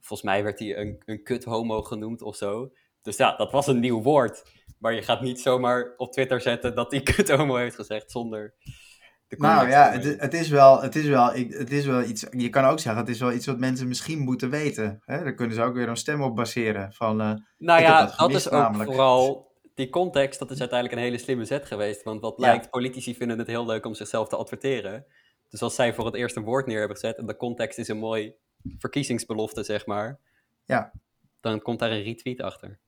Volgens 0.00 0.22
mij 0.28 0.42
werd 0.42 0.58
hij 0.58 0.76
een, 0.78 1.02
een 1.04 1.22
kut 1.22 1.44
homo 1.44 1.82
genoemd 1.82 2.22
of 2.22 2.36
zo. 2.36 2.72
Dus 3.02 3.16
ja, 3.16 3.36
dat 3.36 3.52
was 3.52 3.66
een 3.66 3.80
nieuw 3.80 4.02
woord. 4.02 4.42
Maar 4.78 4.92
je 4.94 5.02
gaat 5.02 5.20
niet 5.20 5.40
zomaar 5.40 5.94
op 5.96 6.12
Twitter 6.12 6.40
zetten 6.40 6.74
dat 6.74 6.90
hij 6.90 7.02
kut 7.02 7.30
homo 7.30 7.54
heeft 7.56 7.74
gezegd 7.74 8.10
zonder 8.10 8.54
de 8.60 8.95
Nou 9.28 9.68
ja, 9.68 9.90
het, 9.92 10.20
het, 10.20 10.34
is 10.34 10.48
wel, 10.48 10.82
het, 10.82 10.96
is 10.96 11.06
wel, 11.06 11.34
ik- 11.34 11.52
het 11.52 11.72
is 11.72 11.86
wel 11.86 12.02
iets, 12.02 12.26
je 12.30 12.48
kan 12.48 12.64
ook 12.64 12.78
zeggen, 12.78 13.00
het 13.02 13.10
is 13.10 13.20
wel 13.20 13.32
iets 13.32 13.46
wat 13.46 13.58
mensen 13.58 13.88
misschien 13.88 14.18
moeten 14.18 14.50
weten. 14.50 15.02
Hè? 15.04 15.22
Daar 15.22 15.34
kunnen 15.34 15.56
ze 15.56 15.62
ook 15.62 15.74
weer 15.74 15.88
een 15.88 15.96
stem 15.96 16.22
op 16.22 16.36
baseren. 16.36 16.92
Van, 16.92 17.20
eh, 17.20 17.32
Nou 17.58 17.80
ja, 17.82 18.06
dat 18.16 18.30
is 18.30 18.46
ook 18.46 18.52
namelijk. 18.52 18.90
vooral 18.90 19.52
die 19.74 19.88
context, 19.90 20.38
dat 20.38 20.50
is 20.50 20.60
uiteindelijk 20.60 20.98
een 21.00 21.04
hele 21.06 21.18
slimme 21.18 21.44
zet 21.44 21.66
geweest. 21.66 22.02
Want 22.02 22.20
wat 22.20 22.34
Ja. 22.36 22.46
lijkt, 22.46 22.70
politici 22.70 23.14
vinden 23.14 23.38
het 23.38 23.46
heel 23.46 23.66
leuk 23.66 23.86
om 23.86 23.94
zichzelf 23.94 24.28
te 24.28 24.36
adverteren. 24.36 25.06
Dus 25.50 25.62
als 25.62 25.74
zij 25.74 25.94
voor 25.94 26.04
het 26.06 26.14
eerst 26.14 26.36
een 26.36 26.44
woord 26.44 26.66
neer 26.66 26.78
hebben 26.78 26.96
gezet 26.96 27.16
en 27.16 27.26
de 27.26 27.36
context 27.36 27.78
is 27.78 27.88
een 27.88 27.98
mooi 27.98 28.34
verkiezingsbelofte, 28.78 29.62
zeg 29.62 29.86
maar. 29.86 30.18
Ja. 30.64 30.92
Dan 31.40 31.60
komt 31.62 31.78
daar 31.78 31.90
een 31.90 32.02
retweet 32.02 32.40
achter. 32.40 32.78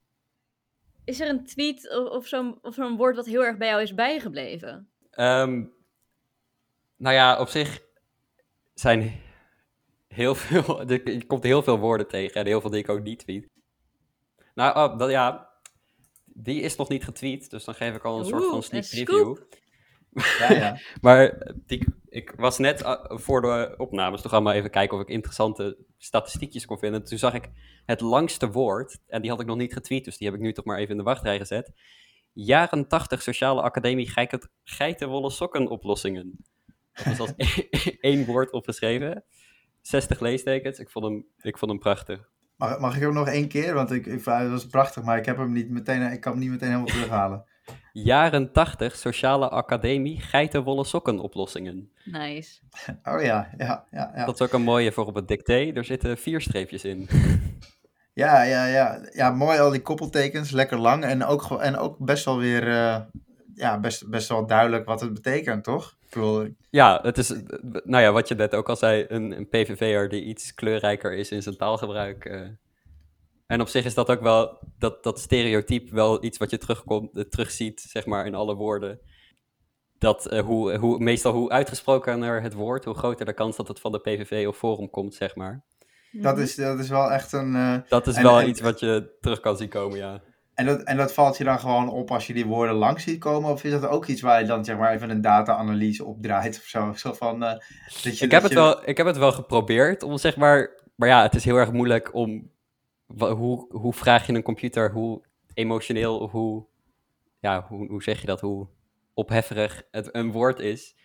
Is 1.05 1.20
er 1.20 1.29
een 1.29 1.44
tweet 1.44 1.96
of, 1.98 2.09
of 2.09 2.27
zo'n 2.27 2.59
of 2.62 2.74
zo'n 2.74 2.96
woord 2.96 3.16
wat 3.16 3.27
heel 3.27 3.44
erg 3.44 3.57
bij 3.57 3.68
jou 3.68 3.83
is 3.83 3.94
bijgebleven? 3.94 4.88
Ehm, 5.11 5.64
nou 6.99 7.15
ja, 7.15 7.41
op 7.41 7.49
zich 7.49 7.81
zijn 8.75 9.21
heel 10.09 10.35
veel, 10.35 10.81
er 10.91 11.11
je 11.11 11.27
komt 11.27 11.43
heel 11.43 11.63
veel 11.63 11.79
woorden 11.79 12.09
tegen 12.09 12.41
en 12.41 12.47
heel 12.47 12.61
veel 12.61 12.71
die 12.71 12.81
ik 12.81 12.89
ook 12.89 13.03
niet 13.03 13.19
tweet. 13.19 13.49
Nou, 14.55 14.77
oh, 14.77 14.99
dat, 14.99 15.11
ja, 15.11 15.49
die 16.25 16.61
is 16.61 16.77
nog 16.77 16.89
niet 16.89 17.05
getweet, 17.05 17.51
dus 17.51 17.65
dan 17.65 17.75
geef 17.75 17.95
ik 17.95 18.05
al 18.05 18.19
een 18.19 18.25
soort 18.25 18.43
Oeh, 18.43 18.51
van 18.51 18.63
sneak 18.63 18.89
preview. 18.89 19.37
ja, 20.39 20.53
ja. 20.53 20.79
Maar 21.01 21.53
die, 21.67 21.87
ik 22.09 22.35
was 22.37 22.59
net 22.59 22.83
uh, 22.83 23.05
voor 23.07 23.41
de 23.41 23.75
opnames 23.77 24.21
toch 24.23 24.33
allemaal 24.33 24.53
even 24.53 24.71
kijken 24.71 24.97
of 24.97 25.03
ik 25.03 25.09
interessante 25.09 25.77
statistiekjes 25.99 26.67
kon 26.67 26.79
vinden. 26.79 27.05
Toen 27.05 27.19
zag 27.19 27.35
ik 27.35 27.51
het 27.87 28.01
langste 28.01 28.51
woord, 28.51 28.99
en 29.07 29.21
die 29.23 29.31
had 29.31 29.41
ik 29.41 29.47
nog 29.47 29.57
niet 29.57 29.73
getweet, 29.73 30.05
dus 30.05 30.17
die 30.17 30.27
heb 30.27 30.37
ik 30.37 30.43
nu 30.43 30.53
toch 30.53 30.65
maar 30.65 30.79
even 30.79 30.91
in 30.91 30.97
de 30.97 31.03
wachtrij 31.03 31.39
gezet. 31.39 31.73
Jaren 32.33 32.89
80 32.89 33.23
Sociale 33.23 33.63
Academie 33.63 34.09
geit- 34.09 34.49
Geitenwolle 34.65 35.31
Sokken 35.31 35.69
oplossingen. 35.69 36.45
Dat 37.05 37.13
is 37.13 37.21
als 37.21 37.35
één 38.01 38.25
woord 38.25 38.53
opgeschreven. 38.53 39.25
60 39.81 40.21
leestekens. 40.21 40.79
Ik 40.79 40.91
vond 40.91 41.05
hem, 41.05 41.27
ik 41.41 41.59
vond 41.59 41.71
hem 41.71 41.81
prachtig. 41.81 42.29
Mag, 42.57 42.79
mag 42.79 42.97
ik 42.97 43.03
hem 43.03 43.13
nog 43.13 43.29
één 43.29 43.49
keer? 43.49 43.75
Want 43.75 43.91
ik, 43.91 44.07
ik, 44.07 44.25
het 44.25 44.51
was 44.51 44.67
prachtig, 44.67 45.03
maar 45.03 45.19
ik, 45.19 45.27
heb 45.27 45.37
hem 45.37 45.53
niet 45.53 45.71
meteen, 45.71 46.13
ik 46.13 46.21
kan 46.21 46.33
hem 46.33 46.41
niet 46.41 46.51
meteen 46.51 46.69
helemaal 46.69 46.87
terughalen. 46.87 47.45
Jaren 47.93 48.53
80 48.53 48.97
Sociale 48.97 49.49
Academie 49.49 50.21
Geitenwolle 50.21 50.85
Sokken 50.85 51.19
oplossingen. 51.19 51.91
Nice. 52.05 52.61
Oh 53.03 53.23
ja, 53.23 53.51
ja, 53.59 53.87
ja. 53.91 54.13
Ja, 54.15 54.25
Dat 54.25 54.41
is 54.41 54.47
ook 54.47 54.53
een 54.53 54.63
mooie 54.63 54.93
voor 54.93 55.07
op 55.07 55.15
het 55.15 55.29
dicté. 55.29 55.73
Er 55.75 55.85
zitten 55.85 56.19
vier 56.19 56.41
streepjes 56.41 56.85
in. 56.85 57.09
ja, 58.13 58.43
ja, 58.43 58.67
ja. 58.67 59.09
ja 59.13 59.31
mooi 59.31 59.59
al 59.59 59.71
die 59.71 59.83
koppeltekens, 59.83 60.51
lekker 60.51 60.79
lang. 60.79 61.05
En 61.05 61.25
ook, 61.25 61.61
en 61.61 61.77
ook 61.77 61.99
best 61.99 62.25
wel 62.25 62.39
weer, 62.39 62.69
eh, 62.69 63.01
ja, 63.59 63.81
best, 63.81 64.09
best 64.11 64.29
wel 64.29 64.47
duidelijk 64.47 64.85
wat 64.85 65.01
het 65.01 65.14
betekent, 65.14 65.64
toch? 65.64 65.97
Bedoel, 66.11 66.49
Ja, 66.71 66.99
het 67.03 67.18
is, 67.18 67.29
nou 67.85 68.03
ja, 68.03 68.12
wat 68.12 68.29
je 68.29 68.35
net 68.35 68.55
ook 68.55 68.68
al 68.68 68.77
zei, 68.77 69.05
een, 69.09 69.37
een 69.37 69.49
PVV'er 69.49 70.09
die 70.09 70.25
iets 70.25 70.55
kleurrijker 70.55 71.12
is 71.12 71.31
in 71.31 71.42
zijn 71.42 71.57
taalgebruik. 71.57 72.25
eh. 72.25 72.40
En 73.47 73.61
op 73.61 73.68
zich 73.68 73.85
is 73.85 73.94
dat 73.94 74.11
ook 74.11 74.21
wel, 74.21 74.59
dat, 74.79 75.03
dat 75.03 75.18
stereotype 75.21 75.94
wel 75.94 76.25
iets 76.25 76.38
wat 76.38 76.51
je 76.51 76.59
terugkomt, 76.59 77.16
eh, 77.16 77.23
terugziet, 77.25 77.81
zeg 77.81 78.07
maar, 78.07 78.27
in 78.27 78.35
alle 78.35 78.55
woorden. 78.55 78.99
Dat 79.99 80.27
eh, 80.27 80.40
hoe, 80.44 80.77
hoe, 80.77 80.99
meestal 80.99 81.33
hoe 81.33 81.51
uitgesprokener 81.51 82.42
het 82.42 82.55
woord, 82.55 82.85
hoe 82.85 82.94
groter 82.94 83.27
de 83.27 83.33
kans 83.33 83.57
dat 83.57 83.68
het 83.68 83.81
van 83.81 83.92
de 83.92 83.99
PVV 83.99 84.47
of 84.49 84.57
Forum 84.57 84.90
komt, 84.90 85.14
zeg 85.14 85.35
maar. 85.37 85.64
dat, 86.12 86.38
is, 86.38 86.55
dat 86.55 86.79
is 86.79 86.88
wel 86.88 87.11
echt 87.12 87.33
een... 87.33 87.83
Dat 87.88 88.07
is 88.07 88.16
En- 88.16 88.23
wel 88.23 88.40
en- 88.40 88.49
iets 88.49 88.61
wat 88.61 88.81
je 88.81 89.16
terug 89.21 89.40
kan 89.40 89.57
zien 89.57 89.68
komen, 89.68 89.99
ja. 89.99 90.21
En 90.59 90.66
dat, 90.66 90.83
en 90.83 90.97
dat 90.97 91.12
valt 91.12 91.37
je 91.37 91.44
dan 91.44 91.61
gewoon 91.61 91.88
op 91.90 92.11
als 92.11 92.27
je 92.27 92.33
die 92.33 92.47
woorden 92.47 92.75
langs 92.75 93.03
ziet 93.03 93.18
komen? 93.21 93.51
Of 93.51 93.64
is 93.64 93.71
dat 93.71 93.87
ook 93.87 94.07
iets 94.07 94.21
waar 94.21 94.40
je 94.40 94.47
dan 94.47 94.64
zeg 94.64 94.77
maar 94.77 94.92
even 94.92 95.11
een 95.11 95.21
data-analyse 95.21 96.05
op 96.05 96.23
draait 96.23 96.57
of 96.57 96.62
zo? 96.64 96.92
Zo 96.92 97.12
van, 97.12 97.44
eh, 97.44 97.51
dat 98.03 98.18
je, 98.18 98.25
Ik 98.25 98.31
dat 98.31 98.31
heb, 98.31 98.42
het 98.42 98.51
je- 98.51 98.59
wel, 98.59 98.88
ik 98.88 98.97
heb 98.97 99.07
het 99.07 99.16
wel 99.16 99.33
geprobeerd 99.33 100.03
om 100.03 100.18
zeg 100.18 100.37
maar. 100.37 100.81
Maar 100.94 101.09
ja, 101.09 101.23
het 101.23 101.35
is 101.35 101.44
heel 101.44 101.57
erg 101.57 101.73
moeilijk 101.73 102.14
om. 102.14 102.51
Hoe, 103.18 103.66
hoe 103.77 103.92
vraag 103.92 104.27
je 104.27 104.33
een 104.33 104.42
computer 104.42 104.92
hoe 104.92 105.23
emotioneel, 105.55 106.29
hoe. 106.29 106.66
Ja, 107.40 107.66
hoe, 107.68 107.88
hoe 107.88 108.03
zeg 108.03 108.21
je 108.21 108.27
dat? 108.27 108.40
Hoe 108.40 108.68
ophefferig 109.14 109.83
het 109.90 110.14
een 110.14 110.33
woord 110.33 110.59
is. 110.61 110.97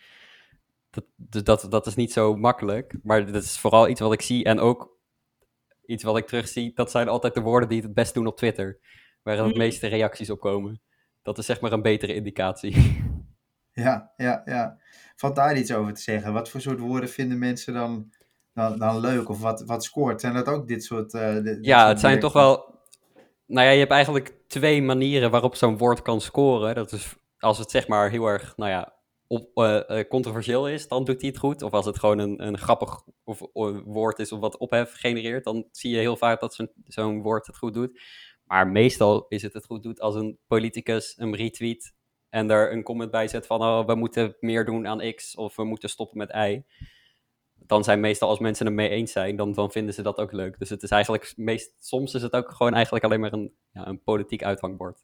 Dat, 0.89 1.03
dus 1.15 1.43
dat, 1.43 1.65
dat 1.69 1.85
is 1.87 1.95
niet 1.95 2.11
zo 2.13 2.35
makkelijk. 2.35 2.95
Maar 3.03 3.31
dat 3.31 3.43
is 3.43 3.59
vooral 3.59 3.87
iets 3.89 3.99
wat 3.99 4.13
ik 4.13 4.21
zie. 4.21 4.43
En 4.43 4.59
ook 4.59 4.97
iets 5.85 6.03
wat 6.03 6.17
ik 6.17 6.27
terugzie. 6.27 6.71
Dat 6.75 6.91
zijn 6.91 7.07
altijd 7.07 7.33
de 7.33 7.41
woorden 7.41 7.69
die 7.69 7.77
het 7.77 7.85
het 7.85 7.95
best 7.95 8.13
doen 8.13 8.27
op 8.27 8.37
Twitter. 8.37 8.79
Waar 9.23 9.37
het 9.37 9.45
Mhm. 9.47 9.57
meeste 9.57 9.87
reacties 9.87 10.29
op 10.29 10.39
komen. 10.39 10.81
Dat 11.21 11.37
is 11.37 11.45
zeg 11.45 11.61
maar 11.61 11.71
een 11.71 11.81
betere 11.81 12.13
indicatie. 12.15 13.01
Ja, 13.71 14.11
ja, 14.17 14.41
ja. 14.45 14.77
Valt 15.15 15.35
daar 15.35 15.57
iets 15.57 15.73
over 15.73 15.93
te 15.93 16.01
zeggen? 16.01 16.33
Wat 16.33 16.49
voor 16.49 16.61
soort 16.61 16.79
woorden 16.79 17.09
vinden 17.09 17.39
mensen 17.39 17.73
dan, 17.73 18.09
dan, 18.53 18.77
dan 18.79 18.99
leuk? 18.99 19.29
Of 19.29 19.39
wat, 19.41 19.63
wat 19.65 19.83
scoort? 19.83 20.21
Zijn 20.21 20.33
dat 20.33 20.47
ook 20.47 20.67
dit 20.67 20.83
soort... 20.83 21.13
eh, 21.13 21.33
dit- 21.43 21.65
Ja, 21.65 21.77
soort 21.79 21.89
het 21.89 21.99
zijn 21.99 22.19
toch 22.19 22.33
wel. 22.33 22.71
Nou 23.45 23.65
ja, 23.67 23.71
je 23.73 23.79
hebt 23.79 23.91
eigenlijk 23.91 24.33
twee 24.47 24.81
manieren 24.81 25.31
waarop 25.31 25.55
zo'n 25.55 25.77
woord 25.77 26.01
kan 26.01 26.21
scoren. 26.21 26.75
Dat 26.75 26.91
is 26.91 27.15
als 27.39 27.57
het 27.57 27.71
zeg 27.71 27.87
maar 27.87 28.09
heel 28.09 28.25
erg, 28.25 28.57
nou 28.57 28.71
ja, 28.71 28.93
op, 29.27 29.49
eh, 29.53 29.99
eh, 29.99 30.07
controversieel 30.07 30.69
is, 30.69 30.87
dan 30.87 31.03
doet 31.03 31.21
hij 31.21 31.29
het 31.29 31.39
goed. 31.39 31.61
Of 31.61 31.71
als 31.71 31.85
het 31.85 31.99
gewoon 31.99 32.19
een, 32.19 32.47
een 32.47 32.57
grappig 32.57 33.01
of, 33.23 33.41
of 33.41 33.81
woord 33.85 34.19
is 34.19 34.31
of 34.31 34.39
wat 34.39 34.57
ophef 34.57 34.93
genereert, 34.93 35.43
dan 35.43 35.67
zie 35.71 35.91
je 35.91 35.97
heel 35.99 36.17
vaak 36.17 36.39
dat 36.39 36.53
zo'n 36.53 36.69
zo'n 36.85 37.21
woord 37.21 37.47
het 37.47 37.57
goed 37.57 37.73
doet. 37.73 38.01
Maar 38.43 38.67
meestal 38.67 39.25
is 39.27 39.41
het 39.41 39.53
het 39.53 39.65
goed 39.65 39.83
doet 39.83 39.99
als 39.99 40.15
een 40.15 40.37
politicus 40.47 41.13
een 41.17 41.35
retweet 41.35 41.93
en 42.29 42.47
daar 42.47 42.71
een 42.71 42.83
comment 42.83 43.11
bij 43.11 43.27
zet 43.27 43.45
van 43.45 43.61
oh, 43.61 43.85
we 43.85 43.95
moeten 43.95 44.35
meer 44.39 44.65
doen 44.65 44.87
aan 44.87 45.13
X 45.15 45.35
of 45.35 45.55
we 45.55 45.63
moeten 45.63 45.89
stoppen 45.89 46.17
met 46.17 46.29
Y. 46.29 46.63
Dan 47.53 47.83
zijn 47.83 47.99
meestal 47.99 48.29
als 48.29 48.39
mensen 48.39 48.65
het 48.65 48.75
mee 48.75 48.89
eens 48.89 49.11
zijn, 49.11 49.35
dan, 49.35 49.71
vinden 49.71 49.93
ze 49.93 50.01
dat 50.01 50.17
ook 50.17 50.31
leuk. 50.31 50.59
Dus 50.59 50.69
het 50.69 50.83
is 50.83 50.89
eigenlijk 50.89 51.33
meest, 51.35 51.73
soms 51.79 52.13
is 52.13 52.21
het 52.21 52.33
ook 52.33 52.51
gewoon 52.51 52.73
eigenlijk 52.73 53.05
alleen 53.05 53.19
maar 53.19 53.33
een, 53.33 53.53
ja, 53.71 53.87
een 53.87 54.03
politiek 54.03 54.43
uithangbord. 54.43 55.03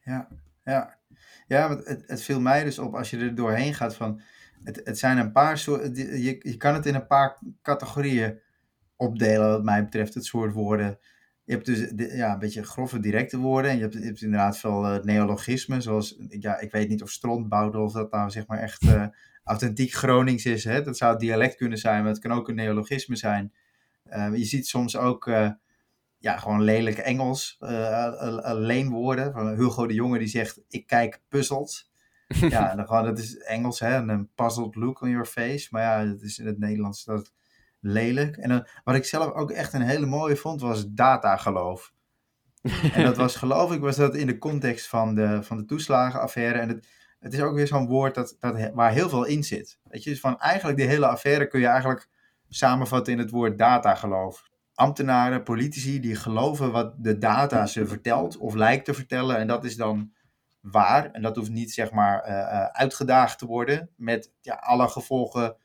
Ja, 0.00 0.28
ja. 0.64 0.98
Ja, 1.46 1.76
het, 1.76 2.04
het 2.06 2.22
viel 2.22 2.40
mij 2.40 2.64
dus 2.64 2.78
op 2.78 2.94
als 2.94 3.10
je 3.10 3.18
er 3.18 3.34
doorheen 3.34 3.74
gaat 3.74 3.94
van... 3.96 4.20
Het, 4.64 4.80
het 4.84 4.98
zijn 4.98 5.18
een 5.18 5.32
paar 5.32 5.58
soorten... 5.58 5.94
Je, 5.94 6.40
je 6.42 6.56
kan 6.56 6.74
het 6.74 6.86
in 6.86 6.94
een 6.94 7.06
paar 7.06 7.38
categorieën 7.62 8.40
opdelen 8.96 9.48
wat 9.48 9.64
mij 9.64 9.84
betreft, 9.84 10.14
het 10.14 10.24
soort 10.24 10.52
woorden. 10.52 10.98
Je 11.44 11.52
hebt 11.52 11.66
dus 11.66 11.92
ja, 12.16 12.32
een 12.32 12.38
beetje 12.38 12.62
grove 12.64 13.00
directe 13.00 13.38
woorden. 13.38 13.70
En 13.70 13.76
je 13.76 13.82
hebt, 13.82 13.94
je 13.94 14.04
hebt 14.04 14.22
inderdaad 14.22 14.58
veel 14.58 14.86
eh, 14.86 15.02
neologismen, 15.02 15.82
zoals... 15.82 16.16
Ja, 16.28 16.58
ik 16.58 16.70
weet 16.70 16.88
niet 16.88 17.02
of 17.02 17.10
strontbouwdel 17.10 17.82
of 17.82 17.92
dat 17.92 18.10
nou 18.10 18.30
zeg 18.30 18.46
maar 18.46 18.58
echt 18.58 18.82
eh, 18.82 19.06
authentiek 19.44 19.92
Gronings 19.92 20.44
is. 20.44 20.64
Hè? 20.64 20.82
Dat 20.82 20.96
zou 20.96 21.18
dialect 21.18 21.56
kunnen 21.56 21.78
zijn, 21.78 22.02
maar 22.02 22.12
het 22.12 22.20
kan 22.20 22.32
ook 22.32 22.48
een 22.48 22.54
neologisme 22.54 23.16
zijn. 23.16 23.52
Eh, 24.04 24.34
je 24.34 24.44
ziet 24.44 24.66
soms 24.66 24.96
ook... 24.96 25.26
eh, 25.26 25.50
ja, 26.18 26.36
gewoon 26.36 26.62
lelijk 26.62 26.98
Engels, 26.98 27.56
leenwoorden. 28.42 29.32
Van 29.32 29.54
Hugo 29.54 29.86
de 29.86 29.94
Jonge 29.94 30.18
die 30.18 30.28
zegt, 30.28 30.60
ik 30.68 30.86
kijk 30.86 31.22
puzzeld. 31.28 31.90
ja, 32.48 32.74
dan 32.74 32.86
gewoon, 32.86 33.04
dat 33.04 33.18
is 33.18 33.36
Engels, 33.38 33.80
hè, 33.80 33.94
en 33.94 34.08
een 34.08 34.28
puzzled 34.34 34.74
look 34.74 35.00
on 35.00 35.10
your 35.10 35.26
face. 35.26 35.68
Maar 35.70 35.82
ja, 35.82 36.04
dat 36.12 36.22
is 36.22 36.38
in 36.38 36.46
het 36.46 36.58
Nederlands 36.58 37.04
dat 37.04 37.32
lelijk. 37.84 38.36
En 38.36 38.48
dan, 38.48 38.66
wat 38.84 38.94
ik 38.94 39.04
zelf 39.04 39.32
ook 39.32 39.50
echt 39.50 39.72
een 39.72 39.82
hele 39.82 40.06
mooie 40.06 40.36
vond, 40.36 40.60
was 40.60 40.86
datageloof. 40.88 41.92
En 42.92 43.04
dat 43.04 43.16
was, 43.16 43.36
geloof 43.44 43.72
ik, 43.72 43.80
was 43.80 43.96
dat 43.96 44.14
in 44.14 44.26
de 44.26 44.38
context 44.38 44.88
van 44.88 45.14
de, 45.14 45.42
van 45.42 45.56
de 45.56 45.64
toeslagenaffaire. 45.64 46.58
En 46.58 46.68
het, 46.68 46.88
het 47.18 47.32
is 47.32 47.40
ook 47.40 47.54
weer 47.54 47.66
zo'n 47.66 47.86
woord 47.86 48.14
dat, 48.14 48.36
dat, 48.38 48.70
waar 48.72 48.92
heel 48.92 49.08
veel 49.08 49.24
in 49.24 49.44
zit. 49.44 49.78
Weet 49.84 50.02
je, 50.02 50.10
dus 50.10 50.20
van 50.20 50.40
eigenlijk 50.40 50.78
die 50.78 50.86
hele 50.86 51.06
affaire 51.06 51.46
kun 51.46 51.60
je 51.60 51.66
eigenlijk 51.66 52.08
samenvatten 52.48 53.12
in 53.12 53.18
het 53.18 53.30
woord 53.30 53.58
datageloof 53.58 54.52
ambtenaren, 54.74 55.42
politici, 55.42 56.00
die 56.00 56.14
geloven 56.14 56.72
wat 56.72 56.94
de 56.98 57.18
data 57.18 57.66
ze 57.66 57.86
vertelt 57.86 58.36
of 58.36 58.54
lijkt 58.54 58.84
te 58.84 58.94
vertellen. 58.94 59.36
En 59.36 59.46
dat 59.46 59.64
is 59.64 59.76
dan 59.76 60.12
waar. 60.60 61.10
En 61.10 61.22
dat 61.22 61.36
hoeft 61.36 61.50
niet, 61.50 61.72
zeg 61.72 61.90
maar, 61.90 62.20
eh, 62.20 62.40
eh, 62.40 62.66
uitgedaagd 62.66 63.38
te 63.38 63.46
worden 63.46 63.90
met 63.96 64.32
ja, 64.40 64.54
alle 64.54 64.88
gevolgen 64.88 65.56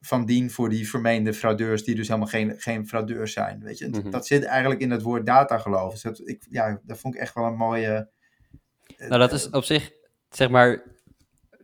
van 0.00 0.24
dien 0.24 0.50
voor 0.50 0.68
die 0.68 0.88
vermeende 0.88 1.34
fraudeurs, 1.34 1.84
die 1.84 1.94
dus 1.94 2.06
helemaal 2.08 2.28
geen, 2.28 2.54
geen 2.60 2.86
fraudeurs 2.86 3.32
zijn. 3.32 3.60
Weet 3.62 3.78
je? 3.78 3.88
Mhm. 3.88 4.10
Dat 4.10 4.26
zit 4.26 4.44
eigenlijk 4.44 4.80
in 4.80 4.90
het 4.90 5.02
woord 5.02 5.26
datageloof. 5.26 5.92
Dus 5.92 6.02
dat, 6.02 6.28
ik, 6.28 6.46
ja, 6.50 6.80
dat 6.82 6.98
vond 6.98 7.14
ik 7.14 7.20
echt 7.20 7.34
wel 7.34 7.44
een 7.44 7.56
mooie... 7.56 8.10
eh, 8.96 9.08
Nou, 9.08 9.20
dat 9.20 9.32
is 9.32 9.50
op 9.50 9.64
zich, 9.64 9.90
zeg 10.30 10.48
maar, 10.50 10.82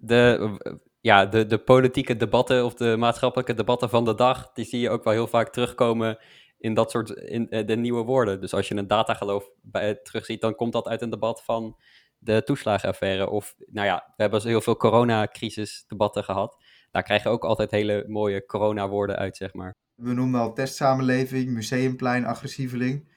de, 0.00 0.56
eh, 0.58 0.72
ja, 1.00 1.26
de, 1.26 1.46
de 1.46 1.58
politieke 1.58 2.16
debatten 2.16 2.64
of 2.64 2.74
de 2.74 2.96
maatschappelijke 2.98 3.54
debatten 3.54 3.90
van 3.90 4.04
de 4.04 4.14
dag, 4.14 4.52
die 4.52 4.64
zie 4.64 4.80
je 4.80 4.90
ook 4.90 5.04
wel 5.04 5.12
heel 5.12 5.26
vaak 5.26 5.52
terugkomen 5.52 6.18
in 6.58 6.74
dat 6.74 6.90
soort 6.90 7.10
in, 7.10 7.50
eh, 7.50 7.66
de 7.66 7.76
nieuwe 7.76 8.02
woorden. 8.02 8.40
Dus 8.40 8.54
als 8.54 8.68
je 8.68 8.76
een 8.76 8.86
datageloof 8.86 9.50
bij, 9.62 9.94
terugziet, 9.94 10.40
dan 10.40 10.54
komt 10.54 10.72
dat 10.72 10.88
uit 10.88 11.02
een 11.02 11.10
debat 11.10 11.44
van 11.44 11.76
de 12.18 12.42
toeslagenaffaire. 12.42 13.30
Of, 13.30 13.54
nou 13.66 13.86
ja, 13.86 14.12
we 14.16 14.22
hebben 14.22 14.42
heel 14.42 14.60
veel 14.60 14.76
coronacrisis-debatten 14.76 16.24
gehad. 16.24 16.63
Daar 16.94 17.02
krijg 17.02 17.22
je 17.22 17.28
ook 17.28 17.44
altijd 17.44 17.70
hele 17.70 18.04
mooie 18.08 18.46
corona-woorden 18.46 19.16
uit, 19.16 19.36
zeg 19.36 19.54
maar. 19.54 19.74
We 19.94 20.12
noemden 20.12 20.40
al 20.40 20.52
testsamenleving, 20.52 21.50
museumplein, 21.50 22.24
agressieveling. 22.24 23.08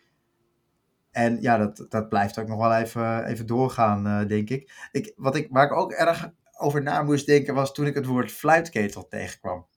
En 1.11 1.41
ja, 1.41 1.57
dat, 1.57 1.85
dat 1.89 2.09
blijft 2.09 2.39
ook 2.39 2.47
nog 2.47 2.57
wel 2.57 2.73
even, 2.73 3.25
even 3.25 3.45
doorgaan, 3.45 4.07
eh, 4.07 4.27
denk 4.27 4.49
ik. 4.49 4.89
ik, 4.91 5.13
wat 5.15 5.35
ik. 5.35 5.47
Waar 5.49 5.65
ik 5.65 5.73
ook 5.73 5.91
erg 5.91 6.29
over 6.57 6.83
na 6.83 7.03
moest 7.03 7.25
denken, 7.25 7.53
was 7.53 7.73
toen 7.73 7.85
ik 7.85 7.93
het 7.95 8.05
woord 8.05 8.31
fluitketel 8.31 9.07
tegenkwam. 9.07 9.67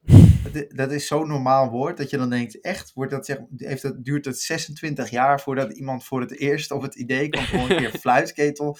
Dat 0.44 0.54
is, 0.54 0.68
dat 0.68 0.92
is 0.92 1.06
zo'n 1.06 1.28
normaal 1.28 1.70
woord 1.70 1.96
dat 1.96 2.10
je 2.10 2.16
dan 2.16 2.30
denkt, 2.30 2.60
echt, 2.60 2.92
wordt 2.92 3.10
dat, 3.10 3.26
zeg, 3.26 3.38
heeft 3.56 3.82
dat, 3.82 4.04
duurt 4.04 4.24
het 4.24 4.40
26 4.40 5.10
jaar 5.10 5.40
voordat 5.40 5.72
iemand 5.72 6.04
voor 6.04 6.20
het 6.20 6.38
eerst 6.38 6.70
op 6.70 6.82
het 6.82 6.94
idee 6.94 7.28
komt 7.28 7.52
om 7.52 7.70
een 7.70 7.76
keer 7.76 7.98
fluitketel. 8.00 8.78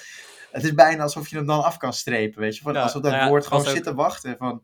Het 0.50 0.64
is 0.64 0.74
bijna 0.74 1.02
alsof 1.02 1.28
je 1.28 1.36
hem 1.36 1.46
dan 1.46 1.62
af 1.62 1.76
kan 1.76 1.92
strepen, 1.92 2.40
weet 2.40 2.56
je. 2.56 2.62
Van, 2.62 2.72
Ja, 2.72 2.82
alsof 2.82 3.02
dat 3.02 3.10
nou 3.10 3.22
ja, 3.24 3.28
woord 3.28 3.46
gewoon 3.46 3.62
ook- 3.66 3.68
zit 3.68 3.82
te 3.84 3.94
wachten. 3.94 4.36
Van, 4.36 4.62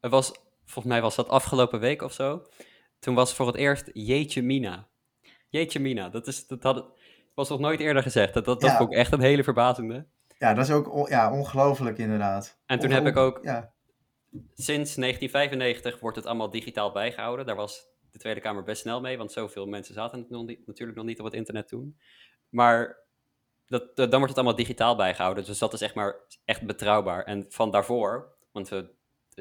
Het 0.00 0.10
was, 0.10 0.32
volgens 0.64 0.94
mij 0.94 1.02
was 1.02 1.14
dat 1.14 1.28
afgelopen 1.28 1.80
week 1.80 2.02
of 2.02 2.12
zo. 2.12 2.46
Toen 2.98 3.14
was 3.14 3.34
voor 3.34 3.46
het 3.46 3.56
eerst 3.56 3.90
Jeetje 3.92 4.42
Mina. 4.42 4.88
Jeetje 5.48 5.80
Mina, 5.80 6.08
dat, 6.08 6.26
is, 6.26 6.46
dat 6.46 6.62
had, 6.62 6.86
was 7.34 7.48
nog 7.48 7.58
nooit 7.58 7.80
eerder 7.80 8.02
gezegd. 8.02 8.34
Dat, 8.34 8.44
dat, 8.44 8.60
dat 8.60 8.70
Ja. 8.70 8.76
vond 8.76 8.92
ik 8.92 8.98
echt 8.98 9.12
een 9.12 9.20
hele 9.20 9.44
verbazende. 9.44 10.06
ja, 10.38 10.54
dat 10.54 10.64
is 10.64 10.70
ook 10.74 10.92
on- 10.92 11.08
ja, 11.08 11.32
ongelooflijk 11.32 11.98
inderdaad. 11.98 12.58
En 12.66 12.78
toen 12.78 12.90
heb 12.90 13.06
ik 13.06 13.16
ook- 13.16 13.38
Ja, 13.42 13.72
Sinds 14.54 14.94
1995 14.96 16.00
wordt 16.00 16.16
het 16.16 16.26
allemaal 16.26 16.50
digitaal 16.50 16.92
bijgehouden. 16.92 17.46
Daar 17.46 17.56
was 17.56 17.86
de 18.10 18.18
Tweede 18.18 18.40
Kamer 18.40 18.62
best 18.62 18.80
snel 18.80 19.00
mee, 19.00 19.16
want 19.18 19.32
zoveel 19.32 19.66
mensen 19.66 19.94
zaten 19.94 20.26
natuurlijk 20.66 20.96
nog 20.96 21.04
niet 21.06 21.18
op 21.18 21.24
het 21.24 21.34
internet 21.34 21.68
toen. 21.68 21.98
Maar 22.48 22.96
dat, 23.66 23.96
dat- 23.96 24.10
dan 24.10 24.18
wordt 24.20 24.28
het 24.28 24.36
allemaal 24.36 24.56
digitaal 24.56 24.96
bijgehouden. 24.96 25.44
Dus 25.44 25.58
dat 25.58 25.72
is 25.72 25.80
echt 25.80 25.94
maar 25.94 26.14
echt 26.44 26.62
betrouwbaar. 26.62 27.24
En 27.24 27.46
van 27.48 27.70
daarvoor, 27.70 28.36
want 28.52 28.68
we 28.68 28.94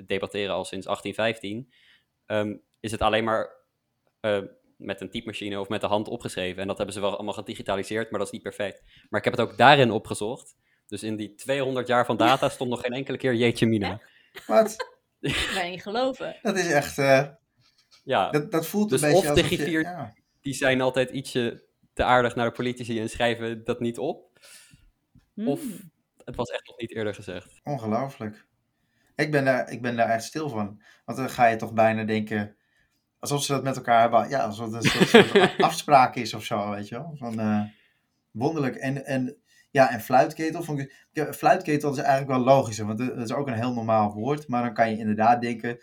debatteren 0.06 0.54
al 0.54 0.66
sinds 0.66 0.86
1815, 0.86 1.74
ehm, 2.26 2.56
is 2.80 2.92
het 2.92 3.02
alleen 3.02 3.24
maar 3.24 3.50
eh, 4.20 4.40
met 4.78 5.02
een 5.02 5.10
typemachine 5.10 5.60
of 5.60 5.70
met 5.70 5.82
de 5.82 5.88
hand 5.88 6.08
opgeschreven. 6.08 6.62
En 6.62 6.68
dat 6.68 6.78
hebben 6.78 6.96
ze 6.96 7.02
wel 7.02 7.14
allemaal 7.16 7.34
gedigitaliseerd, 7.34 8.10
maar 8.10 8.20
dat 8.20 8.28
is 8.28 8.34
niet 8.34 8.44
perfect. 8.44 8.82
Maar 9.10 9.20
ik 9.20 9.26
heb 9.26 9.38
het 9.38 9.48
ook 9.50 9.58
daarin 9.58 9.92
opgezocht. 9.92 10.56
Dus 10.88 11.04
in 11.04 11.16
die 11.16 11.36
200 11.36 11.88
jaar 11.88 12.06
van 12.06 12.18
data 12.18 12.50
stond 12.50 12.70
nog 12.70 12.82
geen 12.82 12.94
enkele 12.94 13.18
keer 13.18 13.34
Jeetje 13.34 13.66
Mina. 13.66 14.02
wat? 14.48 14.76
Kan 15.54 15.66
je 15.66 15.70
niet 15.72 15.82
geloven. 15.82 16.36
Dat 16.42 16.58
is 16.58 16.72
echt, 16.72 16.98
eh, 16.98 17.28
Ja, 18.04 18.30
dat, 18.30 18.52
dat 18.52 18.68
voelt 18.68 18.90
Dus 18.90 19.02
een 19.02 19.12
beetje 19.12 19.30
of 19.30 19.36
de 19.36 19.44
griffier- 19.44 19.82
ja. 19.82 20.14
die 20.42 20.54
zijn 20.54 20.82
altijd 20.82 21.10
ietsje 21.10 21.64
te 21.94 22.04
aardig 22.04 22.36
naar 22.36 22.46
de 22.46 22.56
politici 22.56 23.00
en 23.00 23.10
schrijven 23.10 23.64
dat 23.64 23.80
niet 23.80 23.98
op. 23.98 24.40
Of 25.36 25.62
Hmm. 25.62 25.92
het 26.26 26.36
was 26.36 26.50
echt 26.50 26.68
nog 26.68 26.78
niet 26.78 26.92
eerder 26.96 27.14
gezegd. 27.16 27.60
Ongelooflijk. 27.64 28.46
Ik 29.16 29.32
ben, 29.32 29.46
daar, 29.46 29.72
ik 29.72 29.82
ben 29.82 29.96
daar 29.96 30.10
echt 30.10 30.24
stil 30.24 30.50
van. 30.50 30.82
Want 31.06 31.18
dan 31.18 31.30
ga 31.30 31.46
je 31.46 31.56
toch 31.56 31.74
bijna 31.74 32.04
denken. 32.04 32.56
Alsof 33.20 33.44
ze 33.44 33.52
dat 33.52 33.64
met 33.64 33.76
elkaar 33.76 34.02
hebben. 34.02 34.30
Ja, 34.30 34.40
alsof 34.40 34.74
het 34.74 34.84
een 34.84 35.08
soort, 35.08 35.58
afspraak 35.70 36.16
is 36.16 36.34
of 36.34 36.44
zo, 36.44 36.70
weet 36.70 36.88
je 36.88 36.96
wel. 36.96 37.16
Van, 37.18 37.40
eh, 37.40 37.62
wonderlijk. 38.32 38.76
En, 38.76 39.06
en, 39.06 39.38
ja, 39.72 39.92
en 39.92 40.02
fluitketel. 40.02 40.64
Vond 40.64 40.80
ik, 40.80 41.34
fluitketel 41.34 41.92
is 41.92 41.98
eigenlijk 41.98 42.30
wel 42.30 42.56
logischer. 42.56 42.86
Want 42.86 42.98
dat 43.00 43.18
is 43.18 43.34
ook 43.34 43.48
een 43.48 43.54
heel 43.54 43.74
normaal 43.74 44.14
woord. 44.14 44.48
Maar 44.48 44.64
dan 44.64 44.74
kan 44.74 44.90
je 44.90 44.98
inderdaad 44.98 45.42
denken. 45.42 45.80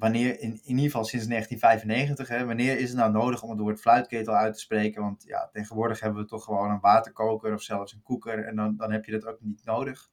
Wanneer, 0.00 0.40
in, 0.40 0.50
in 0.50 0.60
ieder 0.64 0.84
geval 0.84 1.04
sinds 1.04 1.26
1995, 1.26 2.28
hè, 2.28 2.46
wanneer 2.46 2.78
is 2.78 2.88
het 2.88 2.98
nou 2.98 3.12
nodig 3.12 3.42
om 3.42 3.50
het 3.50 3.58
woord 3.58 3.80
fluitketel 3.80 4.34
uit 4.34 4.52
te 4.52 4.60
spreken? 4.60 5.02
Want 5.02 5.22
ja, 5.26 5.48
tegenwoordig 5.52 6.00
hebben 6.00 6.22
we 6.22 6.28
toch 6.28 6.44
gewoon 6.44 6.70
een 6.70 6.80
waterkoker 6.80 7.54
of 7.54 7.62
zelfs 7.62 7.92
een 7.92 8.02
koeker. 8.02 8.44
En 8.44 8.56
dan, 8.56 8.76
dan 8.76 8.92
heb 8.92 9.04
je 9.04 9.12
dat 9.12 9.26
ook 9.26 9.40
niet 9.40 9.64
nodig. 9.64 10.10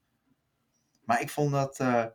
Maar 1.04 1.22
ik 1.22 1.30
vond 1.30 1.52
dat, 1.52 1.80
eh, 1.80 2.06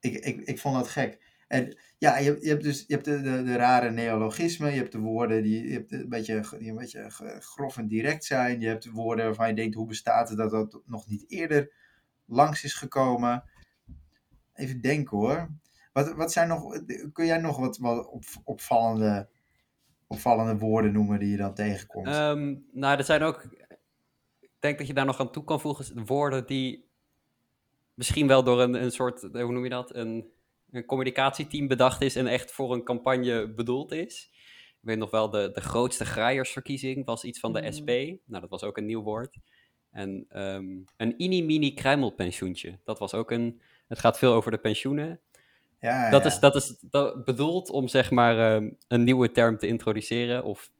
ik, 0.00 0.14
ik, 0.14 0.40
ik 0.40 0.58
vond 0.58 0.74
dat 0.74 0.88
gek. 0.88 1.22
En 1.48 1.78
ja, 1.98 2.18
je, 2.18 2.36
je 2.40 2.48
hebt 2.48 2.62
dus 2.62 2.84
je 2.86 2.94
hebt 2.94 3.04
de, 3.04 3.20
de, 3.20 3.56
rare 3.56 3.90
neologismen. 3.90 4.70
Je 4.70 4.78
hebt 4.78 4.92
de 4.92 4.98
woorden 4.98 5.42
die, 5.42 5.86
een, 5.92 6.08
beetje, 6.08 6.44
die 6.58 6.70
een 6.70 6.76
beetje 6.76 7.10
grof 7.40 7.76
en 7.76 7.88
direct 7.88 8.24
zijn. 8.24 8.60
Je 8.60 8.66
hebt 8.66 8.82
de 8.82 8.90
woorden 8.90 9.24
waarvan 9.24 9.48
je 9.48 9.54
denkt, 9.54 9.74
hoe 9.74 9.86
bestaat 9.86 10.28
het 10.28 10.38
dat 10.38 10.50
dat 10.50 10.80
nog 10.84 11.06
niet 11.06 11.30
eerder 11.30 11.72
langs 12.24 12.64
is 12.64 12.74
gekomen? 12.74 13.44
Even 14.54 14.80
denken 14.80 15.16
hoor. 15.16 15.48
Wat, 15.94 16.14
wat 16.14 16.32
zijn 16.32 16.48
nog, 16.48 16.80
kun 17.12 17.26
jij 17.26 17.38
nog 17.38 17.58
wat, 17.58 17.78
wat 17.78 18.06
op, 18.06 18.24
opvallende, 18.44 19.28
opvallende 20.06 20.58
woorden 20.58 20.92
noemen 20.92 21.18
die 21.18 21.30
je 21.30 21.36
dan 21.36 21.54
tegenkomt? 21.54 22.06
Ehm, 22.06 22.54
nou, 22.72 22.98
er 22.98 23.04
zijn 23.04 23.22
ook. 23.22 23.42
Ik 24.40 24.50
denk 24.58 24.78
dat 24.78 24.86
je 24.86 24.94
daar 24.94 25.04
nog 25.04 25.20
aan 25.20 25.30
toe 25.30 25.44
kan 25.44 25.60
voegen 25.60 26.04
woorden 26.04 26.46
die 26.46 26.88
misschien 27.94 28.26
wel 28.26 28.44
door 28.44 28.60
een, 28.60 28.74
een 28.74 28.90
soort, 28.90 29.20
hoe 29.20 29.52
noem 29.52 29.64
je 29.64 29.70
dat? 29.70 29.94
Een, 29.94 30.32
een 30.70 30.84
communicatieteam 30.84 31.68
bedacht 31.68 32.00
is 32.00 32.16
en 32.16 32.26
echt 32.26 32.52
voor 32.52 32.72
een 32.72 32.84
campagne 32.84 33.48
bedoeld 33.54 33.92
is. 33.92 34.30
Ik 34.80 34.90
weet 34.90 34.98
nog 34.98 35.10
wel, 35.10 35.30
de, 35.30 35.50
de 35.52 35.60
grootste 35.60 36.04
graaiersverkiezing 36.04 37.04
was 37.04 37.24
iets 37.24 37.40
van 37.40 37.52
de 37.52 37.60
Mm. 37.60 37.72
SP. 37.76 37.90
Nou, 38.24 38.40
dat 38.40 38.50
was 38.50 38.62
ook 38.62 38.76
een 38.76 38.86
nieuw 38.86 39.02
woord. 39.02 39.36
En 39.90 40.26
ehm, 40.28 40.66
een 40.96 41.14
ini-mini 41.16 41.74
kruimelpensioentje. 41.74 42.78
Dat 42.84 42.98
was 42.98 43.14
ook 43.14 43.30
een. 43.30 43.60
Het 43.88 43.98
gaat 43.98 44.18
veel 44.18 44.32
over 44.32 44.50
de 44.50 44.58
pensioenen. 44.58 45.20
Ja, 45.90 46.10
Dat 46.10 46.22
ja. 46.22 46.28
is, 46.28 46.38
dat 46.38 46.54
is 46.54 46.76
dat 46.80 47.24
bedoeld 47.24 47.70
om 47.70 47.88
zeg 47.88 48.10
maar 48.10 48.38
ehm, 48.54 48.70
een 48.88 49.04
nieuwe 49.04 49.30
term 49.30 49.58
te 49.58 49.66
introduceren. 49.66 50.44
Of 50.44 50.70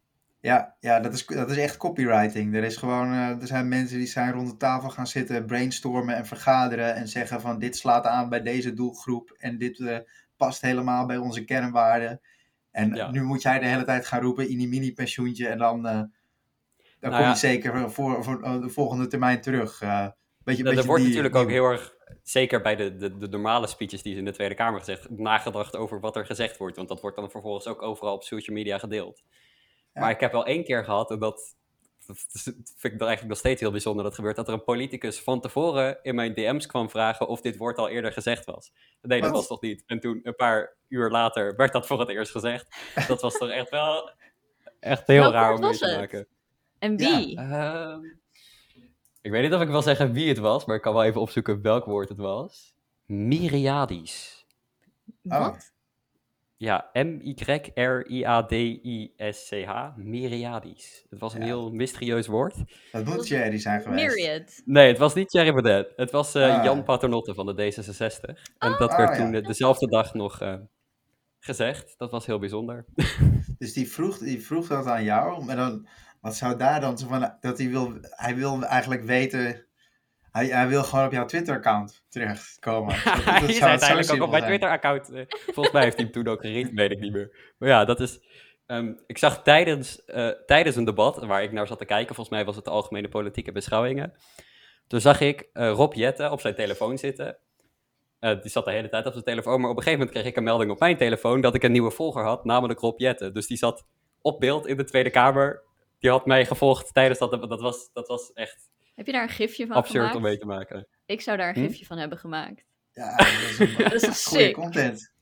Ja, 0.41 0.75
ja 0.81 1.01
dat, 1.01 1.13
is, 1.13 1.27
dat 1.27 1.51
is 1.51 1.57
echt 1.57 1.77
copywriting. 1.77 2.55
Er, 2.55 2.65
is 2.65 2.77
gewoon, 2.77 3.13
eh, 3.13 3.29
er 3.41 3.47
zijn 3.47 3.69
mensen 3.69 3.99
die 3.99 4.07
zijn 4.07 4.33
rond 4.33 4.51
de 4.51 4.57
tafel 4.57 4.91
gaan 4.91 5.07
zitten, 5.07 5.47
brainstormen 5.47 6.17
en 6.17 6.27
vergaderen. 6.27 6.95
En 6.95 7.09
zeggen 7.09 7.41
van 7.41 7.59
dit 7.59 7.77
slaat 7.77 8.07
aan 8.07 8.29
bij 8.29 8.43
deze 8.43 8.73
doelgroep. 8.75 9.35
En 9.39 9.59
dit 9.59 9.81
eh, 9.81 9.99
past 10.37 10.61
helemaal 10.61 11.07
bij 11.07 11.17
onze 11.17 11.45
kernwaarden. 11.45 12.21
En 12.71 12.95
Ja. 12.95 13.11
nu 13.11 13.23
moet 13.23 13.43
jij 13.43 13.59
de 13.59 13.67
hele 13.67 13.85
tijd 13.85 14.07
gaan 14.07 14.21
roepen, 14.21 14.49
in 14.49 14.59
die 14.59 14.69
mini-pensioentje. 14.69 15.49
En 15.49 15.59
dan, 15.59 15.87
eh, 15.87 15.93
dan 17.01 17.11
Nou 17.11 17.23
kom 17.23 17.31
je 17.33 17.37
zeker 17.39 17.91
voor, 17.91 18.25
voor 18.25 18.43
eh, 18.43 18.61
de 18.61 18.69
volgende 18.69 19.07
termijn 19.07 19.41
terug. 19.41 19.81
eh 19.83 20.07
beetje, 20.45 20.63
Nou, 20.63 20.75
er 20.77 20.83
beetje 20.83 20.87
wordt 20.87 21.05
die- 21.05 21.15
natuurlijk 21.15 21.35
die- 21.35 21.43
ook 21.45 21.51
heel 21.51 21.71
erg, 21.71 21.94
zeker 22.23 22.61
bij 22.61 22.77
de, 22.77 22.97
de, 22.97 23.19
de 23.19 23.29
normale 23.29 23.67
speeches 23.67 24.03
die 24.03 24.13
ze 24.13 24.19
in 24.19 24.25
de 24.25 24.33
Tweede 24.33 24.55
Kamer 24.55 24.79
gezegd, 24.79 25.11
nagedacht 25.11 25.77
over 25.77 26.01
wat 26.01 26.17
er 26.17 26.27
gezegd 26.27 26.57
wordt. 26.57 26.77
Want 26.77 26.89
dat 26.89 27.01
wordt 27.01 27.17
dan 27.17 27.31
vervolgens 27.31 27.67
ook 27.67 27.83
overal 27.83 28.15
op 28.15 28.23
social 28.23 28.57
media 28.57 28.79
gedeeld. 28.79 29.23
Ja. 29.93 30.01
Maar 30.01 30.11
ik 30.11 30.21
heb 30.21 30.33
wel 30.33 30.47
één 30.47 30.65
keer 30.65 30.85
gehad, 30.85 31.11
en 31.11 31.19
dat, 31.19 31.57
dat 32.07 32.17
vind 32.77 32.93
ik 32.93 32.99
dan 32.99 33.09
eigenlijk 33.09 33.29
nog 33.29 33.39
steeds 33.39 33.61
heel 33.61 33.71
bijzonder, 33.71 34.05
dat 34.05 34.15
gebeurt, 34.15 34.37
dat 34.37 34.49
er 34.49 34.55
een 34.55 34.65
politicus 34.65 35.21
van 35.21 35.41
tevoren 35.41 35.99
in 36.03 36.15
mijn 36.15 36.35
DM's 36.35 36.67
kwam 36.67 36.91
vragen 36.91 37.29
of 37.29 37.41
dit 37.41 37.57
woord 37.57 37.79
al 37.79 37.89
eerder 37.89 38.13
gezegd 38.13 38.45
was. 38.45 38.73
Nee, 39.03 39.21
dat 39.21 39.31
Wat? 39.31 39.39
was 39.39 39.49
toch 39.49 39.61
niet. 39.61 39.83
En 39.87 40.01
toen, 40.01 40.21
een 40.23 40.37
paar 40.37 40.77
uur 40.89 41.11
later, 41.11 41.57
werd 41.57 41.73
dat 41.73 41.87
voor 41.87 42.01
het 42.01 42.09
eerst 42.09 42.33
gezegd. 42.33 42.77
Dat 43.09 43.21
was 43.21 43.39
toch 43.39 43.51
echt 43.51 43.71
wel 43.71 44.11
echt 44.81 45.07
heel 45.07 45.21
Welk 45.21 45.33
raar 45.33 45.55
om 45.55 45.61
mee 45.61 45.77
te 45.77 45.87
het? 45.87 45.97
maken. 45.99 46.27
En 46.79 46.97
wie? 46.97 47.37
Ehm, 47.37 48.01
ik 49.25 49.31
weet 49.31 49.43
niet 49.43 49.53
of 49.55 49.61
ik 49.61 49.69
wil 49.69 49.83
zeggen 49.83 50.13
wie 50.13 50.29
het 50.29 50.39
was, 50.39 50.65
maar 50.65 50.77
ik 50.77 50.83
kan 50.83 50.93
wel 50.93 51.05
even 51.05 51.21
opzoeken 51.21 51.63
welk 51.63 51.85
woord 51.85 52.09
het 52.09 52.19
was. 52.19 52.75
Myriadis. 53.07 54.47
Oh. 55.25 55.39
Wat? 55.39 55.73
Ja, 56.57 56.91
M-Y-R-I-A-D-I-S-C-H. 58.63 59.97
Myriadis. 59.97 61.07
Het 61.11 61.19
was 61.21 61.35
een 61.35 61.41
Ja. 61.41 61.47
heel 61.47 61.71
mysterieus 61.71 62.27
woord. 62.27 62.55
Dat 62.93 63.05
moet 63.05 63.29
Jerry 63.29 63.59
zijn 63.59 63.81
geweest. 63.83 64.05
Myriad. 64.17 64.63
Nee, 64.65 64.89
het 64.89 64.99
was 64.99 65.15
niet 65.15 65.29
Thierry 65.29 65.53
Baudet. 65.53 65.93
Het 65.97 66.11
was 66.11 66.35
eh, 66.35 66.59
Ah. 66.59 66.65
Jan 66.65 66.85
Paternotte 66.85 67.35
van 67.35 67.47
de 67.47 67.53
D66. 67.73 68.35
En 68.59 68.75
dat 68.79 68.91
Ah, 68.91 68.97
werd 68.97 69.17
ja. 69.17 69.25
toen 69.25 69.35
eh, 69.35 69.47
dezelfde 69.47 69.87
dag 69.89 70.15
nog 70.15 70.41
eh, 70.41 70.55
gezegd. 71.39 71.95
Dat 71.99 72.11
was 72.11 72.27
heel 72.27 72.39
bijzonder. 72.39 72.85
Dus 73.59 73.73
die 73.73 73.91
vroeg, 73.91 74.19
die 74.19 74.45
vroeg 74.45 74.67
dat 74.69 74.87
aan 74.87 75.05
jou. 75.05 75.45
Maar 75.45 75.57
dan, 75.57 75.87
wat 76.25 76.37
zou 76.37 76.57
daar 76.57 76.81
dan 76.81 76.99
zo 76.99 77.07
van. 77.07 77.35
Dat 77.41 77.59
hij 77.59 77.69
wil, 77.69 77.93
hij 78.01 78.35
wil 78.37 78.63
eigenlijk 78.63 79.03
weten. 79.05 79.67
Hij, 80.31 80.47
hij 80.47 80.69
wil 80.69 80.83
gewoon 80.85 81.05
op 81.07 81.13
jouw 81.13 81.25
Twitter-account 81.25 82.05
terechtkomen. 82.09 82.95
Dat- 83.05 83.05
dat 83.15 83.25
hij 83.25 83.39
zou 83.41 83.49
is 83.49 83.61
uiteindelijk 83.63 84.13
ook 84.13 84.23
op 84.23 84.31
mijn. 84.31 84.45
Twitter-account. 84.45 85.11
eh, 85.13 85.25
volgens 85.55 85.75
mij 85.75 85.83
heeft 85.83 85.97
hij 85.97 86.05
hem 86.05 86.13
toen 86.15 86.27
ook 86.33 86.41
gereed, 86.41 86.71
weet 86.73 86.91
ik 86.91 86.99
niet 87.01 87.13
meer. 87.13 87.55
Maar 87.59 87.69
ja, 87.69 87.85
dat 87.85 88.01
is... 88.01 88.21
ehm, 88.67 88.93
ik 89.07 89.19
zag 89.19 89.43
tijdens, 89.43 90.05
eh, 90.05 90.29
tijdens 90.47 90.77
een 90.77 90.85
debat 90.85 91.25
waar 91.25 91.43
ik 91.43 91.53
naar 91.53 91.67
zat 91.67 91.79
te 91.79 91.85
kijken, 91.85 92.15
volgens 92.15 92.37
mij 92.37 92.45
was 92.45 92.57
het 92.57 92.65
de 92.65 92.71
algemene 92.71 93.09
politieke 93.09 93.53
beschouwingen. 93.53 94.13
Toen 94.87 95.01
zag 95.01 95.21
ik 95.21 95.49
eh, 95.53 95.71
Rob 95.71 95.93
Jetten 95.95 96.31
op 96.33 96.41
zijn 96.41 96.55
telefoon 96.55 96.99
zitten. 96.99 97.37
Eh, 98.19 98.41
die 98.41 98.51
zat 98.51 98.65
de 98.65 98.71
hele 98.71 98.89
tijd 98.89 99.07
op 99.07 99.13
zijn 99.13 99.25
telefoon, 99.25 99.61
maar 99.61 99.71
op 99.71 99.77
een 99.77 99.83
gegeven 99.83 99.99
moment 100.05 100.19
kreeg 100.19 100.31
ik 100.33 100.37
een 100.39 100.45
melding 100.45 100.71
op 100.71 100.79
mijn 100.79 100.97
telefoon 100.97 101.41
dat 101.41 101.55
ik 101.55 101.63
een 101.63 101.73
nieuwe 101.73 101.91
volger 101.91 102.23
had, 102.25 102.45
namelijk 102.45 102.81
Rob 102.81 102.99
Jetten. 103.01 103.35
Dus 103.35 103.47
die 103.47 103.57
zat 103.57 103.85
op 104.21 104.41
beeld 104.41 104.67
in 104.67 104.77
de 104.77 104.85
Tweede 104.85 105.11
Kamer. 105.11 105.63
Die 106.05 106.13
had 106.13 106.27
mij 106.27 106.47
gevolgd 106.47 106.95
tijdens 106.95 107.19
dat. 107.19 107.31
Dat 107.49 107.61
was, 107.61 107.91
dat 107.93 108.09
was 108.09 108.33
echt 108.33 108.69
Heb 108.95 109.07
je 109.07 109.13
daar 109.13 109.23
een 109.23 109.29
gifje 109.29 109.67
van 109.67 109.77
absurd 109.77 109.97
gemaakt? 109.97 110.17
om 110.17 110.23
mee 110.23 110.39
te 110.39 110.47
maken. 110.47 110.87
ik 111.07 111.21
zou 111.21 111.37
daar 111.37 111.49
een 111.49 111.63
Hm? 111.63 111.69
gifje 111.69 111.85
van 111.87 111.99
hebben 111.99 112.19
gemaakt. 112.19 112.65
Ja, 112.93 113.17
dat 113.17 113.27
is, 113.27 113.59
een- 113.59 113.75
Dat 113.91 113.93
is 113.93 114.25
goede 114.27 114.45
sick? 114.45 114.55
content. 114.55 115.13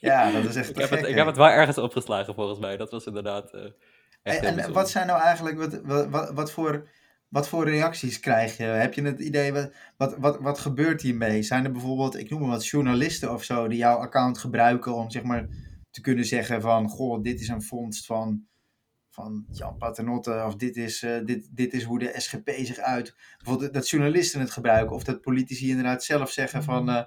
Ja, 0.00 0.30
dat 0.30 0.44
is 0.44 0.56
echt 0.56 0.68
Ik 0.68 0.74
te 0.74 0.80
heb, 0.80 0.90
het, 0.90 0.98
gek, 1.00 1.08
ik 1.08 1.14
heb 1.16 1.26
het 1.26 1.36
wel 1.36 1.48
ergens 1.48 1.78
opgeslagen 1.78 2.34
volgens 2.34 2.58
mij. 2.58 2.76
Dat 2.76 2.90
was 2.90 3.06
inderdaad 3.06 3.52
eh, 3.54 3.64
echt 4.22 4.42
En, 4.42 4.58
en 4.58 4.72
wat 4.72 4.90
zijn 4.90 5.06
nou 5.06 5.20
eigenlijk, 5.20 5.56
wat, 5.58 5.80
wat, 5.84 6.08
wat, 6.08 6.30
wat 6.32 6.52
voor, 6.52 6.88
wat 7.28 7.48
voor 7.48 7.64
reacties 7.68 8.20
krijg 8.20 8.56
je? 8.56 8.62
Heb 8.64 8.94
je 8.94 9.02
het 9.02 9.18
idee, 9.20 9.52
wat, 9.52 9.70
wat, 9.96 10.16
wat, 10.18 10.38
wat 10.40 10.58
gebeurt 10.58 11.02
hiermee? 11.02 11.42
Zijn 11.42 11.64
er 11.64 11.72
bijvoorbeeld, 11.72 12.18
ik 12.18 12.30
noem 12.30 12.40
maar 12.40 12.48
wat, 12.48 12.66
journalisten 12.66 13.32
of 13.32 13.44
zo, 13.44 13.68
die 13.68 13.78
jouw 13.78 13.96
account 13.96 14.38
gebruiken 14.38 14.94
om 14.94 15.10
zeg 15.10 15.22
maar 15.22 15.48
te 15.90 16.00
kunnen 16.00 16.24
zeggen 16.24 16.60
van, 16.60 16.88
goh, 16.88 17.22
dit 17.22 17.40
is 17.40 17.48
een 17.48 17.62
vondst 17.62 18.06
van, 18.06 18.46
van 19.22 19.46
Jan 19.50 19.76
Paternotte, 19.76 20.42
of 20.46 20.56
dit 20.56 20.76
is, 20.76 21.02
eh, 21.02 21.16
dit, 21.24 21.56
dit 21.56 21.72
is 21.72 21.82
hoe 21.82 21.98
de 21.98 22.12
SGP 22.16 22.50
zich 22.50 22.78
uit. 22.78 23.14
Bijvoorbeeld 23.36 23.72
dat 23.74 23.88
journalisten 23.88 24.40
het 24.40 24.50
gebruiken, 24.50 24.96
of 24.96 25.04
dat 25.04 25.20
politici 25.20 25.68
inderdaad 25.68 26.04
zelf 26.04 26.30
zeggen 26.30 26.62
van, 26.62 26.88
eh, 26.90 27.02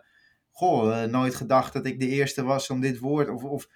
goh, 0.51 1.03
eh, 1.03 1.09
nooit 1.09 1.35
gedacht 1.35 1.73
dat 1.73 1.85
ik 1.85 1.99
de 1.99 2.07
eerste 2.07 2.43
was 2.43 2.69
om 2.69 2.81
dit 2.81 2.99
woord, 2.99 3.29
of, 3.29 3.43
of, 3.43 3.67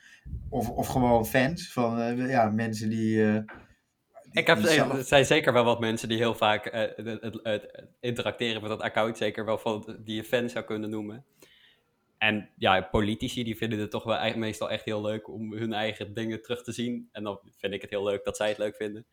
of, 0.50 0.70
of 0.70 0.88
gewoon 0.88 1.26
fans 1.26 1.72
van, 1.72 2.18
ja, 2.28 2.50
mensen 2.50 2.90
die... 2.90 3.44
Ik 4.32 4.48
heb, 4.48 4.58
er 4.64 5.04
zijn 5.04 5.26
zeker 5.26 5.54
wel 5.54 5.64
wat 5.64 5.80
mensen 5.80 6.10
die 6.10 6.18
heel 6.18 6.36
vaak 6.36 6.72
het, 6.72 6.98
het- 7.22 7.40
het 7.44 7.84
interacteren 8.00 8.62
met 8.62 8.70
dat 8.70 8.82
account. 8.82 9.18
Zeker 9.18 9.46
wel 9.46 9.58
van 9.58 9.98
die 10.04 10.16
je 10.16 10.24
fan 10.24 10.50
zou 10.50 10.66
kunnen 10.66 10.90
noemen. 10.90 11.26
En 12.18 12.50
ja, 12.58 12.82
politici 12.82 13.44
die 13.44 13.58
vinden 13.58 13.80
het 13.80 13.92
toch 13.92 14.04
wel 14.04 14.16
eigenlijk 14.16 14.46
meestal 14.46 14.70
echt 14.70 14.86
heel 14.86 15.02
leuk 15.02 15.30
om 15.30 15.54
hun 15.54 15.74
eigen 15.74 16.14
dingen 16.14 16.42
terug 16.42 16.64
te 16.64 16.72
zien. 16.72 17.10
En 17.12 17.24
dan 17.24 17.40
vind 17.58 17.74
ik 17.74 17.82
het 17.82 17.90
heel 17.90 18.04
leuk 18.04 18.24
dat 18.24 18.38
zij 18.38 18.50
het 18.50 18.58
leuk 18.58 18.76
vinden. 18.76 19.06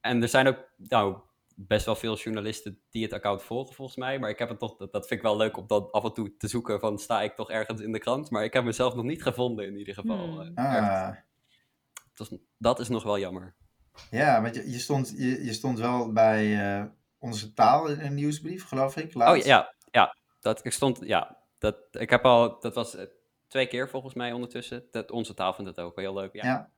En 0.00 0.22
er 0.22 0.28
zijn 0.28 0.46
ook 0.46 0.68
nou, 0.76 1.16
best 1.56 1.86
wel 1.86 1.96
veel 1.96 2.16
journalisten 2.16 2.80
die 2.90 3.02
het 3.02 3.12
account 3.12 3.42
volgen 3.42 3.74
volgens 3.74 3.96
mij. 3.96 4.18
Maar 4.18 4.30
ik 4.30 4.38
heb 4.38 4.48
het 4.48 4.58
toch, 4.58 4.76
dat, 4.76 4.92
dat 4.92 5.06
vind 5.06 5.20
ik 5.20 5.26
wel 5.26 5.36
leuk 5.36 5.56
om 5.56 5.66
dan 5.66 5.90
af 5.90 6.04
en 6.04 6.12
toe 6.12 6.36
te 6.36 6.48
zoeken 6.48 6.80
van 6.80 6.98
sta 6.98 7.22
ik 7.22 7.34
toch 7.34 7.50
ergens 7.50 7.80
in 7.80 7.92
de 7.92 7.98
krant. 7.98 8.30
Maar 8.30 8.44
ik 8.44 8.52
heb 8.52 8.64
mezelf 8.64 8.94
nog 8.94 9.04
niet 9.04 9.22
gevonden 9.22 9.66
in 9.66 9.76
ieder 9.76 9.94
geval. 9.94 10.28
Hmm. 10.28 10.56
Eh. 10.56 10.64
Ah, 10.64 11.16
Dat, 12.14 12.30
is, 12.30 12.38
dat 12.58 12.80
is 12.80 12.88
nog 12.88 13.02
wel 13.02 13.18
jammer. 13.18 13.54
ja, 14.10 14.42
want 14.42 14.54
je, 14.54 14.70
je, 14.70 14.78
stond, 14.78 15.14
je, 15.16 15.44
je 15.44 15.52
stond 15.52 15.78
wel 15.78 16.12
bij 16.12 16.74
eh, 16.76 16.84
onze 17.18 17.52
taal 17.52 17.88
in 17.88 18.00
een 18.00 18.14
nieuwsbrief, 18.14 18.64
geloof 18.64 18.96
ik. 18.96 19.08
Oh 19.08 19.14
laatst. 19.14 19.46
ja, 19.46 19.74
ja. 19.90 20.16
Dat, 20.40 20.64
ik 20.64 20.72
stond, 20.72 21.00
ja. 21.02 21.44
Dat, 21.58 21.76
ik 21.90 22.10
heb 22.10 22.24
al, 22.24 22.60
dat 22.60 22.74
was 22.74 22.96
eh, 22.96 23.04
twee 23.48 23.66
keer 23.66 23.88
volgens 23.88 24.14
mij 24.14 24.32
ondertussen. 24.32 24.84
Dat, 24.90 25.10
onze 25.10 25.34
taal 25.34 25.54
vindt 25.54 25.70
het 25.70 25.80
ook 25.80 25.94
wel 25.94 26.04
heel 26.04 26.14
leuk. 26.22 26.34
Ja. 26.34 26.44
Ja. 26.44 26.70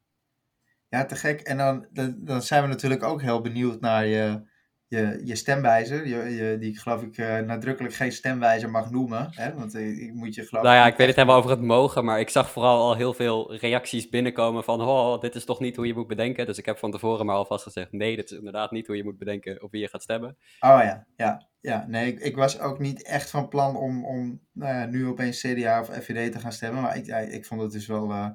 Ja, 0.88 1.04
te 1.04 1.16
gek. 1.16 1.40
En 1.40 1.56
dan, 1.56 1.86
dan, 1.90 2.14
dan 2.18 2.42
zijn 2.42 2.62
we 2.62 2.68
natuurlijk 2.68 3.02
ook 3.02 3.22
heel 3.22 3.40
benieuwd 3.40 3.80
naar 3.80 4.06
je, 4.06 4.48
je, 4.88 5.20
je 5.24 5.36
stemwijzer. 5.36 6.06
Je, 6.06 6.16
je, 6.16 6.58
die 6.58 6.70
ik 6.70 6.78
geloof 6.78 7.02
ik 7.02 7.18
eh, 7.18 7.38
nadrukkelijk 7.38 7.94
geen 7.94 8.12
stemwijzer 8.12 8.70
mag 8.70 8.90
noemen. 8.90 9.28
Hè? 9.30 9.54
Want 9.54 9.74
eh, 9.74 10.02
ik 10.02 10.14
moet 10.14 10.34
je 10.34 10.46
geloof 10.46 10.64
Nou 10.64 10.76
ja, 10.76 10.86
ik 10.86 10.96
weet 10.96 11.06
het 11.06 11.16
helemaal 11.16 11.38
over 11.38 11.50
het 11.50 11.60
mogen, 11.60 12.04
maar 12.04 12.20
ik 12.20 12.28
zag 12.28 12.50
vooral 12.50 12.78
al 12.78 12.96
heel 12.96 13.14
veel 13.14 13.56
reacties 13.56 14.08
binnenkomen 14.08 14.64
van, 14.64 14.80
oh, 14.80 15.20
dit 15.20 15.34
is 15.34 15.44
toch 15.44 15.60
niet 15.60 15.76
hoe 15.76 15.86
je 15.86 15.94
moet 15.94 16.06
bedenken. 16.06 16.46
Dus 16.46 16.58
ik 16.58 16.64
heb 16.64 16.78
van 16.78 16.90
tevoren 16.90 17.26
maar 17.26 17.36
alvast 17.36 17.62
gezegd, 17.62 17.92
nee, 17.92 18.16
dit 18.16 18.30
is 18.30 18.38
inderdaad 18.38 18.70
niet 18.70 18.86
hoe 18.86 18.96
je 18.96 19.04
moet 19.04 19.18
bedenken 19.18 19.62
op 19.62 19.70
wie 19.70 19.80
je 19.80 19.88
gaat 19.88 20.02
stemmen. 20.02 20.36
Oh 20.60 20.80
ja, 20.82 21.06
ja. 21.16 21.48
ja. 21.60 21.84
Nee, 21.88 22.12
ik, 22.12 22.20
ik 22.20 22.36
was 22.36 22.60
ook 22.60 22.78
niet 22.78 23.02
echt 23.02 23.30
van 23.30 23.48
plan 23.48 23.76
om, 23.76 24.04
om 24.04 24.40
nou 24.52 24.74
ja, 24.74 24.86
nu 24.86 25.06
opeens 25.06 25.40
CDA 25.40 25.80
of 25.80 25.86
FVD 25.86 26.32
te 26.32 26.38
gaan 26.38 26.52
stemmen. 26.52 26.82
Maar 26.82 26.96
ik, 26.96 27.06
ik 27.32 27.46
vond 27.46 27.60
het 27.60 27.72
dus 27.72 27.86
wel 27.86 28.10
eh, 28.10 28.28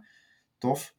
tof. 0.58 0.96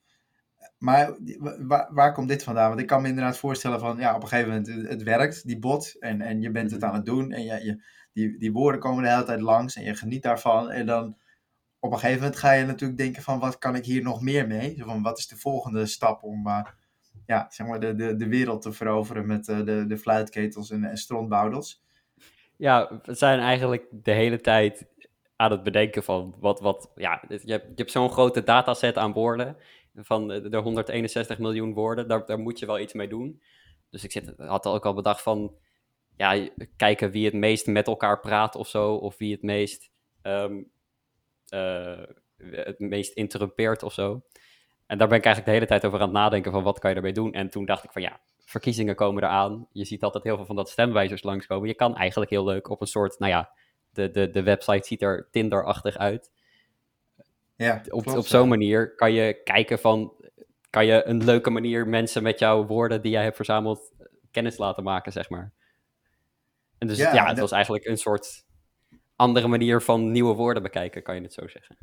Maar 0.79 1.17
wa- 1.39 1.57
waar, 1.65 1.89
waar 1.93 2.12
komt 2.12 2.29
dit 2.29 2.43
vandaan? 2.43 2.69
Want 2.69 2.81
ik 2.81 2.87
kan 2.87 3.03
me 3.03 3.09
inderdaad 3.09 3.37
voorstellen 3.39 3.81
van, 3.81 3.99
ja, 3.99 4.15
op 4.15 4.23
een 4.23 4.29
gegeven 4.29 4.49
moment, 4.51 4.67
het, 4.67 4.89
het 4.89 5.03
werkt, 5.03 5.47
die 5.47 5.59
bot. 5.59 5.97
En, 6.01 6.21
en 6.21 6.41
je 6.41 6.51
bent 6.51 6.71
het 6.71 6.81
Mhm. 6.81 6.89
aan 6.91 6.97
het 6.97 7.05
doen. 7.07 7.33
En 7.33 7.43
je, 7.43 7.65
je, 7.65 7.83
die, 8.12 8.39
die 8.39 8.53
woorden 8.53 8.81
komen 8.81 9.03
de 9.03 9.11
hele 9.11 9.25
tijd 9.25 9.41
langs. 9.41 9.77
En 9.77 9.85
je 9.85 9.95
geniet 9.95 10.23
daarvan. 10.23 10.71
En 10.71 10.87
dan 10.87 11.17
op 11.79 11.93
een 11.93 11.99
gegeven 11.99 12.21
moment 12.23 12.39
ga 12.39 12.53
je 12.53 12.65
natuurlijk 12.67 12.99
denken 12.99 13.23
van, 13.23 13.39
wat 13.39 13.59
kan 13.59 13.75
ik 13.75 13.85
hier 13.85 14.03
nog 14.03 14.21
meer 14.21 14.47
mee? 14.47 14.83
Van, 14.85 15.03
wat 15.03 15.19
is 15.19 15.29
de 15.29 15.37
volgende 15.37 15.87
stap 15.87 16.23
om... 16.23 16.47
eh, 16.47 16.65
ja, 17.27 17.47
zeg 17.51 17.67
maar 17.67 17.81
de, 17.81 17.95
de, 17.95 18.17
de 18.17 18.29
wereld 18.29 18.62
te 18.62 18.73
veroveren 18.73 19.27
met 19.27 19.49
eh, 19.49 19.65
de, 19.65 19.85
de 19.87 19.99
fluitketels 19.99 20.71
en, 20.71 20.85
en 20.85 20.97
strontboudels. 20.97 21.83
Ja, 22.57 23.01
we 23.03 23.15
zijn 23.15 23.39
eigenlijk 23.41 23.87
de 23.91 24.11
hele 24.12 24.41
tijd 24.41 24.87
aan 25.37 25.51
het 25.51 25.62
bedenken 25.62 26.03
van 26.03 26.35
wat, 26.39 26.61
wat 26.61 26.91
ja, 26.95 27.23
je 27.29 27.35
hebt, 27.35 27.43
je 27.47 27.73
hebt 27.75 27.91
zo'n 27.91 28.11
grote 28.11 28.43
dataset 28.43 28.97
aan 28.97 29.12
woorden, 29.12 29.57
van 29.95 30.29
de 30.29 30.49
de 30.49 30.57
161 30.57 31.39
miljoen 31.39 31.75
woorden, 31.75 32.09
daar, 32.09 32.27
daar 32.27 32.39
moet 32.39 32.59
je 32.59 32.67
wel 32.67 32.79
iets 32.79 32.93
mee 32.93 33.09
doen. 33.09 33.43
Dus 33.91 34.05
ik 34.05 34.13
zit, 34.13 34.33
had 34.37 34.67
ook 34.67 34.87
al 34.87 34.95
bedacht 34.95 35.23
van, 35.23 35.57
ja, 36.17 36.49
kijken 36.77 37.11
wie 37.11 37.25
het 37.25 37.35
meest 37.35 37.67
met 37.67 37.87
elkaar 37.87 38.21
praat 38.21 38.55
of 38.55 38.69
zo, 38.69 38.95
of 38.95 39.19
wie 39.19 39.33
het 39.33 39.43
meest, 39.43 39.91
ehm, 40.23 40.63
eh, 41.49 42.03
het 42.51 42.79
meest 42.79 43.13
interrumpeert 43.13 43.83
of 43.83 43.93
zo. 43.93 44.23
En 44.87 44.99
daar 44.99 45.09
ben 45.09 45.19
ik 45.19 45.25
eigenlijk 45.25 45.45
de 45.47 45.53
hele 45.53 45.67
tijd 45.67 45.85
over 45.85 45.99
aan 45.99 46.09
het 46.09 46.17
nadenken 46.17 46.53
van 46.53 46.63
wat 46.63 46.79
kan 46.79 46.91
je 46.91 46.97
ermee 46.97 47.13
doen. 47.13 47.33
En 47.33 47.51
toen 47.51 47.65
dacht 47.65 47.85
ik 47.85 47.93
van 47.93 48.03
ja, 48.03 48.21
verkiezingen 48.45 48.95
komen 48.95 49.23
eraan. 49.23 49.69
Je 49.73 49.85
ziet 49.85 50.03
altijd 50.03 50.25
heel 50.25 50.37
veel 50.37 50.47
van 50.47 50.57
dat 50.57 50.71
stemwijzers 50.71 51.23
langskomen. 51.23 51.69
Je 51.69 51.75
kan 51.75 51.97
eigenlijk 51.97 52.31
heel 52.31 52.45
leuk 52.45 52.69
op 52.69 52.81
een 52.81 52.87
soort, 52.87 53.19
nou 53.19 53.33
ja, 53.33 53.51
de, 53.91 54.11
de, 54.11 54.31
de 54.31 54.43
website 54.43 54.87
ziet 54.87 55.03
er 55.03 55.29
Tinder-achtig 55.31 55.97
uit. 55.97 56.33
Ja, 57.57 57.83
Op, 57.89 58.03
klopt, 58.03 58.19
op 58.19 58.27
zo'n 58.27 58.43
ja. 58.43 58.47
manier 58.49 58.95
kan 58.95 59.13
je 59.13 59.43
kijken 59.43 59.79
van, 59.79 60.13
kan 60.71 60.87
je 60.87 61.05
een 61.05 61.25
leuke 61.25 61.51
manier 61.51 61.89
mensen 61.89 62.23
met 62.23 62.39
jouw 62.39 62.67
woorden 62.67 63.03
die 63.03 63.11
jij 63.11 63.23
hebt 63.23 63.37
verzameld 63.37 63.93
eh, 63.99 64.07
kennis 64.31 64.57
laten 64.59 64.83
maken, 64.85 65.13
zeg 65.13 65.29
maar. 65.31 65.53
En 66.79 66.87
dus 66.87 66.99
Ja, 66.99 67.13
ja, 67.15 67.21
het 67.21 67.29
dat- 67.29 67.39
was 67.39 67.53
eigenlijk 67.53 67.85
een 67.87 67.97
soort 67.99 68.45
andere 69.17 69.49
manier 69.49 69.83
van 69.83 70.11
nieuwe 70.11 70.35
woorden 70.35 70.63
bekijken, 70.63 71.03
kan 71.03 71.15
je 71.15 71.21
het 71.23 71.33
zo 71.33 71.49
zeggen. 71.49 71.77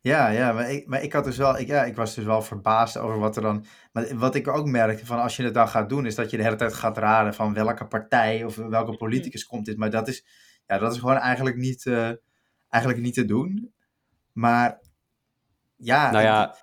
Ja, 0.00 0.28
ja 0.28 0.52
maar, 0.52 0.70
ik, 0.70 0.86
maar 0.86 1.02
ik 1.02 1.12
had 1.12 1.24
dus 1.24 1.36
wel, 1.36 1.58
ik, 1.58 1.66
ja, 1.66 1.84
ik 1.84 1.96
was 1.96 2.14
dus 2.14 2.24
wel 2.24 2.42
verbaasd 2.42 2.96
over 2.98 3.18
wat 3.18 3.36
er 3.36 3.42
dan. 3.42 3.64
Maar 3.92 4.16
wat 4.18 4.34
ik 4.34 4.48
ook 4.48 4.66
merkte 4.66 5.06
van 5.06 5.20
als 5.20 5.36
je 5.36 5.42
het 5.44 5.54
dan 5.54 5.68
gaat 5.68 5.88
doen, 5.88 6.06
is 6.06 6.14
dat 6.14 6.30
je 6.30 6.36
de 6.36 6.42
hele 6.42 6.56
tijd 6.56 6.74
gaat 6.74 6.98
raden 6.98 7.34
van 7.34 7.54
welke 7.54 7.86
partij 7.86 8.44
of 8.44 8.56
welke 8.56 8.96
politicus 8.96 9.46
komt 9.46 9.64
dit. 9.66 9.76
Maar 9.76 9.90
dat 9.90 10.08
is, 10.08 10.24
ja, 10.66 10.78
dat 10.78 10.92
is 10.92 10.98
gewoon 10.98 11.16
eigenlijk 11.16 11.56
niet, 11.56 11.86
eh, 11.86 12.10
eigenlijk 12.68 13.02
niet 13.04 13.14
te 13.14 13.24
doen. 13.24 13.72
Maar 14.34 14.80
ja, 15.76 16.10
Nou 16.10 16.24
ja, 16.24 16.56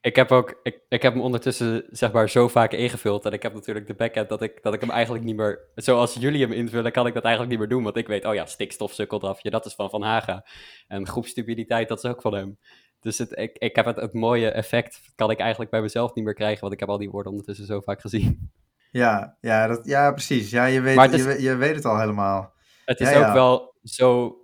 ik 0.00 0.16
heb 0.16 0.32
ook, 0.32 0.60
ik, 0.62 0.80
ik 0.88 1.02
heb 1.02 1.12
hem 1.12 1.22
ondertussen 1.22 1.84
zeg 1.90 2.12
maar 2.12 2.28
zo 2.30 2.48
vaak 2.48 2.72
ingevuld. 2.72 3.24
En 3.24 3.32
ik 3.32 3.42
heb 3.42 3.54
natuurlijk 3.54 3.86
de 3.86 3.94
backend 3.94 4.28
dat 4.28 4.42
ik, 4.42 4.62
dat 4.62 4.74
ik 4.74 4.80
hem 4.80 4.90
eigenlijk 4.90 5.24
niet 5.24 5.36
meer, 5.36 5.70
zoals 5.74 6.14
jullie 6.14 6.40
hem 6.42 6.52
invullen, 6.52 6.92
kan 6.92 7.06
ik 7.06 7.14
dat 7.14 7.22
eigenlijk 7.22 7.52
niet 7.52 7.60
meer 7.62 7.76
doen. 7.76 7.84
Want 7.84 7.96
ik 7.96 8.06
weet, 8.06 8.24
oh 8.24 8.34
ja, 8.34 8.46
stikstof, 8.46 8.92
sukkeldrafje, 8.92 9.50
dat 9.50 9.66
is 9.66 9.74
van 9.74 9.90
Van 9.90 10.02
Haga. 10.02 10.46
En 10.88 11.06
groepstupiditeit, 11.06 11.88
dat 11.88 11.98
is 12.04 12.10
ook 12.10 12.20
van 12.20 12.34
hem. 12.34 12.58
Dus 13.00 13.18
het, 13.18 13.38
ik, 13.38 13.56
ik 13.58 13.76
heb 13.76 13.84
het, 13.86 13.96
het 13.96 14.12
mooie 14.12 14.50
effect, 14.50 15.00
kan 15.14 15.30
ik 15.30 15.38
eigenlijk 15.38 15.70
bij 15.70 15.80
mezelf 15.82 16.14
niet 16.14 16.24
meer 16.24 16.34
krijgen, 16.34 16.60
want 16.60 16.72
ik 16.72 16.80
heb 16.80 16.88
al 16.88 16.98
die 16.98 17.10
woorden 17.10 17.32
ondertussen 17.32 17.66
zo 17.66 17.80
vaak 17.80 18.00
gezien. 18.00 18.50
ja, 18.90 19.36
ja, 19.40 19.66
dat, 19.66 19.86
ja, 19.86 20.12
precies. 20.12 20.50
Ja, 20.50 20.64
je 20.64 20.80
weet, 20.80 21.12
is- 21.12 21.24
je, 21.24 21.42
je 21.42 21.54
weet 21.56 21.74
het 21.74 21.84
al 21.84 21.98
helemaal. 21.98 22.52
Het 22.84 23.00
is 23.00 23.10
Ja, 23.10 23.18
ja. 23.18 23.26
ook 23.28 23.34
wel 23.34 23.74
zo 23.82 24.36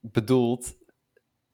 bedoeld 0.00 0.75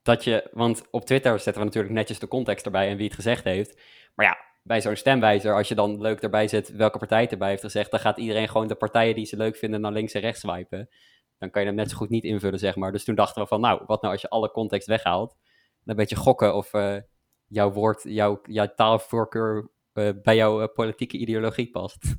dat 0.03 0.25
je, 0.25 0.49
want 0.53 0.83
op 0.91 1.05
Twitter 1.05 1.39
zetten 1.41 1.63
we 1.63 1.65
natuurlijk 1.69 1.95
netjes 1.95 2.19
de 2.19 2.29
context 2.29 2.65
erbij 2.65 2.89
en 2.89 2.97
wie 2.97 3.07
het 3.07 3.15
gezegd 3.15 3.45
heeft. 3.45 3.81
Maar 4.15 4.27
ja, 4.27 4.37
bij 4.63 4.81
zo'n 4.81 4.97
stemwijzer, 4.97 5.55
als 5.55 5.69
je 5.69 5.75
dan 5.75 6.01
leuk 6.01 6.21
erbij 6.21 6.49
zet 6.49 6.73
welke 6.73 6.99
partij 6.99 7.21
het 7.21 7.33
erbij 7.33 7.49
heeft 7.49 7.63
gezegd, 7.63 7.91
dan 7.91 8.01
gaat 8.01 8.19
iedereen 8.19 8.49
gewoon 8.49 8.67
de 8.69 8.75
partijen 8.75 9.15
die 9.15 9.27
ze 9.27 9.37
leuk 9.37 9.57
vinden 9.57 9.81
naar 9.81 9.93
links 9.93 10.13
en 10.13 10.21
rechts 10.21 10.41
swipen. 10.41 10.89
Dan 11.39 11.51
kan 11.51 11.63
je 11.63 11.69
hem 11.69 11.77
net 11.77 11.91
zo 11.91 11.97
goed 11.97 12.09
niet 12.11 12.25
invullen, 12.25 12.59
zeg 12.59 12.77
maar. 12.77 12.93
Dus 12.93 13.05
toen 13.05 13.15
dachten 13.15 13.43
we 13.43 13.49
van, 13.49 13.61
nou, 13.61 13.83
wat 13.87 14.01
nou 14.03 14.13
als 14.13 14.23
je 14.23 14.29
alle 14.29 14.51
context 14.51 14.87
weghaalt? 14.89 15.29
Dan 15.31 15.39
een 15.85 15.97
beetje 15.97 16.17
gokken 16.17 16.55
of 16.55 16.75
eh, 16.75 16.97
jouw 17.47 17.71
woord, 17.73 18.03
jouw, 18.03 18.41
jouw 18.43 18.73
taalvoorkeur 18.75 19.71
eh, 19.93 20.09
bij 20.23 20.37
jouw 20.37 20.63
eh, 20.63 20.69
politieke 20.75 21.17
ideologie 21.17 21.71
past. 21.71 21.99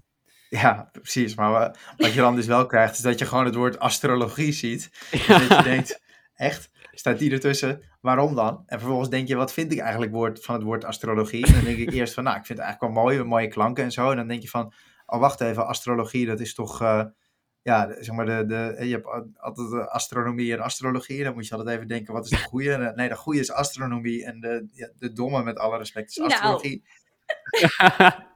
Ja, 0.50 0.90
precies. 0.92 1.36
Maar 1.36 1.52
wa- 1.52 1.76
wat 1.98 2.14
je 2.14 2.20
dan 2.20 2.36
dus 2.36 2.46
wel 2.46 2.66
krijgt, 2.66 2.94
is 2.96 3.02
dat 3.02 3.20
je 3.20 3.26
gewoon 3.26 3.46
het 3.46 3.56
woord 3.56 3.80
astrologie 3.80 4.52
ziet. 4.52 4.90
Dus 5.12 5.28
dat 5.28 5.48
je 5.58 5.64
denkt, 5.64 6.02
echt? 6.36 6.72
Staat 6.96 7.20
die 7.20 7.32
ertussen? 7.32 7.82
Waarom 8.02 8.36
dan? 8.36 8.64
En 8.66 8.80
vervolgens 8.80 9.10
denk 9.10 9.28
je, 9.28 9.36
wat 9.36 9.54
vind 9.54 9.72
ik 9.72 9.80
eigenlijk 9.80 10.12
woord, 10.12 10.44
van 10.44 10.56
het 10.56 10.64
woord 10.64 10.86
astrologie? 10.86 11.46
En 11.46 11.54
dan 11.54 11.64
denk 11.64 11.78
ik 11.78 11.92
eerst 12.00 12.14
van, 12.14 12.24
nou, 12.24 12.38
ik 12.38 12.46
vind 12.46 12.60
het 12.60 12.68
eigenlijk 12.68 12.94
wel 12.96 13.04
mooi, 13.04 13.24
mooie 13.24 13.48
klanken 13.48 13.84
en 13.84 13.92
zo. 13.92 14.10
En 14.12 14.18
dan 14.18 14.28
denk 14.28 14.42
je 14.42 14.50
van, 14.50 14.74
oh, 15.06 15.20
wacht 15.20 15.42
even, 15.42 15.68
astrologie, 15.68 16.26
dat 16.26 16.40
is 16.40 16.54
toch, 16.54 16.82
eh, 16.82 17.04
ja, 17.62 17.96
zeg 18.00 18.16
maar, 18.16 18.26
de, 18.26 18.46
de, 18.46 18.86
je 18.86 18.92
hebt 18.94 19.06
al- 19.06 19.32
altijd 19.38 19.70
de 19.70 19.90
astronomie 19.90 20.54
en 20.54 20.60
astrologie. 20.60 21.18
En 21.18 21.24
dan 21.24 21.34
moet 21.34 21.48
je 21.48 21.56
altijd 21.56 21.76
even 21.76 21.88
denken, 21.88 22.14
wat 22.14 22.24
is 22.24 22.30
de 22.30 22.38
goede? 22.52 22.74
Eh, 22.74 22.96
nee, 22.96 23.10
de 23.10 23.16
goede 23.16 23.40
is 23.40 23.52
astronomie 23.52 24.26
en 24.26 24.40
de, 24.40 24.68
ja, 24.72 24.90
de 24.98 25.14
domme, 25.14 25.44
met 25.44 25.58
alle 25.58 25.78
respect, 25.78 26.10
is 26.10 26.16
Nou. 26.18 26.32
astrologie. 26.32 26.84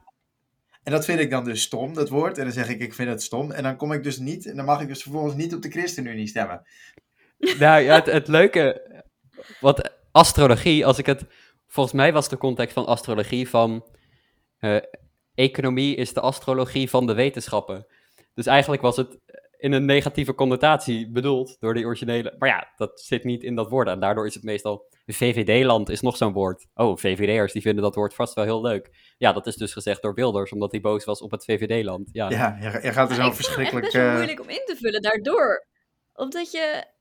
En 0.82 0.94
dat 0.94 1.04
vind 1.04 1.20
ik 1.20 1.30
dan 1.30 1.44
dus 1.44 1.62
stom, 1.62 1.94
dat 1.94 2.08
woord. 2.08 2.38
En 2.38 2.44
dan 2.44 2.52
zeg 2.52 2.68
ik, 2.68 2.80
ik 2.80 2.94
vind 2.94 3.08
het 3.08 3.22
stom. 3.22 3.50
En 3.50 3.62
dan 3.62 3.76
kom 3.76 3.92
ik 3.92 4.02
dus 4.02 4.18
niet, 4.18 4.46
en 4.46 4.56
dan 4.56 4.64
mag 4.64 4.80
ik 4.80 4.88
dus 4.88 5.02
vervolgens 5.02 5.34
niet 5.34 5.54
op 5.54 5.62
de 5.62 5.70
ChristenUnie 5.70 6.26
stemmen. 6.26 6.62
Nou 7.38 7.82
ja, 7.82 7.94
het, 7.94 8.06
het 8.06 8.28
leuke, 8.28 8.90
wat 9.60 9.92
astrologie, 10.12 10.86
als 10.86 10.98
ik 10.98 11.06
het, 11.06 11.24
volgens 11.66 11.94
mij 11.94 12.12
was 12.12 12.28
de 12.28 12.38
context 12.38 12.72
van 12.74 12.86
astrologie 12.86 13.48
van, 13.48 13.84
eh, 14.58 14.76
economie 15.34 15.96
is 15.96 16.12
de 16.12 16.20
astrologie 16.20 16.90
van 16.90 17.06
de 17.06 17.14
wetenschappen. 17.14 17.86
Dus 18.34 18.46
eigenlijk 18.46 18.82
was 18.82 18.96
het, 18.96 19.18
in 19.58 19.72
een 19.72 19.84
negatieve 19.84 20.34
connotatie 20.34 21.10
bedoeld 21.10 21.56
door 21.60 21.74
die 21.74 21.84
originele. 21.84 22.34
Maar 22.38 22.48
ja, 22.48 22.72
dat 22.76 23.00
zit 23.00 23.24
niet 23.24 23.42
in 23.42 23.54
dat 23.54 23.70
woord. 23.70 23.88
En 23.88 24.00
daardoor 24.00 24.26
is 24.26 24.34
het 24.34 24.42
meestal. 24.42 24.86
VVD-land 25.06 25.88
is 25.88 26.00
nog 26.00 26.16
zo'n 26.16 26.32
woord. 26.32 26.66
Oh, 26.74 26.96
VVD'ers 26.96 27.52
die 27.52 27.62
vinden 27.62 27.82
dat 27.82 27.94
woord 27.94 28.14
vast 28.14 28.34
wel 28.34 28.44
heel 28.44 28.60
leuk. 28.60 29.14
Ja, 29.18 29.32
dat 29.32 29.46
is 29.46 29.56
dus 29.56 29.72
gezegd 29.72 30.02
door 30.02 30.14
Wilders, 30.14 30.52
omdat 30.52 30.70
hij 30.70 30.80
boos 30.80 31.04
was 31.04 31.22
op 31.22 31.30
het 31.30 31.44
VVD-land. 31.44 32.08
Ja. 32.12 32.30
Ja, 32.30 32.58
je, 32.60 32.80
je 32.82 32.92
gaat 32.92 33.10
er 33.10 33.16
Ja, 33.16 33.22
zo 33.22 33.26
het 33.26 33.36
verschrikkelijk... 33.36 33.84
best 33.84 33.96
wel 33.96 34.08
eh, 34.08 34.14
moeilijk 34.14 34.40
om 34.40 34.48
in 34.48 34.62
te 34.64 34.76
vullen 34.76 35.02
daardoor. 35.02 35.66
Omdat 36.14 36.50
je... 36.50 36.96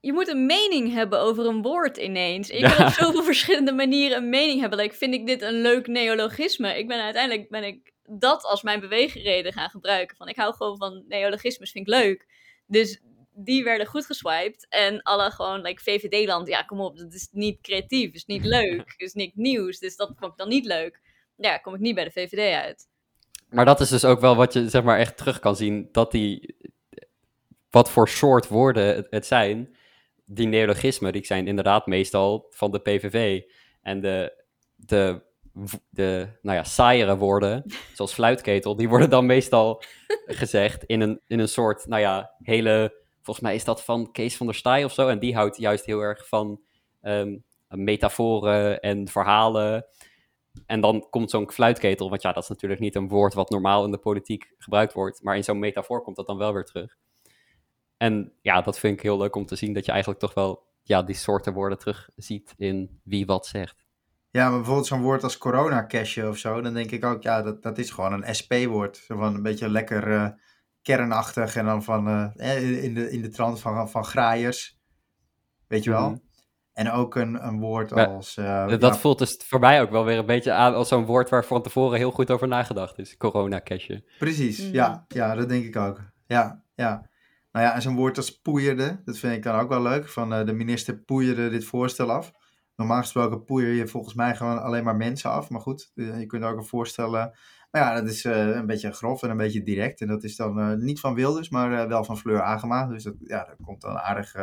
Je 0.00 0.12
moet 0.12 0.28
een 0.28 0.46
mening 0.46 0.92
hebben 0.92 1.20
over 1.20 1.46
een 1.46 1.62
woord 1.62 1.96
ineens. 1.96 2.48
Ja. 2.48 2.74
kan 2.74 2.86
op 2.86 2.92
zoveel 2.92 3.22
verschillende 3.22 3.72
manieren 3.72 4.16
een 4.16 4.28
mening 4.28 4.60
hebben. 4.60 4.78
Like, 4.78 4.94
vind 4.94 5.14
ik 5.14 5.26
dit 5.26 5.42
een 5.42 5.60
leuk 5.60 5.86
neologisme? 5.86 6.78
Ik 6.78 6.88
ben 6.88 7.02
uiteindelijk 7.02 7.48
ben 7.48 7.64
ik 7.64 7.92
dat 8.04 8.42
als 8.42 8.62
mijn 8.62 8.80
beweegreden 8.80 9.52
gaan 9.52 9.70
gebruiken. 9.70 10.16
Van 10.16 10.28
ik 10.28 10.36
hou 10.36 10.54
gewoon 10.54 10.76
van 10.76 11.04
neologismes, 11.08 11.70
vind 11.70 11.88
ik 11.88 11.94
leuk. 11.94 12.26
Dus 12.66 13.00
die 13.32 13.64
werden 13.64 13.86
goed 13.86 14.06
geswiped. 14.06 14.66
En 14.68 15.02
alle 15.02 15.30
gewoon, 15.30 15.60
like 15.60 15.82
VVD-land, 15.82 16.48
ja 16.48 16.62
kom 16.62 16.80
op, 16.80 16.98
dat 16.98 17.12
is 17.12 17.28
niet 17.32 17.60
creatief, 17.60 18.12
is 18.12 18.26
niet 18.26 18.44
leuk, 18.56 18.94
is 18.96 19.12
niet 19.12 19.36
nieuws. 19.36 19.78
Dus 19.78 19.96
dat 19.96 20.12
vond 20.16 20.32
ik 20.32 20.38
dan 20.38 20.48
niet 20.48 20.64
leuk. 20.64 21.00
Ja, 21.36 21.58
kom 21.58 21.74
ik 21.74 21.80
niet 21.80 21.94
bij 21.94 22.04
de 22.04 22.10
VVD 22.10 22.54
uit. 22.54 22.88
Maar 23.48 23.64
dat 23.64 23.80
is 23.80 23.88
dus 23.88 24.04
ook 24.04 24.20
wel 24.20 24.36
wat 24.36 24.52
je 24.52 24.68
zeg 24.68 24.82
maar 24.82 24.98
echt 24.98 25.16
terug 25.16 25.38
kan 25.38 25.56
zien. 25.56 25.88
Dat 25.92 26.10
die. 26.10 26.56
Wat 27.70 27.90
voor 27.90 28.08
soort 28.08 28.48
woorden 28.48 28.94
het, 28.96 29.06
het 29.10 29.26
zijn. 29.26 29.76
Die 30.32 30.46
neologismen, 30.46 31.12
die 31.12 31.26
zijn 31.26 31.46
inderdaad 31.46 31.86
meestal 31.86 32.46
van 32.50 32.70
de 32.70 32.78
PVV. 32.78 33.42
En 33.82 34.00
de. 34.00 34.44
de 34.76 35.28
de, 35.90 36.28
nou 36.42 36.56
ja, 36.56 36.64
saaiere 36.64 37.16
woorden, 37.16 37.64
zoals 37.94 38.12
fluitketel, 38.12 38.76
die 38.76 38.88
worden 38.88 39.10
dan 39.10 39.26
meestal 39.26 39.82
gezegd 40.26 40.84
in 40.84 41.00
een, 41.00 41.20
in 41.26 41.38
een 41.38 41.48
soort, 41.48 41.86
nou 41.86 42.00
ja, 42.00 42.34
hele, 42.38 42.94
volgens 43.22 43.46
mij 43.46 43.54
is 43.54 43.64
dat 43.64 43.84
van 43.84 44.12
Kees 44.12 44.36
van 44.36 44.46
der 44.46 44.54
Staaij 44.54 44.84
of 44.84 44.92
zo, 44.92 45.08
en 45.08 45.18
die 45.18 45.34
houdt 45.34 45.56
juist 45.56 45.84
heel 45.84 46.00
erg 46.00 46.28
van 46.28 46.60
ehm, 47.00 47.38
metaforen 47.68 48.80
en 48.80 49.08
verhalen. 49.08 49.86
En 50.66 50.80
dan 50.80 51.06
komt 51.10 51.30
zo'n 51.30 51.50
fluitketel, 51.50 52.08
want 52.08 52.22
ja, 52.22 52.32
dat 52.32 52.42
is 52.42 52.48
natuurlijk 52.48 52.80
niet 52.80 52.94
een 52.94 53.08
woord 53.08 53.34
wat 53.34 53.50
normaal 53.50 53.84
in 53.84 53.90
de 53.90 53.98
politiek 53.98 54.54
gebruikt 54.58 54.92
wordt, 54.92 55.22
maar 55.22 55.36
in 55.36 55.44
zo'n 55.44 55.58
metafoor 55.58 56.02
komt 56.02 56.16
dat 56.16 56.26
dan 56.26 56.38
wel 56.38 56.52
weer 56.52 56.64
terug. 56.64 56.96
En 58.00 58.32
ja, 58.42 58.60
dat 58.60 58.78
vind 58.78 58.94
ik 58.96 59.02
heel 59.02 59.18
leuk 59.18 59.34
om 59.36 59.46
te 59.46 59.56
zien, 59.56 59.72
dat 59.72 59.84
je 59.84 59.90
eigenlijk 59.90 60.20
toch 60.20 60.34
wel 60.34 60.66
ja, 60.82 61.02
die 61.02 61.14
soorten 61.14 61.52
woorden 61.52 61.78
terugziet 61.78 62.54
in 62.56 63.00
wie 63.04 63.26
wat 63.26 63.46
zegt. 63.46 63.84
Ja, 64.30 64.48
maar 64.48 64.56
bijvoorbeeld 64.56 64.86
zo'n 64.86 65.02
woord 65.02 65.22
als 65.22 65.38
corona-cashje 65.38 66.28
of 66.28 66.36
zo, 66.36 66.60
dan 66.60 66.74
denk 66.74 66.90
ik 66.90 67.04
ook, 67.04 67.22
ja, 67.22 67.42
dat, 67.42 67.62
dat 67.62 67.78
is 67.78 67.90
gewoon 67.90 68.12
een 68.12 68.34
SP-woord. 68.34 68.96
Zo 68.96 69.16
van 69.16 69.34
een 69.34 69.42
beetje 69.42 69.70
lekker 69.70 70.12
eh, 70.12 70.28
kernachtig 70.82 71.56
en 71.56 71.64
dan 71.64 71.82
van, 71.82 72.08
eh, 72.08 72.56
eh, 72.56 72.84
in, 72.84 72.94
de, 72.94 73.10
in 73.10 73.22
de 73.22 73.28
trant 73.28 73.60
van, 73.60 73.90
van 73.90 74.04
graaiers. 74.04 74.78
Weet 75.66 75.84
je 75.84 75.90
wel? 75.90 76.08
Mhm. 76.10 76.18
En 76.72 76.90
ook 76.90 77.14
een, 77.14 77.46
een 77.46 77.58
woord 77.60 77.90
Maar 77.90 78.06
als... 78.06 78.36
eh, 78.36 78.68
dat 78.68 78.80
ja, 78.82 78.94
voelt 78.94 79.18
dus 79.18 79.36
voor 79.46 79.60
mij 79.60 79.80
ook 79.82 79.90
wel 79.90 80.04
weer 80.04 80.18
een 80.18 80.26
beetje 80.26 80.52
aan 80.52 80.74
als 80.74 80.88
zo'n 80.88 81.04
woord 81.06 81.28
waar 81.28 81.44
van 81.44 81.62
tevoren 81.62 81.98
heel 81.98 82.10
goed 82.10 82.30
over 82.30 82.48
nagedacht 82.48 82.98
is. 82.98 83.16
Corona-cashje. 83.16 84.04
Precies, 84.18 84.58
Mhm. 84.64 84.74
ja, 84.74 85.04
ja, 85.08 85.34
dat 85.34 85.48
denk 85.48 85.64
ik 85.64 85.76
ook. 85.76 86.00
Ja, 86.26 86.64
ja. 86.74 87.08
Nou 87.52 87.66
ja, 87.66 87.74
en 87.74 87.82
zo'n 87.82 87.96
woord 87.96 88.16
als 88.16 88.40
poeierde, 88.40 89.00
dat 89.04 89.18
vind 89.18 89.34
ik 89.34 89.42
dan 89.42 89.60
ook 89.60 89.68
wel 89.68 89.82
leuk. 89.82 90.08
Van 90.08 90.32
eh, 90.34 90.46
de 90.46 90.52
minister 90.52 90.98
poeierde 90.98 91.48
dit 91.48 91.64
voorstel 91.64 92.12
af. 92.12 92.32
Normaal 92.76 93.00
gesproken 93.00 93.44
poeier 93.44 93.72
je 93.72 93.86
volgens 93.86 94.14
mij 94.14 94.36
gewoon 94.36 94.62
alleen 94.62 94.84
maar 94.84 94.96
mensen 94.96 95.30
af. 95.30 95.50
Maar 95.50 95.60
goed, 95.60 95.92
eh, 95.94 96.18
je 96.18 96.26
kunt 96.26 96.44
ook 96.44 96.56
een 96.56 96.64
voorstel... 96.64 97.18
eh, 97.18 97.26
maar 97.70 97.82
ja, 97.82 97.94
dat 97.94 98.10
is 98.10 98.24
een 98.24 98.66
beetje 98.66 98.92
grof 98.92 99.22
en 99.22 99.30
een 99.30 99.36
beetje 99.36 99.62
direct. 99.62 100.00
En 100.00 100.06
dat 100.06 100.24
is 100.24 100.36
dan 100.36 100.84
niet 100.84 101.00
van 101.00 101.14
Wilders, 101.14 101.48
maar 101.48 101.88
wel 101.88 102.04
van 102.04 102.18
Fleur 102.18 102.42
Agema. 102.42 102.86
Dus 102.86 103.02
dat, 103.02 103.14
ja, 103.18 103.44
dat 103.44 103.56
komt 103.64 103.80
dan 103.80 103.98
aardig, 103.98 104.34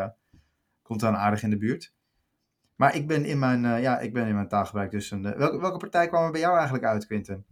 komt 0.81 0.99
dan 0.99 1.15
aardig 1.15 1.43
in 1.43 1.49
de 1.49 1.57
buurt. 1.57 1.93
Maar 2.75 2.95
ik 2.95 3.07
ben 3.07 3.25
in 3.25 3.39
mijn, 3.39 3.81
ja, 3.81 3.99
ik 3.99 4.13
ben 4.13 4.27
in 4.27 4.35
mijn 4.35 4.47
taalgebruik 4.47 4.91
dus 4.91 5.11
een... 5.11 5.21
welke, 5.21 5.59
welke 5.59 5.77
partij 5.77 6.07
kwam 6.07 6.25
er 6.25 6.31
bij 6.31 6.39
jou 6.39 6.55
eigenlijk 6.55 6.85
uit, 6.85 7.05
Quinten? 7.05 7.45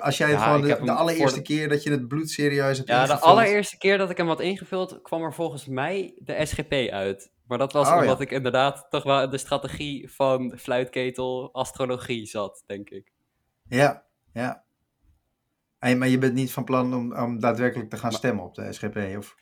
Als 0.00 0.16
jij 0.16 0.30
Ja, 0.30 0.38
gewoon 0.38 0.60
de, 0.60 0.84
de 0.84 0.92
allereerste 0.92 1.42
keer 1.42 1.68
dat 1.68 1.82
je 1.82 1.90
het 1.90 2.08
bloedserieus 2.08 2.76
hebt 2.76 2.88
Ja, 2.88 3.06
de 3.06 3.18
allereerste 3.18 3.78
keer 3.78 3.98
dat 3.98 4.10
ik 4.10 4.16
hem 4.16 4.26
had 4.26 4.40
ingevuld, 4.40 5.02
kwam 5.02 5.22
er 5.22 5.34
volgens 5.34 5.66
mij 5.66 6.14
de 6.18 6.46
SGP 6.46 6.72
uit. 6.90 7.32
Maar 7.46 7.58
dat 7.58 7.72
was 7.72 7.88
Oh, 7.88 7.96
omdat 7.96 8.18
ja. 8.18 8.24
ik 8.24 8.30
inderdaad 8.30 8.86
toch 8.90 9.02
wel 9.02 9.22
in 9.22 9.30
de 9.30 9.38
strategie 9.38 10.10
van 10.10 10.54
fluitketel 10.58 11.52
astrologie 11.52 12.26
zat, 12.26 12.62
denk 12.66 12.90
ik. 12.90 13.12
Ja, 13.68 14.04
ja. 14.32 14.64
Hey, 15.78 15.96
maar 15.96 16.08
je 16.08 16.18
bent 16.18 16.34
niet 16.34 16.52
van 16.52 16.64
plan 16.64 16.94
om, 16.94 17.16
om 17.16 17.40
daadwerkelijk 17.40 17.90
te 17.90 17.96
gaan 17.96 18.12
stemmen 18.12 18.44
op 18.44 18.54
de 18.54 18.72
SGP? 18.72 19.16
Of... 19.16 19.34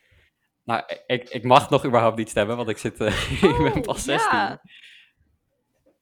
Nou, 0.64 0.82
ik, 1.06 1.28
ik 1.28 1.44
mag 1.44 1.70
nog 1.70 1.86
überhaupt 1.86 2.16
niet 2.16 2.30
stemmen, 2.30 2.56
want 2.56 2.68
ik, 2.68 2.78
zit, 2.78 3.00
eh, 3.00 3.32
ik 3.42 3.56
ben 3.58 3.74
Oh, 3.74 3.80
pas 3.80 4.04
ja. 4.04 4.18
16. 4.18 4.60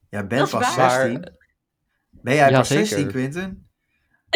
Jij 0.09 0.19
Dat 0.19 0.27
bent 0.27 0.41
is 0.45 0.49
pas 0.49 0.75
waar. 0.75 1.01
16. 1.01 1.37
Ben 2.09 2.35
jij 2.35 2.49
Ja, 2.49 2.57
pas 2.57 2.67
zeker. 2.67 2.85
16, 2.87 3.07
Quinten? 3.07 3.69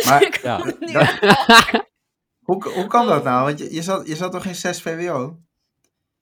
Maar 0.06 0.40
Ja. 0.44 0.58
Dat- 0.58 0.78
hoe, 2.48 2.70
hoe 2.70 2.88
kan 2.88 3.08
dat 3.08 3.24
nou? 3.24 3.46
Want 3.46 3.60
je, 3.60 3.74
je, 3.74 3.82
zat, 3.82 4.08
je 4.08 4.16
zat 4.16 4.32
toch 4.32 4.46
in 4.46 4.56
6 4.56 4.82
VWO? 4.82 5.40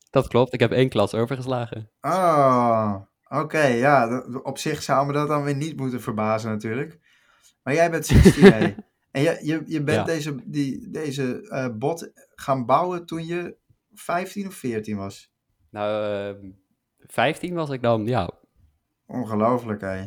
Dat 0.10 0.28
klopt, 0.28 0.54
ik 0.54 0.60
heb 0.60 0.72
één 0.72 0.90
klas 0.90 1.14
overgeslagen. 1.14 1.92
Oh, 2.02 2.96
oké. 3.30 3.64
ja, 3.64 4.24
op 4.44 4.58
zich 4.58 4.84
zou 4.84 5.08
me 5.08 5.14
dat 5.14 5.28
dan 5.28 5.44
weer 5.44 5.56
niet 5.56 5.78
moeten 5.78 6.02
verbazen 6.02 6.50
natuurlijk. 6.52 7.00
Maar 7.64 7.74
jij 7.74 7.92
bent 7.92 8.06
16, 8.06 8.52
hè? 8.52 8.74
En 9.12 9.22
je, 9.22 9.40
je, 9.42 9.64
je 9.66 9.84
bent 9.84 9.98
Ja. 9.98 10.04
deze, 10.04 10.36
die, 10.46 10.90
deze 10.90 11.48
eh, 11.50 11.68
bot 11.74 12.12
gaan 12.36 12.66
bouwen 12.66 13.06
toen 13.06 13.26
je 13.26 13.56
15 13.94 14.48
of 14.48 14.54
14 14.54 14.98
was. 14.98 15.32
Nou, 15.70 16.06
eh 16.40 16.50
15 17.00 17.54
was 17.54 17.70
ik 17.70 17.82
dan, 17.82 18.06
ja. 18.06 18.30
Ongelooflijk, 19.06 19.82
hè? 19.82 20.06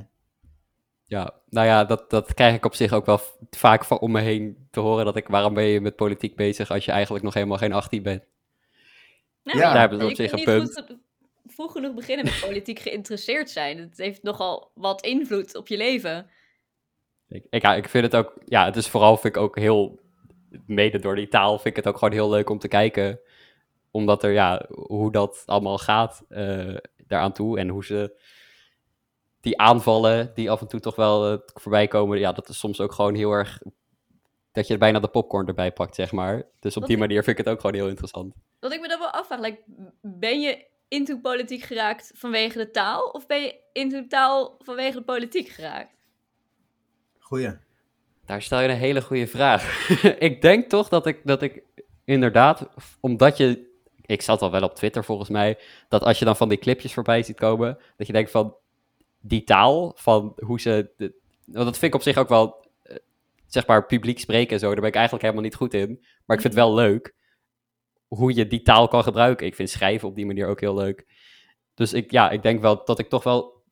Ja, 1.06 1.34
nou 1.48 1.66
ja, 1.66 1.84
dat, 1.84 2.10
dat 2.10 2.34
krijg 2.34 2.54
ik 2.54 2.64
op 2.64 2.74
zich 2.74 2.92
ook 2.92 3.06
wel 3.06 3.20
vaak 3.50 3.84
van 3.84 3.98
om 3.98 4.10
me 4.10 4.20
heen 4.20 4.68
te 4.70 4.80
horen. 4.80 5.04
Dat 5.04 5.16
ik, 5.16 5.28
waarom 5.28 5.54
ben 5.54 5.64
je 5.64 5.80
met 5.80 5.96
politiek 5.96 6.36
bezig 6.36 6.70
als 6.70 6.84
je 6.84 6.92
eigenlijk 6.92 7.24
nog 7.24 7.34
helemaal 7.34 7.58
geen 7.58 7.72
18 7.72 8.02
bent? 8.02 8.22
Nou, 9.42 9.58
Ja, 9.58 9.70
daar 9.70 9.80
hebben 9.80 9.98
ze 10.00 10.06
op 10.06 10.14
zich 10.14 10.32
een 10.32 10.60
goed- 10.62 10.96
vroeg 11.46 11.72
genoeg 11.72 11.94
beginnen 11.94 12.24
met 12.24 12.40
politiek 12.40 12.78
geïnteresseerd 12.78 13.50
zijn. 13.50 13.78
Het 13.78 13.96
heeft 13.98 14.22
nogal 14.22 14.70
wat 14.74 15.04
invloed 15.04 15.56
op 15.56 15.68
je 15.68 15.76
leven. 15.76 16.30
Ik, 17.28 17.46
ik, 17.50 17.62
ja, 17.62 17.74
ik 17.74 17.88
vind 17.88 18.04
het 18.04 18.16
ook, 18.16 18.34
ja, 18.44 18.64
het 18.64 18.76
is 18.76 18.88
vooral 18.88 19.16
vind 19.16 19.36
ik 19.36 19.42
ook 19.42 19.58
heel, 19.58 20.00
mede 20.66 20.98
door 20.98 21.14
die 21.14 21.28
taal, 21.28 21.54
vind 21.54 21.76
ik 21.76 21.76
het 21.76 21.86
ook 21.86 21.98
gewoon 21.98 22.14
heel 22.14 22.30
leuk 22.30 22.50
om 22.50 22.58
te 22.58 22.68
kijken. 22.68 23.20
Omdat 23.90 24.22
er, 24.22 24.32
ja, 24.32 24.66
hoe 24.68 25.12
dat 25.12 25.42
allemaal 25.46 25.78
gaat 25.78 26.24
eh, 26.28 26.76
daaraan 27.06 27.32
toe 27.32 27.58
en 27.58 27.68
hoe 27.68 27.84
ze 27.84 28.20
die 29.46 29.58
aanvallen 29.58 30.30
die 30.34 30.50
af 30.50 30.60
en 30.60 30.66
toe 30.66 30.80
toch 30.80 30.96
wel 30.96 31.32
eh, 31.32 31.38
voorbij 31.54 31.88
komen, 31.88 32.18
ja, 32.18 32.32
dat 32.32 32.48
is 32.48 32.58
soms 32.58 32.80
ook 32.80 32.92
gewoon 32.92 33.14
heel 33.14 33.30
erg, 33.32 33.58
dat 34.52 34.66
je 34.66 34.78
bijna 34.78 35.00
de 35.00 35.08
popcorn 35.08 35.46
erbij 35.46 35.72
pakt, 35.72 35.94
zeg 35.94 36.12
maar. 36.12 36.34
Dus 36.60 36.74
op 36.74 36.80
Wat 36.80 36.86
die 36.90 36.96
ik- 36.96 37.02
manier 37.02 37.24
vind 37.24 37.38
ik 37.38 37.44
het 37.44 37.54
ook 37.54 37.60
gewoon 37.60 37.76
heel 37.76 37.88
interessant. 37.88 38.34
Wat 38.60 38.72
ik 38.72 38.80
me 38.80 38.88
dan 38.88 38.98
wel 38.98 39.10
afvraag, 39.10 39.40
like, 39.40 39.62
ben 40.00 40.40
je 40.40 40.66
into 40.88 41.18
politiek 41.18 41.62
geraakt 41.62 42.12
vanwege 42.14 42.58
de 42.58 42.70
taal? 42.70 43.08
Of 43.08 43.26
ben 43.26 43.40
je 43.42 43.54
into 43.72 44.06
taal 44.06 44.54
vanwege 44.58 44.96
de 44.98 45.04
politiek 45.04 45.48
geraakt? 45.48 45.94
Goeie. 47.18 47.50
Daar 48.24 48.42
stel 48.42 48.60
je 48.60 48.68
een 48.68 48.76
hele 48.76 49.02
goede 49.02 49.26
vraag. 49.26 49.88
ik 50.28 50.42
denk 50.42 50.68
toch 50.68 50.88
dat 50.88 51.06
ik, 51.06 51.20
dat 51.24 51.42
ik 51.42 51.62
inderdaad, 52.04 52.68
omdat 53.00 53.36
je, 53.36 53.74
ik 54.00 54.22
zat 54.22 54.42
al 54.42 54.50
wel 54.50 54.62
op 54.62 54.74
Twitter 54.74 55.04
volgens 55.04 55.28
mij, 55.28 55.58
dat 55.88 56.02
als 56.02 56.18
je 56.18 56.24
dan 56.24 56.36
van 56.36 56.48
die 56.48 56.58
clipjes 56.58 56.92
voorbij 56.94 57.22
ziet 57.22 57.36
komen, 57.38 57.78
dat 57.96 58.06
je 58.06 58.12
denkt 58.12 58.30
van 58.30 58.56
die 59.26 59.44
taal, 59.44 59.92
van 59.96 60.32
hoe 60.44 60.60
ze, 60.60 60.90
want 61.44 61.64
dat 61.64 61.78
vind 61.78 61.82
ik 61.82 61.94
op 61.94 62.02
zich 62.02 62.16
ook 62.16 62.28
wel, 62.28 62.66
eh, 62.82 62.96
zeg 63.46 63.66
maar, 63.66 63.86
publiek 63.86 64.18
spreken 64.18 64.52
en 64.52 64.58
zo, 64.58 64.66
daar 64.66 64.80
ben 64.80 64.88
ik 64.88 64.94
eigenlijk 64.94 65.24
helemaal 65.24 65.44
niet 65.44 65.54
goed 65.54 65.74
in, 65.74 65.88
maar 66.24 66.36
ik 66.36 66.42
vind 66.42 66.54
het 66.54 66.64
wel 66.64 66.74
leuk 66.74 67.14
hoe 68.08 68.34
je 68.34 68.46
die 68.46 68.62
taal 68.62 68.88
kan 68.88 69.02
gebruiken. 69.02 69.46
Ik 69.46 69.54
vind 69.54 69.70
schrijven 69.70 70.08
op 70.08 70.14
die 70.14 70.26
manier 70.26 70.46
ook 70.46 70.60
heel 70.60 70.74
leuk. 70.74 71.06
Dus 71.74 71.92
ik, 71.92 72.10
ja, 72.10 72.30
ik 72.30 72.42
denk 72.42 72.60
wel 72.60 72.84
dat 72.84 72.98
ik 72.98 73.08
toch 73.08 73.22
wel 73.22 73.64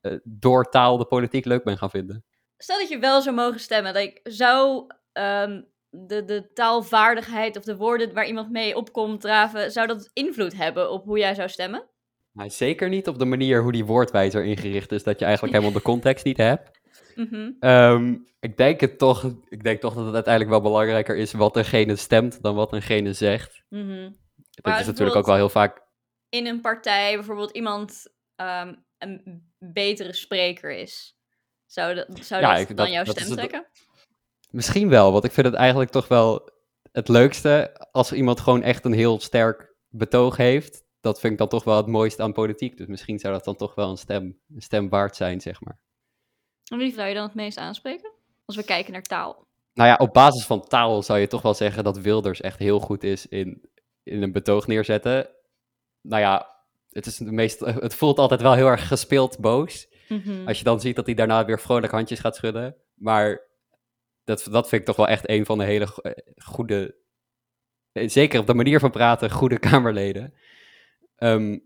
eh, 0.00 0.16
door 0.24 0.70
taal 0.70 0.96
de 0.96 1.04
politiek 1.04 1.44
leuk 1.44 1.64
ben 1.64 1.78
gaan 1.78 1.90
vinden. 1.90 2.24
Stel 2.56 2.78
dat 2.78 2.88
je 2.88 2.98
wel 2.98 3.22
zou 3.22 3.34
mogen 3.34 3.60
stemmen, 3.60 3.92
like, 3.92 4.20
zou 4.22 4.86
ehm, 5.12 5.62
de, 5.90 6.24
de 6.24 6.52
taalvaardigheid 6.52 7.56
of 7.56 7.64
de 7.64 7.76
woorden 7.76 8.14
waar 8.14 8.26
iemand 8.26 8.50
mee 8.50 8.76
opkomt 8.76 9.20
draven, 9.20 9.72
zou 9.72 9.86
dat 9.86 10.10
invloed 10.12 10.56
hebben 10.56 10.90
op 10.90 11.04
hoe 11.04 11.18
jij 11.18 11.34
zou 11.34 11.48
stemmen? 11.48 11.88
Maar 12.32 12.50
zeker 12.50 12.88
niet 12.88 13.08
op 13.08 13.18
de 13.18 13.24
manier 13.24 13.62
hoe 13.62 13.72
die 13.72 13.84
woordwijzer 13.84 14.44
ingericht 14.44 14.92
is, 14.92 15.02
dat 15.02 15.18
je 15.18 15.24
eigenlijk 15.24 15.54
helemaal 15.54 15.76
de 15.76 15.82
context 15.84 16.24
niet 16.24 16.36
hebt. 16.36 16.70
Mhm. 17.14 17.50
Ehm, 17.60 18.16
ik, 18.40 18.56
denk 18.56 18.80
het 18.80 18.98
toch, 18.98 19.32
ik 19.48 19.62
denk 19.62 19.80
toch 19.80 19.94
dat 19.94 20.04
het 20.04 20.14
uiteindelijk 20.14 20.52
wel 20.54 20.70
belangrijker 20.70 21.16
is 21.16 21.32
wat 21.32 21.54
degene 21.54 21.96
stemt 21.96 22.42
dan 22.42 22.54
wat 22.54 22.70
degene 22.70 23.12
zegt. 23.12 23.62
Mhm. 23.68 24.10
Dat 24.50 24.80
is 24.80 24.86
natuurlijk 24.86 25.16
ook 25.16 25.26
wel 25.26 25.34
heel 25.34 25.48
vaak. 25.48 25.82
In 26.28 26.46
een 26.46 26.60
partij 26.60 27.14
bijvoorbeeld 27.14 27.50
iemand 27.50 28.06
ehm, 28.36 28.74
een 28.98 29.42
betere 29.58 30.12
spreker 30.12 30.70
is. 30.70 31.16
Zou, 31.66 31.94
dat 31.94 32.24
zou 32.24 32.40
Ja, 32.40 32.50
dat 32.52 32.60
ik- 32.60 32.66
dan 32.66 32.76
dat- 32.76 32.94
jouw 32.94 33.04
dat 33.04 33.18
stem 33.18 33.36
trekken? 33.36 33.66
Misschien 34.50 34.88
wel, 34.88 35.12
want 35.12 35.24
ik 35.24 35.32
vind 35.32 35.46
het 35.46 35.56
eigenlijk 35.56 35.90
toch 35.90 36.08
wel. 36.08 36.50
het 36.92 37.08
leukste 37.08 37.86
als 37.90 38.12
iemand 38.12 38.40
gewoon 38.40 38.62
echt 38.62 38.84
een 38.84 38.92
heel 38.92 39.20
sterk 39.20 39.74
betoog 39.88 40.36
heeft. 40.36 40.84
Dat 41.00 41.20
vind 41.20 41.32
ik 41.32 41.38
dan 41.38 41.48
toch 41.48 41.64
wel 41.64 41.76
het 41.76 41.86
mooiste 41.86 42.22
aan 42.22 42.32
politiek. 42.32 42.76
Dus 42.76 42.86
misschien 42.86 43.18
zou 43.18 43.34
dat 43.34 43.44
dan 43.44 43.56
toch 43.56 43.74
wel 43.74 43.90
een 43.90 43.96
stem, 43.96 44.40
een 44.54 44.62
stem 44.62 44.88
waard 44.88 45.16
zijn, 45.16 45.40
zeg 45.40 45.60
maar. 45.60 45.78
En 46.70 46.78
wie 46.78 46.92
zou 46.92 47.08
je 47.08 47.14
dan 47.14 47.22
het 47.22 47.34
meest 47.34 47.58
aanspreken? 47.58 48.12
Als 48.44 48.56
we 48.56 48.64
kijken 48.64 48.92
naar 48.92 49.02
taal. 49.02 49.46
Nou 49.74 49.88
ja, 49.88 49.96
op 49.96 50.12
basis 50.12 50.44
van 50.44 50.66
taal 50.66 51.02
zou 51.02 51.18
je 51.18 51.26
toch 51.26 51.42
wel 51.42 51.54
zeggen 51.54 51.84
dat 51.84 51.98
Wilders 51.98 52.40
echt 52.40 52.58
heel 52.58 52.80
goed 52.80 53.02
is 53.02 53.26
in, 53.26 53.70
in 54.02 54.22
een 54.22 54.32
betoog 54.32 54.66
neerzetten. 54.66 55.28
Nou 56.00 56.22
ja, 56.22 56.56
het, 56.90 57.06
is 57.06 57.16
de 57.16 57.32
meest, 57.32 57.60
het 57.60 57.94
voelt 57.94 58.18
altijd 58.18 58.40
wel 58.42 58.54
heel 58.54 58.66
erg 58.66 58.88
gespeeld 58.88 59.38
boos. 59.38 59.88
Mhm. 60.08 60.46
Als 60.46 60.58
je 60.58 60.64
dan 60.64 60.80
ziet 60.80 60.96
dat 60.96 61.06
hij 61.06 61.14
daarna 61.14 61.44
weer 61.44 61.60
vrolijk 61.60 61.92
handjes 61.92 62.20
gaat 62.20 62.36
schudden. 62.36 62.76
Maar 62.94 63.40
dat, 64.24 64.46
dat 64.50 64.68
vind 64.68 64.80
ik 64.80 64.86
toch 64.86 64.96
wel 64.96 65.08
echt 65.08 65.28
een 65.28 65.46
van 65.46 65.58
de 65.58 65.64
hele 65.64 65.88
eh, 66.02 66.12
goede, 66.44 66.96
eh, 67.92 68.08
zeker 68.08 68.40
op 68.40 68.46
de 68.46 68.54
manier 68.54 68.80
van 68.80 68.90
praten, 68.90 69.30
goede 69.30 69.58
Kamerleden. 69.68 70.34
Ehm, 71.20 71.58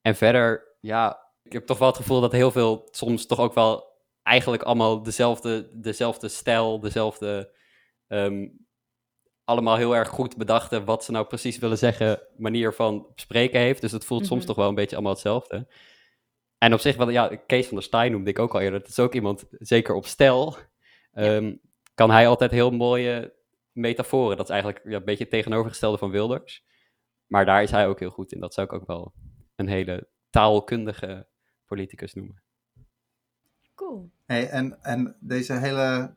en 0.00 0.14
verder, 0.16 0.76
ja, 0.80 1.28
ik 1.42 1.52
heb 1.52 1.66
toch 1.66 1.78
wel 1.78 1.88
het 1.88 1.96
gevoel 1.96 2.20
dat 2.20 2.32
heel 2.32 2.50
veel 2.50 2.88
soms 2.90 3.26
toch 3.26 3.38
ook 3.38 3.54
wel 3.54 3.90
eigenlijk 4.22 4.62
allemaal 4.62 5.02
dezelfde, 5.02 5.68
dezelfde 5.80 6.28
stijl, 6.28 6.80
dezelfde, 6.80 7.54
ehm, 8.06 8.48
allemaal 9.44 9.76
heel 9.76 9.96
erg 9.96 10.08
goed 10.08 10.36
bedachte 10.36 10.84
wat 10.84 11.04
ze 11.04 11.10
nou 11.10 11.26
precies 11.26 11.58
willen 11.58 11.78
zeggen, 11.78 12.20
manier 12.36 12.72
van 12.74 13.06
spreken 13.14 13.60
heeft. 13.60 13.80
Dus 13.80 13.92
het 13.92 14.04
voelt 14.04 14.26
soms 14.26 14.38
Mhm. 14.40 14.48
toch 14.48 14.56
wel 14.56 14.68
een 14.68 14.74
beetje 14.74 14.94
allemaal 14.96 15.12
hetzelfde. 15.12 15.66
En 16.58 16.72
op 16.72 16.80
zich, 16.80 16.96
wel, 16.96 17.08
ja, 17.10 17.36
Kees 17.46 17.66
van 17.66 17.74
der 17.76 17.84
Staaij 17.86 18.08
noemde 18.08 18.30
ik 18.30 18.38
ook 18.38 18.54
al 18.54 18.60
eerder. 18.60 18.80
Dat 18.80 18.88
is 18.88 18.98
ook 18.98 19.14
iemand, 19.14 19.44
zeker 19.50 19.94
op 19.94 20.06
stijl, 20.06 20.56
ehm, 21.12 21.54
kan 21.94 22.10
hij 22.10 22.28
altijd 22.28 22.50
heel 22.50 22.70
mooie 22.70 23.34
metaforen. 23.72 24.36
Dat 24.36 24.46
is 24.46 24.52
eigenlijk 24.52 24.82
ja, 24.84 24.96
een 24.96 25.04
beetje 25.04 25.22
het 25.24 25.32
tegenovergestelde 25.32 25.98
van 25.98 26.10
Wilders. 26.10 26.64
Maar 27.32 27.44
daar 27.44 27.62
is 27.62 27.70
hij 27.70 27.86
ook 27.86 27.98
heel 28.00 28.10
goed 28.10 28.32
in. 28.32 28.40
Dat 28.40 28.54
zou 28.54 28.66
ik 28.66 28.72
ook 28.72 28.86
wel 28.86 29.12
een 29.56 29.68
hele 29.68 30.08
taalkundige 30.30 31.26
politicus 31.66 32.14
noemen. 32.14 32.42
Cool. 33.74 34.10
Hey, 34.26 34.48
en, 34.48 34.82
en 34.82 35.16
deze 35.20 35.52
hele 35.52 36.14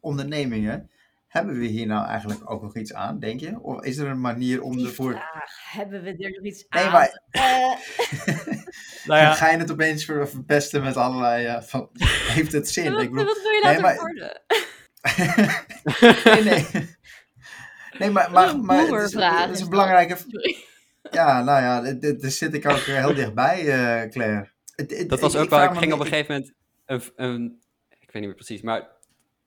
ondernemingen, 0.00 0.90
hebben 1.26 1.58
we 1.58 1.66
hier 1.66 1.86
nou 1.86 2.06
eigenlijk 2.06 2.50
ook 2.50 2.62
nog 2.62 2.76
iets 2.76 2.92
aan, 2.94 3.18
denk 3.18 3.40
je? 3.40 3.60
Of 3.60 3.82
is 3.84 3.96
er 3.96 4.06
een 4.08 4.20
manier 4.20 4.62
om 4.62 4.76
Die 4.76 4.86
ervoor... 4.86 5.10
vraag, 5.12 5.72
hebben 5.72 6.02
we 6.02 6.10
er 6.16 6.30
nog 6.30 6.44
iets 6.44 6.64
Nee, 6.68 6.84
aan? 6.84 6.92
maar- 6.92 7.22
Eh, 7.30 7.76
Nou 9.06 9.34
Ga 9.34 9.50
je 9.50 9.58
het 9.58 9.70
opeens 9.72 10.04
ver- 10.04 10.28
verpesten 10.28 10.82
met 10.82 10.96
allerlei... 10.96 11.46
eh, 11.46 11.62
van, 11.62 11.88
heeft 12.36 12.52
het 12.52 12.68
zin? 12.68 12.92
wat, 12.92 13.02
Ik 13.02 13.10
bedoel, 13.10 13.24
wat 13.26 13.42
wil 13.42 13.50
je 13.52 13.60
nee, 13.62 13.80
laten 13.80 13.82
maar- 13.82 13.96
worden? 13.96 14.42
nee, 16.24 16.42
nee. 16.44 16.95
Nee, 17.98 18.10
maar, 18.10 18.30
maar, 18.30 18.58
maar 18.58 18.76
het 18.78 19.02
is, 19.04 19.14
het 19.14 19.60
een 19.60 19.68
belangrijke... 19.68 20.16
Ja, 21.10 21.42
nou 21.42 21.62
ja, 21.62 21.92
daar 22.12 22.30
zit 22.30 22.54
ik 22.54 22.66
ook 22.66 22.76
heel 22.76 23.14
dichtbij, 23.14 23.58
eh 23.60 24.10
Claire. 24.10 24.50
Het- 24.74 24.98
het- 24.98 25.08
Dat 25.08 25.20
was 25.20 25.32
ik- 25.34 25.38
ook 25.38 25.44
ik 25.44 25.50
vraag 25.52 25.72
ik 25.72 25.78
ging 25.78 25.92
op 25.92 26.00
een 26.00 26.06
gegeven 26.06 26.34
moment, 26.34 26.52
een, 26.86 27.02
een, 27.26 27.60
ik 27.88 27.98
weet 28.12 28.12
niet 28.12 28.24
meer 28.24 28.34
precies, 28.34 28.62
maar 28.62 28.88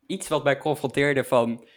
iets 0.08 0.28
wat 0.28 0.44
mij 0.44 0.58
confronteerde 0.58 1.24
van, 1.24 1.68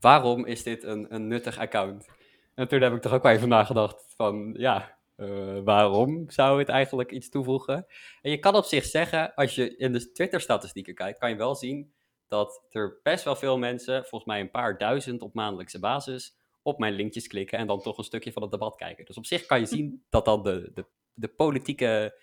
waarom 0.00 0.46
is 0.46 0.62
dit 0.62 0.82
een, 0.84 1.14
een 1.14 1.26
nuttig 1.28 1.58
account? 1.58 2.06
En 2.54 2.68
toen 2.68 2.80
heb 2.80 2.92
ik 2.94 3.00
toch 3.00 3.12
ook 3.12 3.22
wel 3.22 3.32
even 3.32 3.48
nagedacht 3.48 4.04
van, 4.16 4.54
ja, 4.58 4.96
eh, 5.16 5.58
waarom 5.64 6.24
zou 6.30 6.58
het 6.58 6.68
eigenlijk 6.68 7.10
iets 7.12 7.28
toevoegen? 7.28 7.86
En 8.22 8.30
je 8.30 8.38
kan 8.38 8.54
op 8.54 8.64
zich 8.64 8.84
zeggen, 8.84 9.34
als 9.34 9.54
je 9.54 9.76
in 9.76 9.92
de 9.92 10.12
Twitter-statistieken 10.12 10.94
kijkt, 10.94 11.18
kan 11.18 11.30
je 11.30 11.36
wel 11.36 11.54
zien 11.54 11.92
dat 12.28 12.64
er 12.70 13.00
best 13.02 13.24
wel 13.24 13.36
veel 13.36 13.58
mensen, 13.58 14.00
volgens 14.00 14.24
mij 14.24 14.40
een 14.40 14.50
paar 14.50 14.78
duizend 14.78 15.22
op 15.22 15.34
maandelijkse 15.34 15.78
basis, 15.78 16.36
op 16.62 16.78
mijn 16.78 16.92
linkjes 16.94 17.26
klikken 17.26 17.58
en 17.58 17.66
dan 17.66 17.80
toch 17.80 17.98
een 17.98 18.04
stukje 18.04 18.32
van 18.32 18.42
het 18.42 18.50
debat 18.50 18.76
kijken. 18.76 19.04
Dus 19.04 19.16
op 19.16 19.26
zich 19.26 19.46
kan 19.46 19.60
je 19.60 19.66
zien 19.76 20.04
dat 20.10 20.24
dan 20.24 20.42
de, 20.42 20.70
de, 20.74 20.84
de 21.14 21.28
politieke 21.28 22.20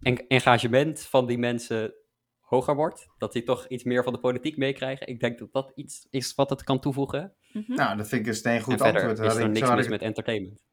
en- 0.00 0.26
engagement 0.28 1.00
van 1.00 1.26
die 1.26 1.38
mensen 1.38 1.94
hoger 2.40 2.74
wordt. 2.74 3.06
Dat 3.18 3.32
die 3.32 3.42
toch 3.42 3.66
iets 3.68 3.84
meer 3.84 4.02
van 4.04 4.12
de 4.12 4.18
politiek 4.18 4.56
meekrijgen. 4.56 5.06
Ik 5.06 5.20
denk 5.20 5.38
dat 5.38 5.52
dat 5.52 5.72
iets 5.74 6.06
is 6.10 6.34
wat 6.34 6.50
het 6.50 6.64
kan 6.64 6.80
toevoegen. 6.80 7.34
Mhm. 7.52 7.72
Nou, 7.74 7.96
dat 7.96 8.08
vind 8.08 8.20
ik 8.20 8.26
een 8.26 8.34
steengoed 8.34 8.72
en 8.72 8.78
verder 8.78 9.00
antwoord. 9.08 9.18
is 9.18 9.26
Had 9.34 9.36
er 9.42 9.48
ik- 9.48 9.52
niks 9.60 9.70
mis 9.74 9.84
ik- 9.84 9.90
met 9.90 10.02
entertainment. 10.02 10.64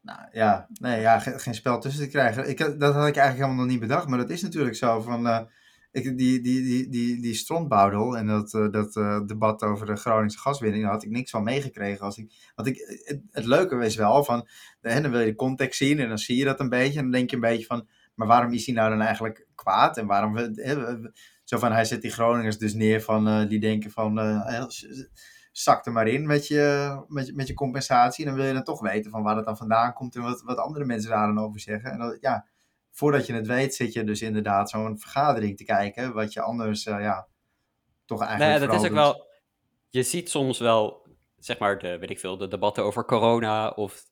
Nou, 0.00 0.20
ja, 0.32 0.66
nee, 0.80 1.00
ja, 1.00 1.18
ge- 1.18 1.38
geen 1.38 1.54
spel 1.54 1.80
tussen 1.80 2.02
te 2.04 2.10
krijgen. 2.10 2.48
Ik, 2.48 2.58
dat 2.58 2.94
had 2.94 3.08
ik 3.08 3.16
eigenlijk 3.16 3.34
helemaal 3.34 3.54
nog 3.54 3.66
niet 3.66 3.80
bedacht, 3.80 4.08
maar 4.08 4.18
dat 4.18 4.30
is 4.30 4.42
natuurlijk 4.42 4.76
zo 4.76 5.00
van... 5.00 5.26
eh, 5.26 5.40
ik, 5.92 6.18
die, 6.18 6.40
die, 6.40 6.62
die, 6.62 6.88
die, 6.88 7.20
die 7.20 8.16
en 8.16 8.26
dat, 8.26 8.54
eh, 8.54 8.70
dat 8.70 8.96
eh, 8.96 9.20
debat 9.26 9.62
over 9.62 9.86
de 9.86 9.96
Groningse 9.96 10.38
gaswinning, 10.38 10.82
daar 10.82 10.92
had 10.92 11.02
ik 11.02 11.10
niks 11.10 11.30
van 11.30 11.42
meegekregen. 11.42 12.04
Als 12.04 12.16
ik, 12.18 12.32
want 12.54 12.68
ik, 12.68 12.76
het, 13.30 13.44
leuke 13.44 13.76
is 13.84 13.96
wel 13.96 14.24
van, 14.24 14.48
hè, 14.80 15.00
dan 15.00 15.10
wil 15.10 15.20
je 15.20 15.26
de 15.26 15.34
context 15.34 15.78
zien 15.78 15.98
en 15.98 16.08
dan 16.08 16.18
zie 16.18 16.36
je 16.36 16.44
dat 16.44 16.60
een 16.60 16.68
beetje. 16.68 16.98
En 16.98 17.02
dan 17.04 17.12
denk 17.12 17.30
je 17.30 17.36
een 17.36 17.42
beetje 17.42 17.66
van, 17.66 17.88
maar 18.14 18.26
waarom 18.26 18.52
is 18.52 18.66
hij 18.66 18.74
nou 18.74 18.90
dan 18.90 19.00
eigenlijk 19.00 19.46
kwaad? 19.54 19.96
En 19.96 20.06
waarom, 20.06 20.36
hè, 20.36 20.96
zo 21.44 21.58
van, 21.58 21.72
hij 21.72 21.84
zet 21.84 22.02
die 22.02 22.10
Groningers 22.10 22.58
dus 22.58 22.74
neer 22.74 23.02
van, 23.02 23.28
eh, 23.28 23.48
die 23.48 23.60
denken 23.60 23.90
van, 23.90 24.18
zak 25.52 25.86
er 25.86 25.92
maar 25.92 26.08
in 26.08 26.26
met 26.26 26.46
je, 26.46 26.96
met, 27.08 27.26
je- 27.26 27.34
met 27.34 27.46
je 27.46 27.54
compensatie. 27.54 28.24
En 28.24 28.30
dan 28.30 28.38
wil 28.40 28.48
je 28.48 28.54
dan 28.54 28.64
toch 28.64 28.80
weten 28.80 29.10
van 29.10 29.22
waar 29.22 29.36
het 29.36 29.44
dan 29.44 29.56
vandaan 29.56 29.92
komt 29.92 30.14
en 30.16 30.22
wat, 30.22 30.42
wat 30.42 30.56
andere 30.58 30.84
mensen 30.84 31.10
daar 31.10 31.26
dan 31.26 31.38
over 31.38 31.60
zeggen. 31.60 31.90
En 31.90 31.98
dat, 31.98 32.18
ja, 32.20 32.46
voordat 32.92 33.26
je 33.26 33.32
het 33.32 33.46
weet 33.46 33.74
zit 33.74 33.92
je 33.92 34.04
dus 34.04 34.22
inderdaad 34.22 34.70
zo'n 34.70 34.98
vergadering 34.98 35.56
te 35.56 35.64
kijken, 35.64 36.12
wat 36.12 36.32
je 36.32 36.40
anders, 36.40 36.86
eh, 36.86 37.00
ja, 37.00 37.28
toch 38.04 38.20
eigenlijk 38.22 38.50
Nee, 38.50 38.68
dat 38.68 38.76
is 38.76 38.82
ook 38.90 38.94
doet. 38.94 38.98
wel... 38.98 39.30
Je 39.88 40.02
ziet 40.02 40.30
soms 40.30 40.58
wel, 40.58 41.06
zeg 41.38 41.58
maar, 41.58 41.78
de, 41.78 41.98
weet 41.98 42.10
ik 42.10 42.18
veel, 42.18 42.36
de 42.36 42.48
debatten 42.48 42.84
over 42.84 43.04
corona 43.04 43.70
of... 43.70 44.10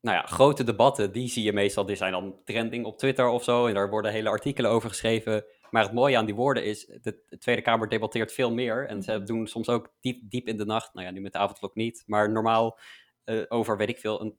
Nou 0.00 0.16
ja, 0.16 0.22
grote 0.22 0.64
debatten, 0.64 1.12
die 1.12 1.28
zie 1.28 1.42
je 1.42 1.52
meestal, 1.52 1.86
die 1.86 1.96
zijn 1.96 2.12
dan 2.12 2.40
trending 2.44 2.84
op 2.84 2.98
Twitter 2.98 3.28
of 3.28 3.44
zo. 3.44 3.66
En 3.66 3.74
daar 3.74 3.90
worden 3.90 4.12
hele 4.12 4.28
artikelen 4.28 4.70
over 4.70 4.88
geschreven. 4.88 5.44
Maar 5.70 5.82
het 5.82 5.92
mooie 5.92 6.16
aan 6.16 6.24
die 6.24 6.34
woorden 6.34 6.64
is, 6.64 6.86
de, 6.86 7.22
de 7.28 7.38
Tweede 7.38 7.62
Kamer 7.62 7.88
debatteert 7.88 8.32
veel 8.32 8.52
meer. 8.52 8.86
En 8.88 9.02
ze 9.02 9.22
doen 9.22 9.46
soms 9.46 9.68
ook 9.68 9.94
diep, 10.00 10.30
diep 10.30 10.46
in 10.46 10.56
de 10.56 10.64
nacht, 10.64 10.94
nou 10.94 11.06
ja, 11.06 11.12
nu 11.12 11.20
met 11.20 11.32
de 11.32 11.38
avondklok 11.38 11.74
niet. 11.74 12.02
Maar 12.06 12.30
normaal 12.30 12.78
eh, 13.24 13.42
over, 13.48 13.76
weet 13.76 13.88
ik 13.88 13.98
veel, 13.98 14.20
een 14.20 14.38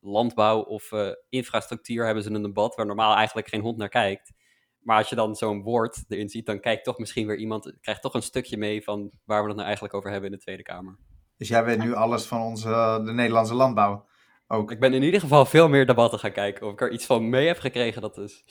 landbouw 0.00 0.60
of 0.60 0.92
eh, 0.92 1.10
infrastructuur 1.28 2.04
hebben 2.04 2.22
ze 2.22 2.30
een 2.30 2.42
debat 2.42 2.74
waar 2.74 2.86
normaal 2.86 3.14
eigenlijk 3.14 3.48
geen 3.48 3.60
hond 3.60 3.76
naar 3.76 3.88
kijkt. 3.88 4.32
Maar 4.78 4.96
als 4.98 5.08
je 5.08 5.16
dan 5.16 5.34
zo'n 5.34 5.62
woord 5.62 6.04
erin 6.08 6.28
ziet, 6.28 6.46
dan 6.46 6.60
kijkt 6.60 6.84
toch 6.84 6.98
misschien 6.98 7.26
weer 7.26 7.36
iemand, 7.36 7.76
krijgt 7.80 8.02
toch 8.02 8.14
een 8.14 8.22
stukje 8.22 8.56
mee 8.56 8.82
van 8.82 9.10
waar 9.24 9.40
we 9.40 9.46
het 9.46 9.54
nou 9.54 9.66
eigenlijk 9.66 9.94
over 9.94 10.10
hebben 10.10 10.30
in 10.30 10.36
de 10.36 10.42
Tweede 10.42 10.62
Kamer. 10.62 10.98
Dus 11.36 11.48
jij 11.48 11.64
weet 11.64 11.78
nu 11.78 11.94
alles 11.94 12.24
van 12.24 12.40
onze, 12.40 12.68
eh, 12.68 13.04
de 13.04 13.12
Nederlandse 13.12 13.54
landbouw. 13.54 14.06
Ook. 14.46 14.70
Ik 14.70 14.80
ben 14.80 14.94
in 14.94 15.02
ieder 15.02 15.20
geval 15.20 15.44
veel 15.44 15.68
meer 15.68 15.86
debatten 15.86 16.18
gaan 16.18 16.32
kijken. 16.32 16.66
Of 16.66 16.72
ik 16.72 16.80
er 16.80 16.90
iets 16.90 17.06
van 17.06 17.28
mee 17.28 17.46
heb 17.46 17.58
gekregen, 17.58 18.02
dat 18.02 18.18
is... 18.18 18.44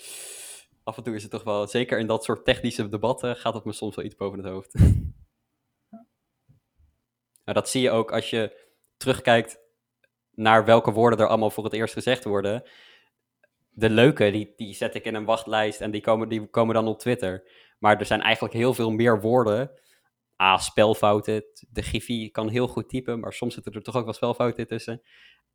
Af 0.84 0.98
en 0.98 1.04
toe 1.04 1.16
is 1.16 1.22
het 1.22 1.32
toch 1.32 1.43
wel, 1.43 1.68
zeker 1.68 2.00
in 2.00 2.08
dat 2.08 2.24
soort 2.24 2.45
technische 2.45 2.89
debatten, 2.89 3.36
gaat 3.36 3.54
het 3.54 3.66
me 3.66 3.74
soms 3.74 3.95
wel 3.95 4.06
iets 4.06 4.16
boven 4.16 4.38
het 4.39 4.48
hoofd. 4.48 4.74
nou, 7.45 7.54
dat 7.54 7.70
zie 7.70 7.82
je 7.82 7.91
ook 7.91 8.12
als 8.12 8.30
je 8.30 8.66
terugkijkt 8.98 9.60
naar 10.38 10.66
welke 10.66 10.92
woorden 10.92 11.20
er 11.20 11.28
allemaal 11.28 11.50
voor 11.52 11.64
het 11.64 11.74
eerst 11.74 11.94
gezegd 11.94 12.24
worden. 12.24 12.64
De 13.70 13.90
leuke, 13.90 14.32
die, 14.32 14.54
die 14.56 14.74
zet 14.74 14.96
ik 14.96 15.06
in 15.06 15.16
een 15.16 15.26
wachtlijst 15.26 15.82
en 15.82 15.92
die 15.92 16.02
komen, 16.02 16.30
die 16.30 16.46
komen 16.48 16.74
dan 16.76 16.88
op 16.88 17.00
Twitter. 17.00 17.50
Maar 17.80 18.00
er 18.00 18.06
zijn 18.06 18.22
eigenlijk 18.22 18.54
heel 18.54 18.74
veel 18.74 18.92
meer 18.92 19.22
woorden. 19.22 19.72
Ah, 20.36 20.60
spelfouten. 20.60 21.44
De 21.70 21.82
Griffie 21.82 22.30
kan 22.30 22.50
heel 22.50 22.68
goed 22.68 22.90
typen, 22.90 23.20
maar 23.20 23.34
soms 23.34 23.54
zitten 23.54 23.74
er 23.74 23.82
toch 23.84 23.96
ook 23.96 24.04
wel 24.06 24.14
spelfouten 24.14 24.68
tussen. 24.68 25.02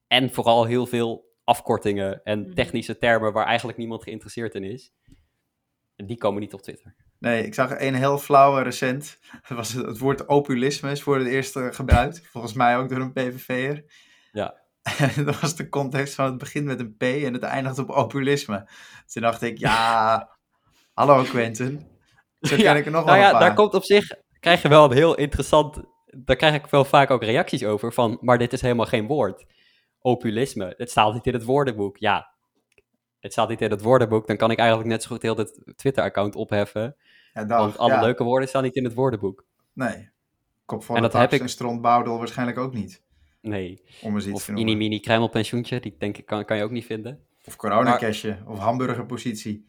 En 0.06 0.30
vooral 0.32 0.64
heel 0.64 0.86
veel 0.86 1.30
afkortingen 1.44 2.20
en 2.24 2.40
Mhm. 2.40 2.52
technische 2.54 2.98
termen 2.98 3.32
waar 3.32 3.46
eigenlijk 3.46 3.78
niemand 3.78 4.02
geïnteresseerd 4.02 4.54
in 4.54 4.64
is. 4.64 4.92
En 5.96 6.06
die 6.06 6.16
komen 6.18 6.40
niet 6.40 6.54
op 6.54 6.62
Twitter. 6.62 6.94
Nee, 7.18 7.44
ik 7.46 7.54
zag 7.54 7.80
een 7.80 7.94
heel 7.94 8.18
flauwe 8.18 8.62
recent. 8.62 9.18
Dat 9.48 9.56
was 9.56 9.72
het, 9.72 9.86
het 9.86 9.98
woord 9.98 10.26
populisme 10.26 10.90
is 10.90 11.02
voor 11.02 11.18
het 11.18 11.26
eerst 11.26 11.56
eh, 11.56 11.68
gebruikt. 11.70 12.26
Volgens 12.26 12.52
mij 12.52 12.76
ook 12.76 12.88
door 12.88 13.00
een 13.00 13.12
PVV'er. 13.12 13.84
Ja. 14.32 14.60
En 14.82 15.24
dat 15.24 15.40
was 15.40 15.56
de 15.56 15.68
context 15.68 16.14
van 16.14 16.24
het 16.24 16.38
begint 16.38 16.64
met 16.64 16.80
een 16.80 16.96
P 16.96 17.02
en 17.02 17.32
het 17.32 17.42
eindigt 17.42 17.78
op 17.78 17.86
populisme. 17.86 18.68
Toen 19.12 19.22
dacht 19.22 19.42
ik, 19.42 19.58
ja, 19.58 20.28
hallo 20.94 21.22
Quentin. 21.22 21.86
Zo 22.40 22.56
ken 22.56 22.64
Ja, 22.64 22.74
ik 22.74 22.84
er 22.86 22.90
nog 22.92 23.04
Nou 23.04 23.18
wel 23.18 23.28
ja, 23.28 23.38
daar 23.38 23.54
komt 23.54 23.74
op 23.74 23.84
zich, 23.84 24.10
krijg 24.40 24.62
je 24.62 24.68
wel 24.68 24.84
een 24.84 24.96
heel 24.96 25.14
interessant, 25.14 25.80
daar 26.06 26.36
krijg 26.36 26.54
ik 26.54 26.66
wel 26.66 26.84
vaak 26.84 27.10
ook 27.10 27.22
reacties 27.22 27.64
over 27.64 27.92
van, 27.92 28.18
maar 28.20 28.38
dit 28.38 28.52
is 28.52 28.60
helemaal 28.60 28.86
geen 28.86 29.06
woord. 29.06 29.44
Populisme, 30.00 30.74
het 30.76 30.90
staat 30.90 31.14
niet 31.14 31.26
in 31.26 31.32
het 31.32 31.44
woordenboek. 31.44 31.96
Ja, 31.96 32.32
het 33.20 33.32
staat 33.32 33.48
niet 33.48 33.60
in 33.60 33.70
het 33.70 33.82
woordenboek, 33.82 34.26
dan 34.26 34.36
kan 34.36 34.50
ik 34.50 34.58
eigenlijk 34.58 34.88
net 34.88 35.02
zo 35.02 35.08
goed 35.08 35.22
heel 35.22 35.34
dit 35.34 35.72
Twitter-account 35.76 36.34
opheffen. 36.36 36.96
Ja, 37.32 37.44
dag, 37.44 37.58
want 37.58 37.78
alle 37.78 37.92
ja. 37.92 38.00
leuke 38.00 38.24
woorden 38.24 38.48
staan 38.48 38.62
niet 38.62 38.74
in 38.76 38.84
het 38.84 38.94
woordenboek. 38.94 39.44
Nee. 39.72 40.10
Kop 40.64 40.84
voor 40.84 40.96
En 40.96 41.02
de 41.02 41.08
dat 41.08 41.20
heb 41.20 41.30
tax 41.30 41.34
ik- 41.42 41.46
en 41.48 41.52
strontboudel 41.52 42.18
waarschijnlijk 42.18 42.58
ook 42.58 42.72
niet. 42.74 43.02
Nee. 43.42 43.82
Om 44.02 44.14
eens 44.14 44.24
iets 44.26 44.34
Of 44.34 44.44
te 44.44 44.52
noemen. 44.52 44.68
mini-mini 44.76 45.00
kruimelpensioentje, 45.00 45.80
die 45.80 45.96
denk 45.98 46.16
ik 46.18 46.26
kan, 46.26 46.44
kan 46.44 46.56
je 46.56 46.62
ook 46.64 46.70
niet 46.70 46.84
vinden. 46.86 47.26
Of 47.44 47.56
coronacashje. 47.56 48.38
Of 48.46 48.58
hamburgerpositie. 48.58 49.68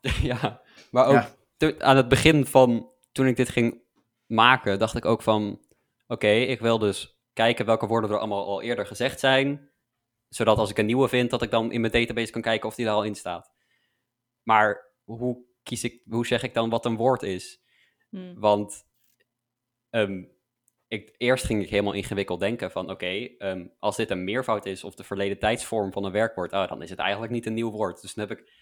ja, 0.22 0.62
maar 0.90 1.06
ook 1.06 1.12
Ja. 1.12 1.34
te- 1.56 1.82
aan 1.82 1.96
het 1.96 2.08
begin 2.08 2.46
van 2.46 2.90
toen 3.12 3.26
ik 3.26 3.36
dit 3.36 3.48
ging 3.48 3.82
maken, 4.26 4.78
dacht 4.78 4.96
ik 4.96 5.04
ook 5.04 5.22
van 5.22 5.60
oké, 6.06 6.28
ik 6.28 6.60
wil 6.60 6.78
dus 6.78 7.20
kijken 7.32 7.66
welke 7.66 7.86
woorden 7.86 8.10
er 8.10 8.18
allemaal 8.18 8.46
al 8.46 8.62
eerder 8.62 8.86
gezegd 8.86 9.20
zijn. 9.20 9.70
Zodat 10.28 10.58
als 10.58 10.70
ik 10.70 10.78
een 10.78 10.86
nieuwe 10.86 11.08
vind, 11.08 11.30
dat 11.30 11.42
ik 11.42 11.50
dan 11.50 11.72
in 11.72 11.80
mijn 11.80 11.92
database 11.92 12.32
kan 12.32 12.42
kijken 12.42 12.68
of 12.68 12.74
die 12.74 12.86
er 12.86 12.92
al 12.92 13.04
in 13.04 13.14
staat. 13.14 13.52
Maar 14.42 14.86
hoe, 15.04 15.44
kies 15.62 15.84
ik, 15.84 16.02
hoe 16.08 16.26
zeg 16.26 16.42
ik 16.42 16.54
dan 16.54 16.70
wat 16.70 16.84
een 16.84 16.96
woord 16.96 17.22
is? 17.22 17.60
Hm. 18.10 18.34
Want 18.38 18.84
ehm, 19.90 20.22
ik, 20.90 21.14
eerst 21.18 21.44
ging 21.44 21.62
ik 21.62 21.70
helemaal 21.70 21.92
ingewikkeld 21.92 22.40
denken 22.40 22.70
van 22.70 22.90
oké, 22.90 23.06
ehm, 23.38 23.66
als 23.78 23.96
dit 23.96 24.10
een 24.10 24.24
meervoud 24.24 24.66
is 24.66 24.84
of 24.84 24.94
de 24.94 25.04
verleden 25.04 25.38
tijdsvorm 25.38 25.92
van 25.92 26.04
een 26.04 26.12
werkwoord, 26.12 26.52
oh, 26.52 26.68
dan 26.68 26.82
is 26.82 26.90
het 26.90 26.98
eigenlijk 26.98 27.32
niet 27.32 27.46
een 27.46 27.54
nieuw 27.54 27.70
woord. 27.70 28.00
Dus 28.00 28.14
dan 28.14 28.28
heb 28.28 28.38
ik 28.38 28.52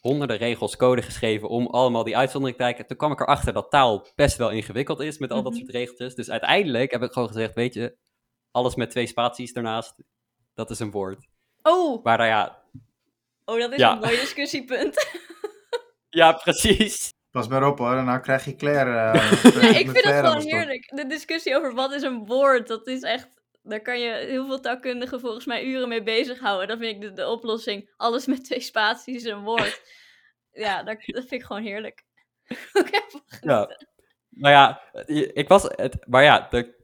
honderden 0.00 0.36
regels 0.36 0.76
code 0.76 1.02
geschreven 1.02 1.48
om 1.48 1.66
allemaal 1.66 2.04
die 2.04 2.16
uitzondering 2.16 2.58
te 2.58 2.64
kijken. 2.64 2.86
Toen 2.86 2.96
kwam 2.96 3.12
ik 3.12 3.20
erachter 3.20 3.52
dat 3.52 3.70
taal 3.70 4.06
best 4.14 4.36
wel 4.36 4.50
ingewikkeld 4.50 5.00
is 5.00 5.18
met 5.18 5.30
al 5.30 5.42
dat 5.42 5.52
Mhm. 5.52 5.60
soort 5.60 5.72
regeltjes. 5.74 6.14
Dus 6.14 6.30
uiteindelijk 6.30 6.90
heb 6.90 7.02
ik 7.02 7.12
gewoon 7.12 7.28
gezegd, 7.28 7.54
weet 7.54 7.74
je, 7.74 7.96
alles 8.50 8.74
met 8.74 8.90
twee 8.90 9.06
spaties 9.06 9.52
ernaast, 9.52 9.94
dat 10.54 10.70
is 10.70 10.78
een 10.78 10.90
woord. 10.90 11.26
Oh, 11.62 12.04
Maar 12.04 12.16
nou 12.18 12.28
ja, 12.28 12.62
oh, 13.44 13.58
dat 13.60 13.72
is 13.72 13.78
Ja. 13.78 13.92
een 13.92 13.98
mooi 13.98 14.16
discussiepunt. 14.16 15.08
ja, 16.20 16.32
precies. 16.32 17.12
Pas 17.30 17.48
maar 17.48 17.66
op 17.66 17.78
hoor, 17.78 18.02
nou 18.04 18.20
krijg 18.20 18.44
je 18.44 18.56
Claire. 18.56 19.18
eh, 19.18 19.70
ik 19.80 19.90
vind 19.90 19.92
Claire 20.00 20.10
het 20.12 20.26
gewoon 20.26 20.52
heerlijk. 20.54 20.88
De 20.94 21.06
discussie 21.06 21.56
over 21.56 21.74
wat 21.74 21.92
is 21.92 22.02
een 22.02 22.26
woord, 22.26 22.68
dat 22.68 22.86
is 22.86 23.02
echt... 23.02 23.28
Daar 23.62 23.80
kan 23.80 24.00
je 24.00 24.10
heel 24.12 24.46
veel 24.46 24.60
taalkundigen 24.60 25.20
volgens 25.20 25.44
mij 25.46 25.64
uren 25.64 25.88
mee 25.88 26.02
bezighouden. 26.02 26.68
Dan 26.68 26.78
vind 26.78 26.94
ik 26.94 27.00
de, 27.00 27.12
de 27.12 27.28
oplossing, 27.28 27.92
alles 27.96 28.26
met 28.26 28.44
twee 28.44 28.60
spaties 28.60 29.16
is 29.16 29.24
een 29.24 29.42
woord. 29.44 29.80
Ja, 30.52 30.82
dat, 30.82 30.96
dat 31.04 31.20
vind 31.26 31.32
ik 31.40 31.42
gewoon 31.44 31.62
heerlijk. 31.62 32.04
Oké, 32.80 33.00
Ja. 33.40 33.76
Nou 34.30 34.54
ja, 34.54 34.80
je- 35.06 35.32
ik 35.32 35.48
was 35.48 35.62
het, 35.62 36.06
maar 36.08 36.22
ja, 36.22 36.46
de, 36.50 36.74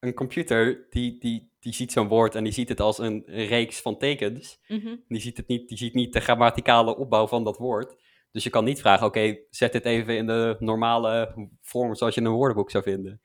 een 0.00 0.14
computer 0.14 0.86
die, 0.90 1.18
die, 1.18 1.52
die 1.60 1.74
ziet 1.74 1.92
zo'n 1.92 2.08
woord 2.08 2.34
en 2.34 2.44
die 2.44 2.52
ziet 2.52 2.68
het 2.68 2.80
als 2.80 2.98
een 2.98 3.22
reeks 3.26 3.80
van 3.80 3.98
tekens. 3.98 4.58
Mhm. 4.68 4.96
Die 5.08 5.20
ziet, 5.20 5.36
het 5.36 5.48
niet, 5.48 5.68
die 5.68 5.78
ziet 5.78 5.94
niet 5.94 6.12
de 6.12 6.20
grammaticale 6.20 6.96
opbouw 6.96 7.26
van 7.26 7.44
dat 7.44 7.56
woord. 7.56 7.94
Dus 8.36 8.44
je 8.44 8.50
kan 8.50 8.64
niet 8.64 8.80
vragen, 8.80 9.06
oké, 9.06 9.38
zet 9.50 9.72
dit 9.72 9.84
even 9.84 10.16
in 10.16 10.26
de 10.26 10.56
normale 10.58 11.34
vorm 11.62 11.94
zoals 11.94 12.14
je 12.14 12.20
in 12.20 12.26
een 12.26 12.32
woordenboek 12.32 12.70
zou 12.70 12.84
vinden. 12.84 13.20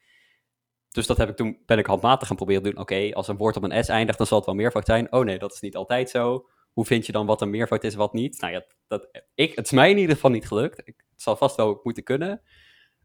Dus 0.91 1.07
dat 1.07 1.17
heb 1.17 1.29
ik 1.29 1.35
toen, 1.35 1.61
ben 1.65 1.77
ik 1.77 1.85
handmatig 1.85 2.27
gaan 2.27 2.35
proberen 2.35 2.63
te 2.63 2.69
doen. 2.69 2.79
Oké, 2.79 3.13
als 3.13 3.27
een 3.27 3.37
woord 3.37 3.55
op 3.55 3.63
een 3.63 3.83
S 3.83 3.87
eindigt, 3.87 4.17
dan 4.17 4.27
zal 4.27 4.37
het 4.37 4.45
wel 4.45 4.55
meervoud 4.55 4.85
zijn. 4.85 5.11
Oh 5.11 5.25
nee, 5.25 5.39
dat 5.39 5.53
is 5.53 5.59
niet 5.59 5.75
altijd 5.75 6.09
zo. 6.09 6.49
Hoe 6.73 6.85
vind 6.85 7.05
je 7.05 7.11
dan 7.11 7.25
wat 7.25 7.41
een 7.41 7.49
meervoud 7.49 7.83
is, 7.83 7.95
wat 7.95 8.13
niet? 8.13 8.41
Nou 8.41 8.53
ja, 8.53 8.65
dat, 8.87 9.07
ik, 9.35 9.55
het 9.55 9.65
is 9.65 9.71
mij 9.71 9.89
in 9.89 9.97
ieder 9.97 10.15
geval 10.15 10.31
niet 10.31 10.47
gelukt. 10.47 10.77
Het 10.85 10.95
zal 11.15 11.35
vast 11.35 11.55
wel 11.55 11.79
moeten 11.83 12.03
kunnen. 12.03 12.41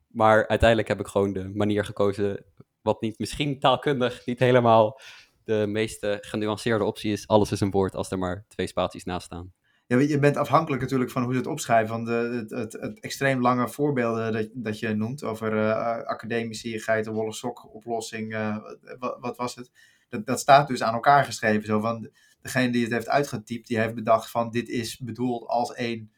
Maar 0.07 0.49
uiteindelijk 0.49 0.89
heb 0.89 1.01
ik 1.01 1.07
gewoon 1.07 1.33
de 1.33 1.49
manier 1.49 1.85
gekozen, 1.85 2.45
wat 2.83 3.01
niet 3.01 3.19
misschien 3.19 3.59
taalkundig 3.59 4.27
niet 4.27 4.39
helemaal 4.39 5.01
de 5.45 5.67
meest 5.69 6.03
eh, 6.03 6.17
genuanceerde 6.21 6.85
optie 6.85 7.13
is. 7.13 7.27
Alles 7.27 7.53
is 7.53 7.61
een 7.61 7.71
woord 7.71 7.95
als 7.95 8.11
er 8.11 8.19
maar 8.19 8.45
twee 8.49 8.67
spaties 8.67 9.05
naast 9.05 9.27
staan. 9.27 9.53
Ja, 9.87 9.99
je 9.99 10.19
bent 10.19 10.37
afhankelijk 10.37 10.83
natuurlijk 10.83 11.11
van 11.11 11.23
hoe 11.23 11.33
je 11.33 11.39
het 11.39 11.47
opschrijft. 11.47 11.91
Van 11.91 12.05
de, 12.05 12.13
het, 12.13 12.51
het, 12.51 12.73
het 12.73 13.01
extreem 13.01 13.41
lange 13.41 13.69
voorbeelden 13.69 14.33
dat, 14.33 14.49
dat 14.53 14.79
je 14.79 14.95
noemt 14.95 15.25
over 15.25 15.59
eh 15.59 16.03
academici, 16.05 16.81
geitenwolle 16.81 17.33
sok 17.33 17.75
oplossing. 17.75 18.35
eh, 18.35 18.57
wat, 18.99 19.17
wat 19.21 19.37
was 19.37 19.55
het? 19.55 19.71
Dat, 20.09 20.27
dat 20.27 20.41
staat 20.41 20.69
dus 20.69 20.83
aan 20.83 20.95
elkaar 20.95 21.25
geschreven. 21.25 21.67
Zo 21.67 21.81
van, 21.81 22.11
degene 22.47 22.73
die 22.73 22.83
het 22.83 22.93
heeft 22.93 23.09
uitgetypt, 23.09 23.67
die 23.67 23.79
heeft 23.79 23.95
bedacht 23.95 24.31
van 24.31 24.51
dit 24.51 24.69
is 24.69 24.99
bedoeld 24.99 25.47
als 25.49 25.73
één 25.75 26.13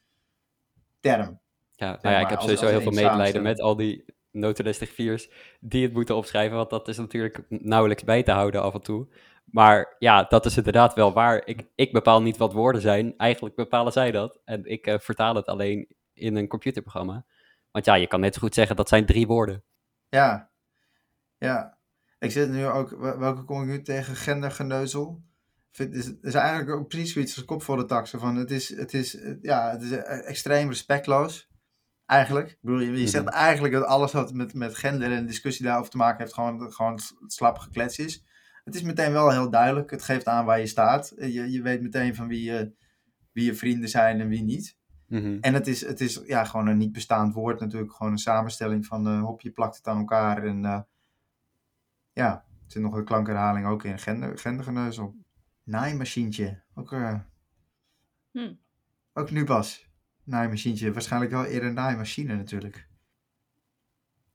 term. 1.01 1.41
Ja, 1.75 1.87
nou 1.87 1.99
maar, 2.03 2.13
ja, 2.13 2.21
ik 2.21 2.29
heb 2.29 2.41
sowieso 2.41 2.67
heel 2.67 2.81
veel 2.81 2.93
medelijden 2.93 3.43
met 3.43 3.61
al 3.61 3.77
die 3.77 4.05
notenlistig 4.31 4.95
viers 4.95 5.31
die 5.61 5.83
het 5.83 5.93
moeten 5.93 6.17
opschrijven, 6.17 6.57
want 6.57 6.71
dat 6.71 6.89
is 6.89 6.97
natuurlijk 6.97 7.45
nauwelijks 7.49 8.05
bij 8.05 8.23
te 8.23 8.31
houden 8.31 8.63
af 8.63 8.75
en 8.75 8.83
toe. 8.83 9.07
Maar 9.51 9.95
ja, 9.99 10.23
dat 10.23 10.47
is 10.47 10.57
inderdaad 10.57 10.95
wel 10.95 11.13
waar. 11.13 11.43
Ik, 11.47 11.69
ik 11.75 11.93
bepaal 11.93 12.23
niet 12.23 12.37
wat 12.37 12.53
woorden 12.53 12.81
zijn, 12.81 13.17
eigenlijk 13.17 13.55
bepalen 13.55 13.93
zij 13.93 14.11
dat. 14.11 14.41
En 14.45 14.65
ik 14.65 14.87
eh, 14.87 14.99
vertaal 14.99 15.35
het 15.35 15.47
alleen 15.47 15.95
in 16.13 16.37
een 16.37 16.49
computerprogramma. 16.49 17.25
Want 17.71 17.85
ja, 17.85 17.95
je 17.95 18.07
kan 18.07 18.21
net 18.21 18.35
zo 18.35 18.41
goed 18.41 18.55
zeggen 18.55 18.77
dat 18.77 18.89
zijn 18.89 19.07
drie 19.07 19.27
woorden. 19.27 19.65
Ja, 20.09 20.51
ja. 21.39 21.79
Ik 22.19 22.31
zit 22.31 22.51
nu 22.51 22.67
ook, 22.67 22.91
wel- 22.91 23.19
welke 23.19 23.45
kom 23.45 23.63
ik 23.63 23.69
nu 23.69 23.83
tegen? 23.83 24.17
Gendergeneuzel. 24.17 25.23
Het 25.73 25.95
is, 26.23 26.35
eigenlijk 26.35 26.71
ook 26.79 26.89
precies 26.89 27.13
zoiets 27.13 27.37
als 27.37 27.45
kop 27.45 27.63
voor 27.63 27.77
de 27.77 27.85
taxen. 27.85 28.21
Van 28.21 28.37
het, 28.37 28.51
is, 28.51 28.77
het, 28.77 28.95
is, 28.95 29.17
eh, 29.21 29.35
ja, 29.41 29.71
het 29.71 29.83
is 29.83 29.91
eh, 29.91 30.29
extreem 30.29 30.69
respectloos. 30.69 31.49
Eigenlijk. 32.07 32.51
Ik 32.51 32.59
bedoel, 32.61 32.81
je, 32.81 32.93
je 33.01 33.07
zegt 33.07 33.25
Mhm. 33.25 33.35
eigenlijk 33.35 33.75
dat 33.75 33.85
alles 33.85 34.13
wat 34.13 34.33
met, 34.33 34.55
met 34.55 34.77
gender 34.77 35.13
en 35.13 35.27
discussie 35.27 35.65
daarover 35.65 35.91
te 35.91 35.97
maken 35.97 36.19
heeft, 36.21 36.35
gewoon, 36.35 36.73
gewoon 36.73 36.99
slappe 37.27 37.61
geklets 37.61 37.99
is. 37.99 38.25
Het 38.69 38.77
is 38.77 38.83
meteen 38.83 39.13
wel 39.13 39.31
heel 39.31 39.51
duidelijk. 39.51 39.91
Het 39.91 40.03
geeft 40.03 40.27
aan 40.27 40.45
waar 40.45 40.61
je 40.61 40.67
staat. 40.67 41.13
Je, 41.19 41.51
je 41.51 41.63
weet 41.63 41.83
meteen 41.83 42.15
van 42.15 42.29
wie 42.29 42.43
je, 42.43 42.73
wie 43.33 43.45
je 43.45 43.55
vrienden 43.55 43.89
zijn 43.89 44.21
en 44.21 44.29
wie 44.29 44.43
niet. 44.43 44.77
Mhm. 45.07 45.39
En 45.41 45.55
het 45.55 45.67
is, 45.67 45.87
het 45.87 46.01
is 46.01 46.23
ja, 46.27 46.45
gewoon 46.45 46.67
een 46.67 46.77
niet 46.77 46.93
bestaand 46.93 47.35
woord 47.35 47.61
natuurlijk. 47.61 47.93
Gewoon 47.93 48.13
een 48.13 48.19
samenstelling 48.19 48.87
van 48.87 49.07
eh 49.07 49.23
hop, 49.23 49.41
je 49.41 49.51
plakt 49.51 49.77
het 49.77 49.87
aan 49.87 49.99
elkaar. 49.99 50.45
En 50.45 50.65
eh, 50.65 50.81
ja, 52.13 52.33
er 52.33 52.71
zit 52.73 52.83
nog 52.83 52.95
een 52.95 53.05
klankherhaling 53.05 53.67
ook 53.67 53.85
in. 53.85 53.99
Gender, 53.99 54.39
gendergeneuzel. 54.39 55.15
Naaimachientje. 55.63 56.63
Ook, 56.75 56.93
eh, 56.93 57.19
Hm. 58.31 58.55
ook 59.13 59.31
nu 59.31 59.45
pas. 59.45 59.91
Naaimachientje. 60.25 60.93
Waarschijnlijk 60.93 61.33
wel 61.33 61.45
eerder 61.45 61.73
naaimachine 61.73 62.37
natuurlijk. 62.37 62.89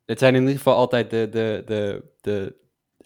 Het 0.05 0.19
zijn 0.19 0.35
in 0.35 0.41
ieder 0.41 0.57
geval 0.57 0.75
altijd 0.75 1.09
de, 1.09 1.29
de, 1.29 1.63
de, 1.65 2.11
de, 2.21 2.62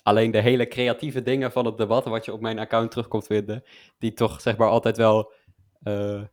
alleen 0.07 0.31
de 0.31 0.41
hele 0.41 0.67
creatieve 0.67 1.21
dingen 1.21 1.51
van 1.51 1.65
het 1.65 1.77
debat, 1.77 2.05
wat 2.05 2.25
je 2.25 2.33
op 2.33 2.41
mijn 2.41 2.59
account 2.59 2.91
terug 2.91 3.07
komt 3.07 3.25
vinden, 3.25 3.63
die 3.97 4.13
toch 4.13 4.41
zeg 4.41 4.57
maar 4.57 4.69
altijd 4.69 4.97
wel 4.97 5.33
eh, 5.83 6.23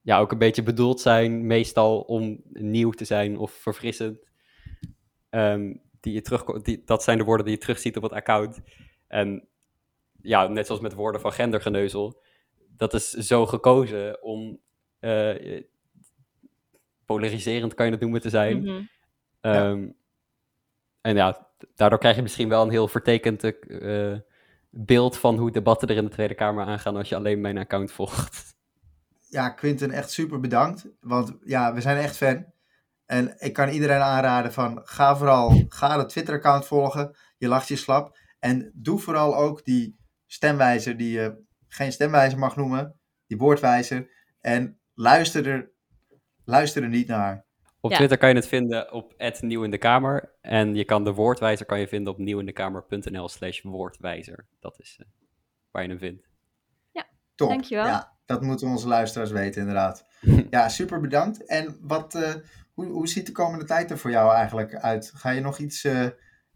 ja, 0.00 0.18
ook 0.18 0.32
een 0.32 0.38
beetje 0.38 0.62
bedoeld 0.62 1.00
zijn, 1.00 1.46
meestal 1.46 2.00
om 2.00 2.40
nieuw 2.48 2.90
te 2.90 3.04
zijn 3.04 3.38
of 3.38 3.52
verfrissend. 3.52 4.28
Ehm, 5.30 5.74
die 6.00 6.12
je 6.12 6.20
terug, 6.20 6.44
die, 6.44 6.82
dat 6.84 7.02
zijn 7.02 7.18
de 7.18 7.24
woorden 7.24 7.46
die 7.46 7.54
je 7.54 7.60
terugziet 7.60 7.96
op 7.96 8.02
het 8.02 8.12
account. 8.12 8.60
En 9.06 9.48
ja, 10.22 10.46
net 10.46 10.66
zoals 10.66 10.80
met 10.80 10.94
woorden 10.94 11.20
van 11.20 11.32
gendergeneuzel, 11.32 12.22
dat 12.76 12.94
is 12.94 13.10
zo 13.10 13.46
gekozen 13.46 14.22
om 14.22 14.60
eh, 14.98 15.62
polariserend, 17.04 17.74
kan 17.74 17.86
je 17.86 17.92
het 17.92 18.00
noemen, 18.00 18.20
te 18.20 18.30
zijn. 18.30 18.58
Mhm. 18.58 18.82
Ja. 19.40 19.70
Ehm, 19.70 19.88
en 21.00 21.16
ja, 21.16 21.47
daardoor 21.74 21.98
krijg 21.98 22.16
je 22.16 22.22
misschien 22.22 22.48
wel 22.48 22.62
een 22.62 22.70
heel 22.70 22.88
vertekend 22.88 23.44
eh, 23.44 24.16
beeld 24.70 25.18
van 25.18 25.36
hoe 25.36 25.50
debatten 25.50 25.88
er 25.88 25.96
in 25.96 26.04
de 26.04 26.10
Tweede 26.10 26.34
Kamer 26.34 26.64
aangaan 26.66 26.96
als 26.96 27.08
je 27.08 27.16
alleen 27.16 27.40
mijn 27.40 27.58
account 27.58 27.92
volgt. 27.92 28.46
Ja, 29.30 29.48
Quinten, 29.48 29.90
echt 29.90 30.10
super 30.10 30.40
bedankt. 30.40 30.86
Want 31.00 31.36
ja, 31.44 31.74
we 31.74 31.80
zijn 31.80 31.96
echt 31.96 32.16
fan. 32.16 32.46
En 33.06 33.34
ik 33.38 33.52
kan 33.52 33.68
iedereen 33.68 34.00
aanraden 34.00 34.52
van 34.52 34.80
ga 34.84 35.16
vooral, 35.16 35.64
ga 35.68 35.96
de 35.96 36.06
Twitter-account 36.06 36.66
volgen. 36.66 37.16
Je 37.36 37.48
lacht 37.48 37.68
je 37.68 37.76
slap. 37.76 38.18
En 38.38 38.70
doe 38.74 38.98
vooral 38.98 39.36
ook 39.36 39.64
die 39.64 39.98
stemwijzer 40.26 40.96
die 40.96 41.10
je 41.10 41.44
geen 41.66 41.92
stemwijzer 41.92 42.38
mag 42.38 42.56
noemen. 42.56 43.00
Die 43.26 43.38
woordwijzer. 43.38 44.10
En 44.40 44.80
luister 44.94 45.48
er, 45.48 45.72
luister 46.44 46.82
er 46.82 46.88
niet 46.88 47.08
naar. 47.08 47.46
Op 47.80 47.90
Ja. 47.90 47.96
Twitter 47.96 48.18
kan 48.18 48.28
je 48.28 48.34
het 48.34 48.48
vinden 48.48 48.92
op 48.92 49.14
Nieuw 49.40 49.62
in 49.62 49.70
de 49.70 49.78
Kamer. 49.78 50.32
En 50.40 50.74
je 50.74 50.84
kan 50.84 51.04
de 51.04 51.12
woordwijzer 51.12 51.66
kan 51.66 51.80
je 51.80 51.88
vinden 51.88 52.12
op 52.12 52.18
nieuwindekamer.nl 52.18 53.28
slash 53.28 53.62
woordwijzer. 53.62 54.46
Dat 54.60 54.78
is 54.78 54.96
eh, 55.00 55.06
waar 55.70 55.82
je 55.82 55.88
hem 55.88 55.98
vindt. 55.98 56.28
Top. 57.38 57.48
Dankjewel. 57.48 57.86
Ja, 57.86 58.12
dat 58.26 58.42
moeten 58.42 58.68
onze 58.68 58.88
luisteraars 58.88 59.30
weten 59.30 59.60
inderdaad. 59.60 60.06
Ja, 60.50 60.68
super 60.68 61.00
bedankt. 61.00 61.46
En 61.46 61.78
wat, 61.80 62.14
eh, 62.14 62.34
hoe, 62.74 62.86
hoe 62.86 63.08
ziet 63.08 63.26
de 63.26 63.32
komende 63.32 63.64
tijd 63.64 63.90
er 63.90 63.98
voor 63.98 64.10
jou 64.10 64.34
eigenlijk 64.34 64.74
uit? 64.74 65.12
Ga 65.14 65.30
je 65.30 65.40
nog 65.40 65.58
iets, 65.58 65.84
eh, 65.84 66.06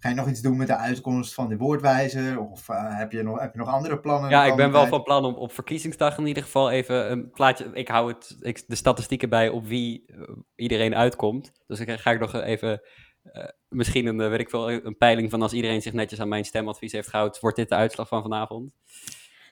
ga 0.02 0.08
je 0.08 0.14
nog 0.14 0.28
iets 0.28 0.40
doen 0.40 0.56
met 0.56 0.66
de 0.66 0.76
uitkomst 0.76 1.34
van 1.34 1.48
de 1.48 1.56
woordwijzer? 1.56 2.40
Of 2.40 2.68
eh, 2.68 2.98
heb, 2.98 3.12
je 3.12 3.22
nog, 3.22 3.40
heb 3.40 3.52
je 3.52 3.58
nog 3.58 3.68
andere 3.68 4.00
plannen? 4.00 4.30
Ja, 4.30 4.44
ik 4.44 4.56
ben 4.56 4.72
wel 4.72 4.86
van 4.86 5.02
plan 5.02 5.24
om 5.24 5.34
op 5.34 5.52
verkiezingsdag 5.52 6.18
in 6.18 6.26
ieder 6.26 6.42
geval 6.42 6.70
even 6.70 7.10
een 7.10 7.30
plaatje. 7.30 7.70
Ik 7.72 7.88
hou 7.88 8.12
het, 8.12 8.36
ik, 8.40 8.64
de 8.66 8.74
statistieken 8.74 9.28
bij 9.28 9.48
op 9.48 9.66
wie 9.66 10.04
eh, 10.06 10.16
iedereen 10.54 10.94
uitkomt. 10.94 11.52
Dus 11.66 11.80
ik 11.80 11.90
ga 11.90 12.10
ik 12.10 12.20
nog 12.20 12.34
even. 12.34 12.80
eh, 13.22 13.44
misschien 13.68 14.06
een, 14.06 14.16
weet 14.30 14.40
ik 14.40 14.50
veel, 14.50 14.70
een 14.70 14.96
peiling 14.96 15.30
van 15.30 15.42
als 15.42 15.52
iedereen 15.52 15.82
zich 15.82 15.92
netjes 15.92 16.20
aan 16.20 16.28
mijn 16.28 16.44
stemadvies 16.44 16.92
heeft 16.92 17.08
gehouden, 17.08 17.40
wordt 17.40 17.56
dit 17.56 17.68
de 17.68 17.74
uitslag 17.74 18.08
van 18.08 18.22
vanavond. 18.22 18.72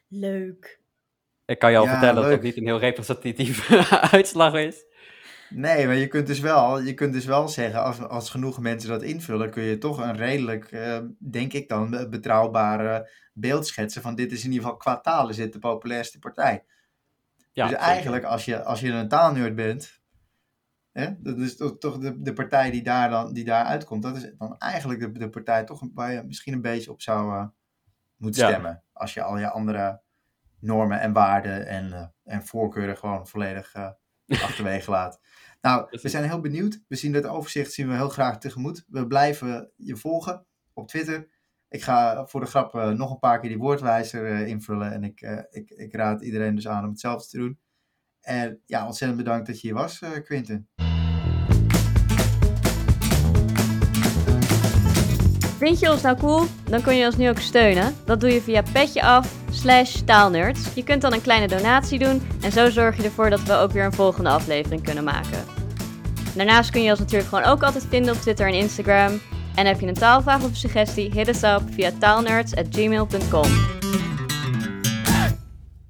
Leuk. 0.09 0.81
Ik 1.45 1.59
kan 1.59 1.71
je 1.71 1.77
al 1.79 1.85
Ja, 1.85 1.91
vertellen 1.91 2.23
dat 2.23 2.31
het 2.31 2.43
niet 2.43 2.57
een 2.57 2.67
heel 2.67 2.79
representatieve 2.79 3.87
uitslag 4.17 4.55
is. 4.55 4.85
Nee, 5.51 5.87
maar 5.87 5.95
je 5.95 6.07
kunt 6.07 6.27
dus 6.27 6.41
wel, 6.41 6.81
je 6.81 6.95
kunt 6.95 7.13
dus 7.13 7.25
wel 7.25 7.49
zeggen, 7.49 7.83
als, 7.83 7.99
als 8.01 8.31
genoeg 8.31 8.61
mensen 8.61 8.89
dat 8.91 9.03
invullen, 9.03 9.51
kun 9.51 9.63
je 9.63 9.79
toch 9.79 9.99
een 9.99 10.17
redelijk, 10.17 10.73
eh, 10.73 10.99
denk 11.19 11.53
ik 11.53 11.69
dan, 11.69 11.91
be- 11.91 12.09
betrouwbare 12.09 13.11
beeld 13.33 13.67
schetsen 13.67 14.03
van 14.03 14.15
dit 14.15 14.33
is 14.33 14.45
in 14.45 14.51
ieder 14.51 14.63
geval 14.63 14.77
qua 14.79 15.01
taal 15.01 15.29
is 15.29 15.37
dit 15.37 15.53
de 15.53 15.59
populairste 15.59 16.19
partij. 16.19 16.65
Ja, 17.53 17.69
dus 17.69 17.77
eigenlijk, 17.77 18.25
als 18.25 18.45
je, 18.45 18.63
als 18.63 18.81
je 18.81 18.91
een 18.93 19.09
taalnerd 19.09 19.55
bent, 19.55 19.99
Hè? 20.93 21.23
Dat 21.23 21.39
is 21.39 21.57
toch, 21.57 21.79
toch 21.79 21.99
de, 21.99 22.23
de 22.23 22.33
partij 22.33 22.71
die 22.71 22.83
daar, 22.83 23.11
dan, 23.11 23.33
die 23.33 23.45
daar 23.45 23.65
uitkomt. 23.65 24.03
Dat 24.03 24.17
is 24.17 24.33
dan 24.39 24.59
eigenlijk 24.59 25.01
de, 25.01 25.13
de 25.13 25.29
partij 25.31 25.65
toch 25.65 25.83
waar 25.95 26.13
je 26.13 26.23
misschien 26.23 26.53
een 26.53 26.61
beetje 26.61 26.91
op 26.91 27.03
zou 27.03 27.33
uh, 27.35 27.47
moeten 28.17 28.43
Ja. 28.43 28.49
stemmen. 28.49 28.83
Als 28.93 29.15
je 29.15 29.23
al 29.23 29.39
je 29.39 29.51
andere 29.51 30.01
normen 30.61 31.01
en 31.01 31.13
waarden 31.13 31.67
en, 31.67 31.93
eh, 31.93 32.07
en 32.25 32.47
voorkeuren 32.47 32.97
gewoon 32.97 33.27
volledig 33.29 33.75
eh, 33.75 33.91
achterwege 34.43 34.91
laat. 34.91 35.21
Nou, 35.61 35.87
we 35.91 36.09
zijn 36.09 36.25
heel 36.25 36.41
benieuwd. 36.41 36.81
We 36.89 36.97
zien 36.97 37.13
dat 37.13 37.27
overzicht 37.27 37.73
zien 37.73 37.89
we 37.89 37.95
heel 37.95 38.09
graag 38.09 38.39
tegemoet. 38.39 38.85
We 38.89 39.07
blijven 39.07 39.73
je 39.77 39.97
volgen 39.97 40.47
op 40.73 40.89
Twitter. 40.89 41.29
Ik 41.69 41.83
ga 41.83 42.27
voor 42.27 42.41
de 42.41 42.47
grap 42.47 42.75
eh, 42.75 42.91
nog 42.91 43.11
een 43.11 43.19
paar 43.19 43.41
keer 43.41 43.49
die 43.49 43.59
woordwijzer 43.59 44.27
eh, 44.27 44.47
invullen. 44.47 44.93
En 44.93 45.05
ik, 45.05 45.21
eh, 45.21 45.43
ik, 45.51 45.71
ik 45.71 45.95
raad 45.95 46.23
iedereen 46.23 46.55
dus 46.55 46.69
aan 46.69 46.85
om 46.85 46.91
hetzelfde 46.91 47.29
te 47.29 47.39
doen. 47.39 47.59
En 48.21 48.61
ja, 48.67 48.87
ontzettend 48.87 49.23
bedankt 49.23 49.47
dat 49.47 49.61
je 49.61 49.67
hier 49.67 49.77
was, 49.77 50.01
eh, 50.01 50.11
Quinten. 50.25 50.69
Vind 55.59 55.81
je 55.81 55.91
ons 55.91 56.03
nou 56.03 56.17
cool? 56.17 56.45
Dan 56.65 56.83
kun 56.83 56.97
je 56.97 57.07
ons 57.07 57.17
nu 57.17 57.29
ook 57.29 57.39
steunen. 57.39 57.95
Dat 58.05 58.21
doe 58.21 58.31
je 58.31 58.41
via 58.43 58.63
petje 58.73 59.03
af 59.03 59.35
slash 59.51 60.01
taalnerds. 60.01 60.75
Je 60.75 60.85
kunt 60.85 61.03
dan 61.03 61.13
een 61.13 61.23
kleine 61.23 61.49
donatie 61.49 61.99
doen 61.99 62.23
en 62.43 62.53
zo 62.53 62.71
zorg 62.71 62.97
je 62.97 63.03
ervoor 63.03 63.31
dat 63.31 63.43
we 63.43 63.53
ook 63.53 63.71
weer 63.71 63.85
een 63.85 63.93
volgende 63.93 64.31
aflevering 64.31 64.83
kunnen 64.83 65.05
maken. 65.05 65.50
Daarnaast 66.35 66.71
kun 66.71 66.83
je 66.83 66.91
ons 66.91 66.99
natuurlijk 66.99 67.29
gewoon 67.29 67.45
ook 67.45 67.63
altijd 67.63 67.87
vinden 67.89 68.15
op 68.15 68.21
Twitter 68.21 68.47
en 68.47 68.55
Instagram. 68.55 69.21
En 69.55 69.67
heb 69.67 69.81
je 69.81 69.87
een 69.87 69.95
taalvraag 69.95 70.43
of 70.43 70.51
suggestie, 70.53 71.11
hit 71.15 71.29
us 71.29 71.43
up 71.43 71.63
via 71.71 71.91
taalnerds@gmail.com. 71.99 73.49